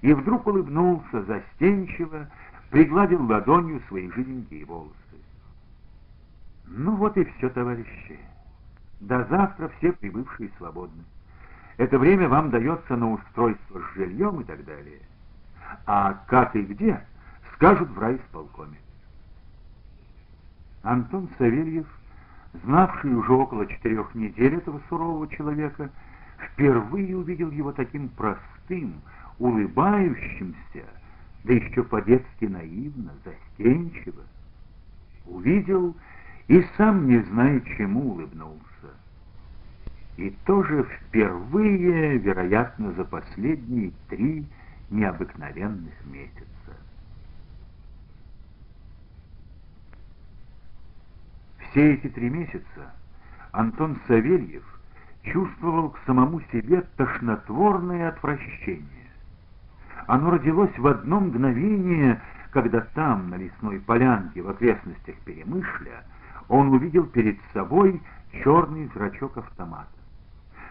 И 0.00 0.14
вдруг 0.14 0.46
улыбнулся 0.46 1.24
застенчиво, 1.24 2.30
пригладил 2.70 3.22
ладонью 3.26 3.82
свои 3.88 4.10
жиденькие 4.12 4.64
волосы. 4.64 4.94
Ну 6.68 6.96
вот 6.96 7.18
и 7.18 7.24
все, 7.24 7.50
товарищи. 7.50 8.18
До 9.00 9.26
завтра 9.26 9.70
все 9.76 9.92
прибывшие 9.92 10.50
свободны. 10.56 11.04
Это 11.76 11.98
время 11.98 12.28
вам 12.28 12.50
дается 12.50 12.96
на 12.96 13.12
устройство 13.12 13.80
с 13.80 13.96
жильем 13.96 14.40
и 14.40 14.44
так 14.44 14.64
далее. 14.64 15.00
А 15.86 16.14
как 16.28 16.54
и 16.54 16.62
где, 16.62 17.00
скажут 17.54 17.90
в 17.90 17.98
райисполкоме. 17.98 18.78
Антон 20.82 21.28
Савельев, 21.38 21.86
знавший 22.62 23.14
уже 23.14 23.32
около 23.32 23.66
четырех 23.66 24.14
недель 24.14 24.56
этого 24.56 24.80
сурового 24.88 25.26
человека, 25.28 25.90
впервые 26.38 27.16
увидел 27.16 27.50
его 27.50 27.72
таким 27.72 28.08
простым, 28.10 29.00
улыбающимся, 29.38 30.84
да 31.42 31.52
еще 31.52 31.82
по-детски 31.82 32.44
наивно, 32.44 33.12
застенчиво. 33.24 34.22
Увидел 35.26 35.96
и 36.46 36.64
сам, 36.76 37.08
не 37.08 37.18
зная 37.18 37.60
чему, 37.76 38.12
улыбнулся. 38.12 38.73
И 40.16 40.30
тоже 40.44 40.84
впервые, 40.84 42.18
вероятно, 42.18 42.92
за 42.92 43.04
последние 43.04 43.92
три 44.08 44.46
необыкновенных 44.90 45.94
месяца. 46.04 46.44
Все 51.58 51.94
эти 51.94 52.08
три 52.08 52.30
месяца 52.30 52.92
Антон 53.50 53.98
Савельев 54.06 54.62
чувствовал 55.24 55.90
к 55.90 55.98
самому 56.06 56.40
себе 56.52 56.82
тошнотворное 56.96 58.10
отвращение. 58.10 59.10
Оно 60.06 60.30
родилось 60.30 60.76
в 60.78 60.86
одно 60.86 61.20
мгновение, 61.20 62.20
когда 62.52 62.82
там, 62.82 63.30
на 63.30 63.36
лесной 63.36 63.80
полянке 63.80 64.42
в 64.42 64.48
окрестностях 64.48 65.16
Перемышля, 65.24 66.04
он 66.48 66.68
увидел 66.68 67.04
перед 67.06 67.38
собой 67.52 68.00
черный 68.42 68.88
зрачок 68.94 69.38
автомата. 69.38 69.93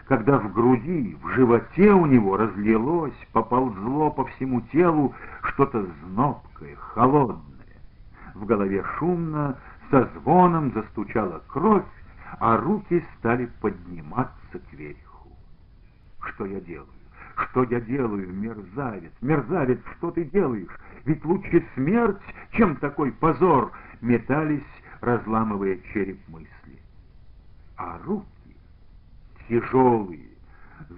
Когда 0.06 0.38
в 0.38 0.52
груди, 0.52 1.16
в 1.22 1.28
животе 1.30 1.92
у 1.92 2.04
него 2.04 2.36
разлилось, 2.36 3.14
поползло 3.32 4.10
по 4.10 4.26
всему 4.26 4.60
телу 4.72 5.14
что-то 5.42 5.86
знобкое, 6.02 6.76
холодное. 6.76 7.40
В 8.34 8.44
голове 8.44 8.84
шумно, 8.98 9.56
со 9.90 10.04
звоном 10.16 10.72
застучала 10.72 11.42
кровь, 11.48 11.84
а 12.38 12.58
руки 12.58 13.02
стали 13.18 13.46
подниматься 13.60 14.58
кверху. 14.70 15.30
Что 16.20 16.44
я 16.44 16.60
делаю? 16.60 16.88
Что 17.36 17.64
я 17.64 17.80
делаю, 17.80 18.30
мерзавец? 18.32 19.12
Мерзавец, 19.22 19.80
что 19.96 20.10
ты 20.10 20.24
делаешь? 20.24 20.78
Ведь 21.06 21.24
лучше 21.24 21.64
смерть, 21.74 22.20
чем 22.52 22.76
такой 22.76 23.10
позор, 23.10 23.72
метались, 24.02 24.62
разламывая 25.00 25.78
череп 25.92 26.18
мысли. 26.28 26.78
А 27.76 27.98
руки 28.04 28.33
тяжелые, 29.48 30.28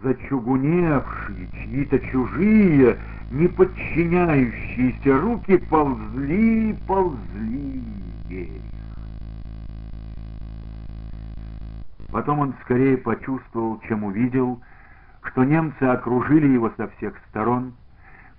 зачугуневшие, 0.02 1.48
чьи-то 1.52 1.98
чужие, 2.00 2.98
не 3.30 3.48
подчиняющиеся 3.48 5.20
руки 5.20 5.56
ползли, 5.58 6.76
ползли 6.86 7.82
вверх. 8.28 8.62
Потом 12.10 12.38
он 12.38 12.54
скорее 12.62 12.96
почувствовал, 12.96 13.80
чем 13.88 14.04
увидел, 14.04 14.60
что 15.22 15.44
немцы 15.44 15.82
окружили 15.82 16.46
его 16.46 16.70
со 16.76 16.88
всех 16.88 17.14
сторон, 17.28 17.74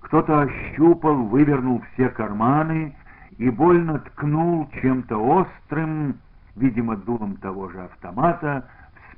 кто-то 0.00 0.40
ощупал, 0.40 1.14
вывернул 1.14 1.82
все 1.92 2.08
карманы 2.08 2.96
и 3.36 3.50
больно 3.50 3.98
ткнул 3.98 4.68
чем-то 4.80 5.16
острым, 5.16 6.18
видимо, 6.56 6.96
дулом 6.96 7.36
того 7.36 7.68
же 7.68 7.82
автомата, 7.82 8.68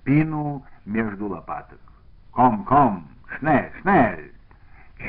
спину 0.01 0.65
между 0.85 1.29
лопаток. 1.29 1.81
«Ком-ком! 2.33 3.09
Шнель! 3.39 3.71
Шнель!» 3.81 4.33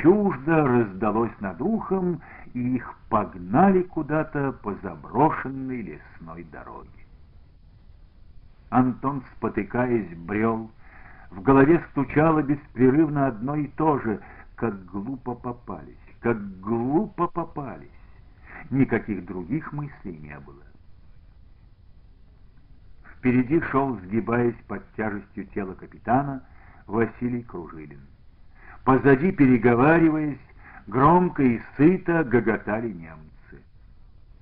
Чуждо 0.01 0.67
раздалось 0.67 1.37
над 1.39 1.61
ухом, 1.61 2.21
и 2.53 2.75
их 2.75 2.95
погнали 3.09 3.81
куда-то 3.83 4.53
по 4.53 4.73
заброшенной 4.75 5.81
лесной 5.81 6.43
дороге. 6.45 6.89
Антон, 8.69 9.23
спотыкаясь, 9.35 10.15
брел. 10.17 10.71
В 11.29 11.41
голове 11.41 11.83
стучало 11.91 12.41
беспрерывно 12.41 13.27
одно 13.27 13.55
и 13.55 13.67
то 13.67 13.99
же. 13.99 14.21
Как 14.55 14.85
глупо 14.85 15.35
попались, 15.35 15.97
как 16.21 16.37
глупо 16.59 17.27
попались. 17.27 17.89
Никаких 18.69 19.25
других 19.25 19.73
мыслей 19.73 20.17
не 20.17 20.39
было. 20.39 20.63
Впереди 23.21 23.61
шел, 23.69 23.99
сгибаясь 23.99 24.55
под 24.67 24.81
тяжестью 24.95 25.45
тела 25.53 25.75
капитана, 25.75 26.43
Василий 26.87 27.43
Кружилин. 27.43 28.01
Позади, 28.83 29.31
переговариваясь, 29.31 30.39
громко 30.87 31.43
и 31.43 31.61
сыто 31.77 32.23
гоготали 32.23 32.91
немцы. 32.91 33.63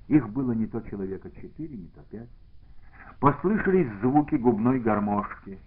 Их 0.08 0.30
было 0.30 0.54
не 0.54 0.66
то 0.66 0.80
человека 0.90 1.30
четыре, 1.30 1.76
не 1.76 1.88
то 1.88 2.02
пять. 2.10 2.30
Послышались 3.20 3.92
звуки 4.02 4.36
губной 4.36 4.80
гармошки. 4.80 5.60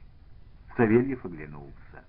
Савельев 0.78 1.22
оглянулся. 1.22 2.04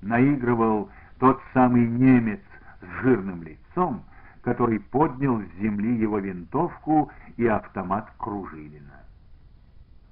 Наигрывал 0.00 0.88
тот 1.18 1.42
самый 1.52 1.86
немец 1.86 2.40
с 2.80 3.02
жирным 3.02 3.42
лицом, 3.42 4.02
который 4.40 4.80
поднял 4.80 5.42
с 5.42 5.60
земли 5.60 5.94
его 5.98 6.18
винтовку 6.18 7.12
и 7.36 7.46
автомат 7.46 8.10
Кружилина. 8.16 8.97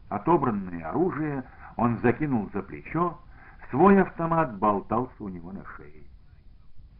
Отобранное 0.08 0.88
оружие 0.88 1.44
он 1.76 1.98
закинул 1.98 2.48
за 2.52 2.62
плечо, 2.62 3.18
свой 3.70 4.00
автомат 4.00 4.56
болтался 4.58 5.14
у 5.18 5.28
него 5.28 5.52
на 5.52 5.64
шее. 5.76 6.04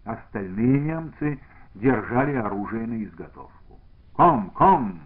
Остальные 0.04 0.80
немцы 0.80 1.40
держали 1.74 2.34
оружие 2.34 2.86
на 2.86 3.04
изготовку. 3.04 3.80
«Ком, 4.14 4.50
ком!» 4.50 5.00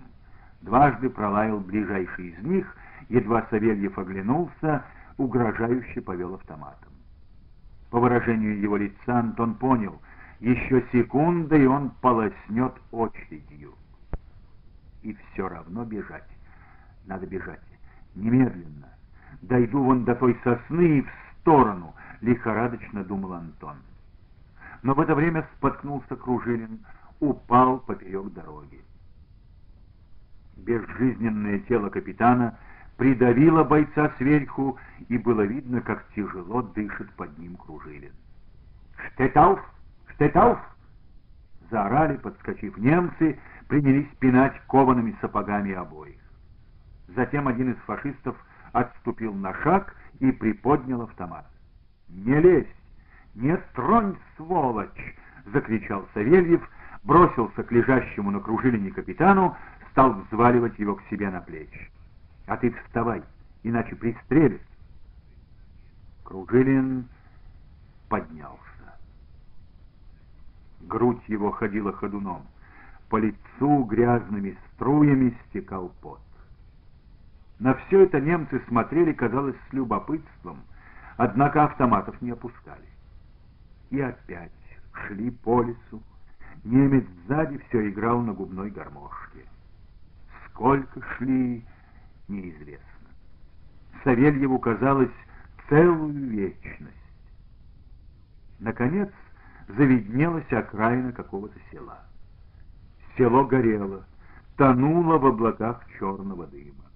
Дважды 0.62 1.08
пролаял 1.08 1.58
ближайший 1.58 2.28
из 2.28 2.38
них, 2.44 2.76
едва 3.08 3.46
Савельев 3.50 3.98
оглянулся, 3.98 4.84
угрожающе 5.16 6.00
повел 6.02 6.34
автоматом. 6.34 6.92
По 7.90 7.98
выражению 7.98 8.60
его 8.60 8.76
лица 8.76 9.18
Антон 9.18 9.54
понял, 9.54 10.00
еще 10.38 10.84
секунда, 10.92 11.56
и 11.56 11.66
он 11.66 11.90
полоснет 12.02 12.74
очередью. 12.92 13.74
И 15.02 15.14
все 15.14 15.48
равно 15.48 15.84
бежать. 15.84 16.28
Надо 17.06 17.26
бежать. 17.26 17.60
Немедленно. 18.14 18.88
Дойду 19.42 19.82
вон 19.82 20.04
до 20.04 20.14
той 20.14 20.38
сосны 20.44 20.98
и 20.98 21.02
в 21.02 21.10
сторону, 21.40 21.94
лихорадочно 22.20 23.04
думал 23.04 23.34
Антон. 23.34 23.76
Но 24.82 24.94
в 24.94 25.00
это 25.00 25.14
время 25.14 25.46
споткнулся 25.56 26.16
Кружилин, 26.16 26.80
упал 27.20 27.78
поперек 27.80 28.32
дороги. 28.32 28.80
Безжизненное 30.56 31.60
тело 31.60 31.88
капитана 31.88 32.58
придавило 32.96 33.64
бойца 33.64 34.12
сверху, 34.18 34.78
и 35.08 35.16
было 35.16 35.42
видно, 35.42 35.80
как 35.80 36.06
тяжело 36.14 36.62
дышит 36.62 37.10
под 37.12 37.38
ним 37.38 37.56
Кружилин. 37.56 38.12
«Штетауф! 39.14 39.60
Штетауф!» 40.14 40.58
Заорали, 41.70 42.16
подскочив 42.16 42.76
немцы, 42.76 43.38
принялись 43.68 44.08
пинать 44.18 44.60
коваными 44.66 45.16
сапогами 45.20 45.72
обоих. 45.72 46.19
Затем 47.16 47.48
один 47.48 47.72
из 47.72 47.76
фашистов 47.78 48.36
отступил 48.72 49.34
на 49.34 49.52
шаг 49.62 49.96
и 50.20 50.30
приподнял 50.30 51.02
автомат. 51.02 51.46
«Не 52.08 52.38
лезь! 52.40 52.74
Не 53.34 53.56
тронь, 53.74 54.16
сволочь!»— 54.36 55.16
закричал 55.52 56.06
Савельев, 56.14 56.68
бросился 57.02 57.62
к 57.62 57.72
лежащему 57.72 58.30
на 58.30 58.40
кружилине 58.40 58.90
капитану, 58.90 59.56
стал 59.90 60.12
взваливать 60.12 60.78
его 60.78 60.96
к 60.96 61.02
себе 61.10 61.30
на 61.30 61.40
плечи. 61.40 61.90
«А 62.46 62.56
ты 62.56 62.70
вставай, 62.70 63.22
иначе 63.62 63.96
пристрелят!» 63.96 64.60
Кружилин 66.22 67.08
поднялся. 68.08 68.60
Грудь 70.82 71.22
его 71.28 71.50
ходила 71.50 71.92
ходуном. 71.92 72.46
По 73.08 73.16
лицу 73.16 73.82
грязными 73.84 74.56
струями 74.74 75.36
стекал 75.48 75.92
пот. 76.00 76.20
На 77.60 77.74
все 77.74 78.04
это 78.04 78.18
немцы 78.20 78.58
смотрели, 78.68 79.12
казалось, 79.12 79.56
с 79.68 79.72
любопытством, 79.74 80.62
однако 81.18 81.64
автоматов 81.64 82.20
не 82.22 82.30
опускали. 82.30 82.88
И 83.90 84.00
опять 84.00 84.50
шли 84.92 85.30
по 85.30 85.62
лесу. 85.62 86.02
Немец 86.64 87.04
сзади 87.26 87.58
все 87.68 87.90
играл 87.90 88.22
на 88.22 88.32
губной 88.32 88.70
гармошке. 88.70 89.44
Сколько 90.46 91.02
шли, 91.16 91.62
неизвестно. 92.28 92.86
Савельеву 94.04 94.58
казалось 94.58 95.10
целую 95.68 96.30
вечность. 96.30 96.96
Наконец 98.58 99.10
завиднелась 99.68 100.50
окраина 100.50 101.12
какого-то 101.12 101.58
села. 101.70 101.98
Село 103.16 103.44
горело, 103.44 104.06
тонуло 104.56 105.18
в 105.18 105.26
облаках 105.26 105.84
черного 105.98 106.46
дыма. 106.46 106.89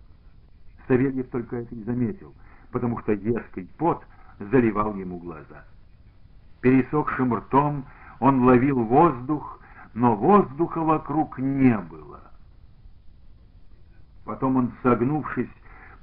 Савельев 0.87 1.29
только 1.31 1.57
это 1.57 1.75
не 1.75 1.85
заметил, 1.85 2.35
потому 2.71 2.99
что 3.01 3.13
едкий 3.13 3.69
пот 3.79 4.05
заливал 4.39 4.95
ему 4.97 5.19
глаза. 5.19 5.65
Пересохшим 6.61 7.35
ртом 7.35 7.85
он 8.21 8.45
ловил 8.45 8.83
воздух, 8.83 9.61
но 9.95 10.15
воздуха 10.17 10.81
вокруг 10.81 11.39
не 11.39 11.77
было. 11.79 12.21
Потом 14.25 14.57
он, 14.57 14.73
согнувшись 14.83 15.51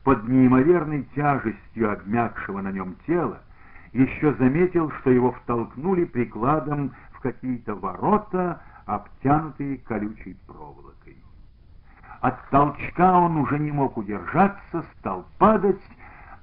под 0.03 0.27
неимоверной 0.27 1.03
тяжестью 1.15 1.91
обмякшего 1.91 2.61
на 2.61 2.71
нем 2.71 2.95
тела, 3.05 3.41
еще 3.93 4.34
заметил, 4.36 4.91
что 5.01 5.11
его 5.11 5.32
втолкнули 5.32 6.05
прикладом 6.05 6.93
в 7.13 7.19
какие-то 7.19 7.75
ворота, 7.75 8.61
обтянутые 8.86 9.77
колючей 9.79 10.38
проволокой. 10.47 10.90
От 12.22 12.49
толчка 12.51 13.17
он 13.17 13.36
уже 13.38 13.57
не 13.57 13.72
мог 13.72 13.97
удержаться, 13.97 14.86
стал 14.99 15.26
падать, 15.39 15.82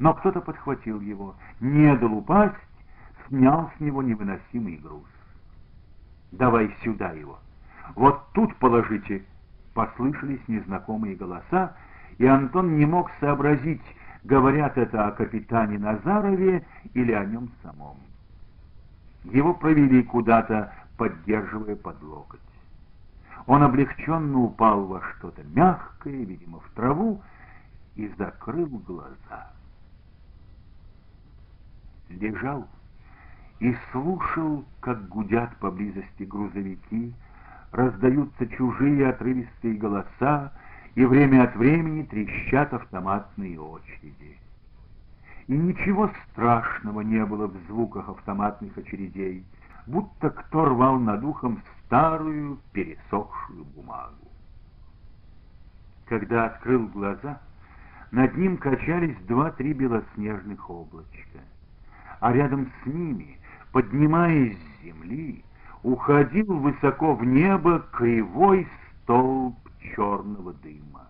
но 0.00 0.12
кто-то 0.12 0.40
подхватил 0.40 1.00
его, 1.00 1.36
не 1.60 1.96
дал 1.96 2.14
упасть, 2.14 2.56
снял 3.28 3.70
с 3.76 3.80
него 3.80 4.02
невыносимый 4.02 4.76
груз. 4.76 5.06
«Давай 6.32 6.74
сюда 6.82 7.12
его! 7.12 7.38
Вот 7.94 8.22
тут 8.32 8.54
положите!» 8.56 9.24
Послышались 9.72 10.40
незнакомые 10.48 11.14
голоса, 11.14 11.76
и 12.18 12.26
Антон 12.26 12.76
не 12.76 12.84
мог 12.84 13.10
сообразить, 13.20 13.82
говорят 14.24 14.76
это 14.76 15.06
о 15.06 15.12
капитане 15.12 15.78
Назарове 15.78 16.66
или 16.94 17.12
о 17.12 17.24
нем 17.24 17.50
самом. 17.62 17.96
Его 19.22 19.54
провели 19.54 20.02
куда-то, 20.02 20.72
поддерживая 20.96 21.76
под 21.76 22.02
локоть. 22.02 22.40
Он 23.48 23.62
облегченно 23.62 24.40
упал 24.40 24.84
во 24.84 25.00
что-то 25.00 25.42
мягкое, 25.42 26.22
видимо, 26.22 26.60
в 26.60 26.70
траву, 26.72 27.22
и 27.96 28.06
закрыл 28.18 28.66
глаза. 28.66 29.50
Лежал 32.10 32.68
и 33.60 33.74
слушал, 33.90 34.66
как 34.80 35.08
гудят 35.08 35.56
поблизости 35.56 36.24
грузовики, 36.24 37.14
раздаются 37.72 38.46
чужие 38.48 39.08
отрывистые 39.08 39.78
голоса, 39.78 40.52
и 40.94 41.06
время 41.06 41.44
от 41.44 41.56
времени 41.56 42.02
трещат 42.02 42.74
автоматные 42.74 43.58
очереди. 43.58 44.36
И 45.46 45.52
ничего 45.56 46.10
страшного 46.30 47.00
не 47.00 47.24
было 47.24 47.46
в 47.46 47.56
звуках 47.66 48.10
автоматных 48.10 48.76
очередей, 48.76 49.42
будто 49.86 50.28
кто 50.28 50.66
рвал 50.66 50.98
над 50.98 51.24
ухом 51.24 51.62
старую 51.88 52.58
пересохшую 52.72 53.64
бумагу. 53.74 54.28
Когда 56.04 56.46
открыл 56.46 56.86
глаза, 56.88 57.40
над 58.10 58.36
ним 58.36 58.58
качались 58.58 59.16
два-три 59.26 59.72
белоснежных 59.72 60.68
облачка, 60.68 61.40
а 62.20 62.32
рядом 62.32 62.70
с 62.82 62.86
ними, 62.86 63.38
поднимаясь 63.72 64.56
с 64.56 64.84
земли, 64.84 65.42
уходил 65.82 66.58
высоко 66.58 67.14
в 67.14 67.24
небо 67.24 67.84
кривой 67.92 68.68
столб 69.02 69.56
черного 69.94 70.52
дыма. 70.54 71.06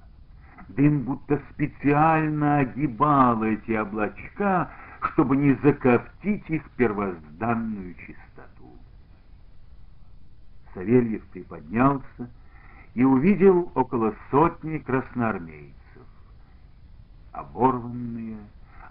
Дым 0.68 1.00
будто 1.00 1.40
специально 1.50 2.58
огибал 2.58 3.42
эти 3.42 3.72
облачка, 3.72 4.70
чтобы 5.00 5.36
не 5.36 5.54
закоптить 5.54 6.48
их 6.50 6.62
первозданную 6.76 7.94
чистоту. 7.94 8.27
Савельев 10.78 11.24
приподнялся 11.32 12.30
и 12.94 13.02
увидел 13.02 13.70
около 13.74 14.14
сотни 14.30 14.78
красноармейцев. 14.78 15.74
Оборванные, 17.32 18.38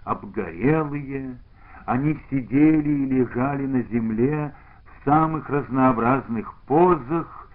обгорелые, 0.04 1.38
они 1.86 2.18
сидели 2.30 2.90
и 2.90 3.06
лежали 3.06 3.66
на 3.66 3.82
земле 3.84 4.54
в 4.84 5.04
самых 5.06 5.48
разнообразных 5.48 6.54
позах 6.66 7.50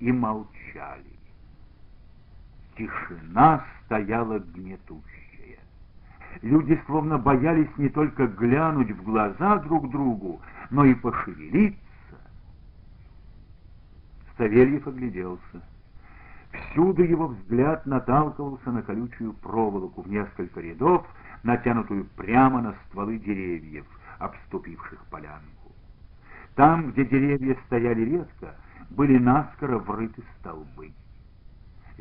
и 0.00 0.10
молчали. 0.10 1.04
Тишина 2.78 3.62
стояла 3.84 4.38
гнетущая. 4.38 5.58
Люди 6.40 6.80
словно 6.86 7.18
боялись 7.18 7.70
не 7.76 7.90
только 7.90 8.26
глянуть 8.26 8.90
в 8.90 9.02
глаза 9.02 9.58
друг 9.58 9.90
другу, 9.90 10.40
но 10.70 10.86
и 10.86 10.94
пошевелиться. 10.94 11.85
Савельев 14.36 14.86
огляделся. 14.86 15.62
Всюду 16.52 17.02
его 17.02 17.28
взгляд 17.28 17.86
наталкивался 17.86 18.70
на 18.70 18.82
колючую 18.82 19.32
проволоку 19.34 20.02
в 20.02 20.08
несколько 20.08 20.60
рядов, 20.60 21.06
натянутую 21.42 22.04
прямо 22.16 22.60
на 22.62 22.74
стволы 22.86 23.18
деревьев, 23.18 23.86
обступивших 24.18 25.04
полянку. 25.10 25.72
Там, 26.54 26.90
где 26.90 27.04
деревья 27.04 27.56
стояли 27.66 28.02
редко, 28.02 28.54
были 28.90 29.18
наскоро 29.18 29.78
врыты 29.78 30.22
столбы. 30.38 30.92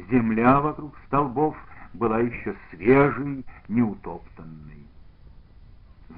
Земля 0.10 0.62
вокруг 0.62 0.96
столбов 1.08 1.56
была 1.94 2.20
еще 2.20 2.56
свежей, 2.70 3.46
неутоптанной. 3.68 4.86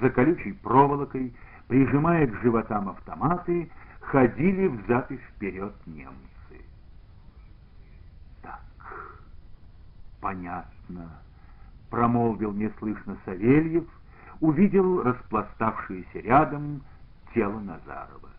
За 0.01 0.09
колючей 0.09 0.53
проволокой, 0.53 1.34
прижимая 1.68 2.28
к 2.28 2.41
животам 2.41 2.89
автоматы, 2.89 3.70
ходили 4.08 4.68
взад 4.68 5.12
и 5.12 5.18
вперед 5.18 5.74
немцы. 5.86 6.64
Так, 8.41 8.62
понятно, 10.22 11.10
промолвил 11.89 12.53
неслышно 12.53 13.18
Савельев, 13.26 13.86
увидел 14.39 15.03
распластавшееся 15.03 16.20
рядом 16.20 16.82
тело 17.34 17.60
Назарова. 17.60 18.30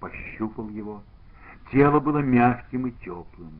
Пощупал 0.00 0.68
его. 0.68 1.02
Тело 1.70 2.00
было 2.00 2.18
мягким 2.18 2.88
и 2.88 2.92
теплым. 3.04 3.52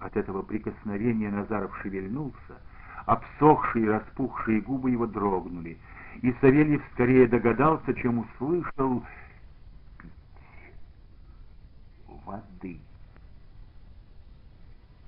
От 0.00 0.16
этого 0.16 0.42
прикосновения 0.42 1.30
Назаров 1.30 1.76
шевельнулся, 1.82 2.58
обсохшие 3.06 3.86
и 3.86 3.88
распухшие 3.88 4.60
губы 4.62 4.90
его 4.90 5.06
дрогнули, 5.06 5.78
и 6.22 6.32
Савельев 6.40 6.82
скорее 6.94 7.26
догадался, 7.28 7.94
чем 7.94 8.20
услышал 8.20 9.04
воды. 12.28 12.80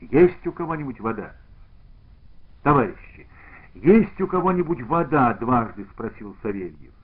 Есть 0.00 0.46
у 0.46 0.52
кого-нибудь 0.52 1.00
вода? 1.00 1.34
Товарищи, 2.62 3.26
есть 3.74 4.20
у 4.20 4.26
кого-нибудь 4.26 4.82
вода? 4.82 5.34
Дважды 5.34 5.86
спросил 5.92 6.34
Савельев. 6.42 6.94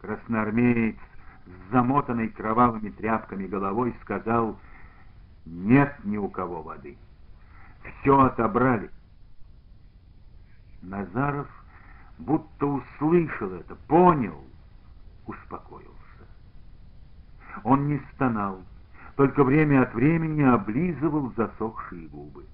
Красноармеец 0.00 0.96
с 1.46 1.72
замотанной 1.72 2.28
кровавыми 2.28 2.90
тряпками 2.90 3.46
головой 3.46 3.94
сказал— 4.02 4.58
нет 5.46 5.94
ни 6.04 6.16
у 6.16 6.28
кого 6.28 6.62
воды. 6.62 6.96
Все 7.82 8.18
отобрали. 8.18 8.90
Назаров 10.82 11.48
будто 12.18 12.66
услышал 12.66 13.52
это, 13.54 13.74
понял, 13.74 14.44
успокоился. 15.26 15.90
Он 17.64 17.88
не 17.88 18.00
стонал, 18.14 18.62
только 19.20 19.44
время 19.44 19.82
от 19.82 19.92
времени 19.92 20.40
облизывал 20.40 21.30
засохшие 21.36 22.08
губы. 22.08 22.46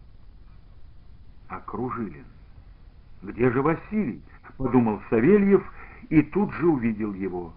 Кружилин? 1.65 2.25
Где 3.23 3.53
же 3.53 3.63
Василий? 3.63 4.21
Подумал 4.57 5.01
Савельев 5.09 5.63
и 6.09 6.23
тут 6.23 6.53
же 6.55 6.67
увидел 6.67 7.15
его. 7.15 7.53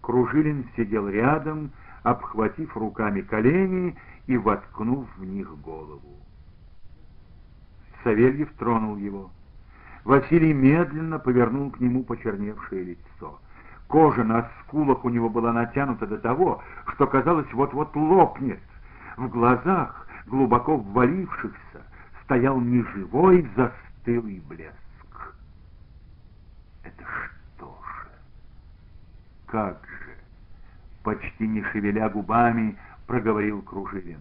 Кружилин 0.00 0.66
сидел 0.74 1.10
рядом, 1.10 1.72
обхватив 2.04 2.74
руками 2.74 3.20
колени 3.20 3.98
и 4.26 4.38
воткнув 4.38 5.06
в 5.18 5.24
них 5.26 5.54
голову. 5.60 6.16
Савельев 8.02 8.50
тронул 8.54 8.96
его. 8.96 9.30
Василий 10.04 10.54
медленно 10.54 11.18
повернул 11.18 11.70
к 11.70 11.80
нему 11.80 12.02
почерневшее 12.02 12.82
лицо. 12.82 13.38
Кожа 13.92 14.24
на 14.24 14.48
скулах 14.62 15.04
у 15.04 15.10
него 15.10 15.28
была 15.28 15.52
натянута 15.52 16.06
до 16.06 16.16
того, 16.16 16.62
что 16.94 17.06
казалось 17.06 17.52
вот-вот 17.52 17.94
лопнет. 17.94 18.58
В 19.18 19.28
глазах, 19.28 20.08
глубоко 20.24 20.78
ввалившихся, 20.78 21.82
стоял 22.24 22.58
неживой 22.58 23.46
застылый 23.54 24.42
блеск. 24.48 25.34
Это 26.84 27.04
что 27.04 27.78
же? 27.84 28.08
Как 29.48 29.86
же? 29.86 30.16
Почти 31.02 31.46
не 31.46 31.62
шевеля 31.64 32.08
губами, 32.08 32.78
проговорил 33.06 33.60
Кружилин. 33.60 34.20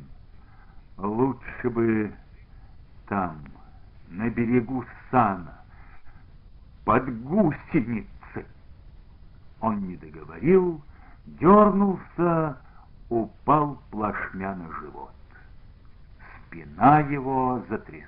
Лучше 0.98 1.70
бы 1.70 2.12
там, 3.08 3.38
на 4.10 4.30
берегу 4.30 4.84
Сана, 5.10 5.62
под 6.84 7.08
гусеницы. 7.24 8.21
Он 9.62 9.88
не 9.88 9.95
договорил, 9.95 10.82
дернулся, 11.26 12.57
упал 13.09 13.80
плашмя 13.91 14.55
на 14.55 14.72
живот. 14.74 15.14
Спина 16.47 16.99
его 17.01 17.64
затряслась. 17.70 18.07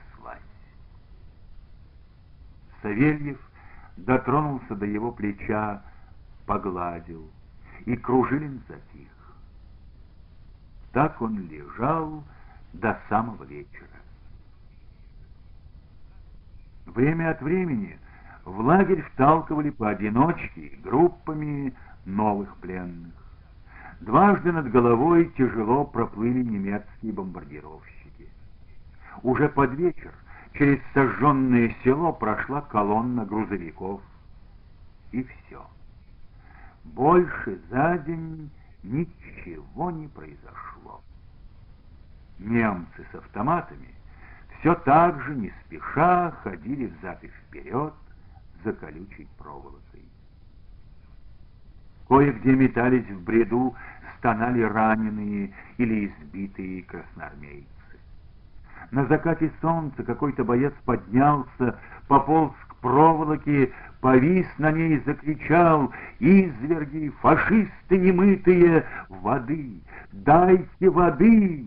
Савельев 2.81 3.39
дотронулся 3.97 4.75
до 4.75 4.85
его 4.85 5.11
плеча, 5.11 5.81
погладил, 6.47 7.29
и 7.85 7.95
Кружилин 7.95 8.61
затих. 8.67 9.09
Так 10.91 11.21
он 11.21 11.47
лежал 11.47 12.23
до 12.73 12.99
самого 13.09 13.43
вечера. 13.43 13.87
Время 16.87 17.31
от 17.31 17.41
времени 17.41 17.97
в 18.45 18.59
лагерь 18.59 19.01
вталкивали 19.01 19.69
поодиночке 19.69 20.61
и 20.61 20.75
группами 20.77 21.73
новых 22.05 22.55
пленных. 22.57 23.13
Дважды 24.01 24.51
над 24.51 24.69
головой 24.69 25.31
тяжело 25.37 25.85
проплыли 25.85 26.43
немецкие 26.43 27.13
бомбардировщики. 27.13 28.27
Уже 29.21 29.47
под 29.47 29.73
вечер 29.73 30.13
через 30.53 30.79
сожженное 30.93 31.73
село 31.83 32.11
прошла 32.11 32.61
колонна 32.61 33.25
грузовиков. 33.25 34.01
И 35.11 35.23
все. 35.23 35.65
Больше 36.83 37.59
за 37.69 37.97
день 37.99 38.49
ничего 38.83 39.91
не 39.91 40.07
произошло. 40.09 41.01
Немцы 42.39 43.05
с 43.11 43.15
автоматами 43.15 43.93
все 44.59 44.75
так 44.75 45.21
же, 45.21 45.35
не 45.35 45.53
спеша, 45.65 46.31
ходили 46.43 46.87
взад 46.87 47.23
и 47.23 47.27
вперед 47.27 47.93
за 48.64 48.74
колючей 48.74 49.28
проволокой. 49.38 50.03
Кое-где 52.07 52.53
метались 52.53 53.09
в 53.09 53.24
бреду, 53.24 53.76
стонали 54.18 54.61
раненые 54.61 55.53
или 55.78 56.07
избитые 56.07 56.84
красноармейцы. 56.84 57.68
На 58.91 59.05
закате 59.05 59.51
солнца 59.61 60.03
какой-то 60.03 60.43
боец 60.43 60.74
поднялся, 60.86 61.80
пополз 62.07 62.53
к 62.68 62.76
проволоке, 62.76 63.72
повис 64.01 64.47
на 64.57 64.72
ней 64.72 64.97
и 64.97 64.99
закричал 64.99 65.91
«Изверги, 66.20 67.09
фашисты 67.22 67.97
немытые, 67.97 68.86
воды! 69.09 69.82
Дайте 70.11 70.89
воды!» 70.89 71.66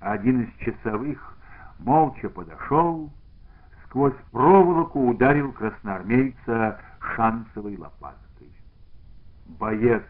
Один 0.00 0.42
из 0.42 0.64
часовых 0.64 1.36
молча 1.78 2.28
подошел, 2.28 3.10
сквозь 3.88 4.14
проволоку 4.30 5.08
ударил 5.08 5.52
красноармейца 5.52 6.80
шансовой 7.16 7.76
лопаткой. 7.76 8.52
Боец 9.46 10.04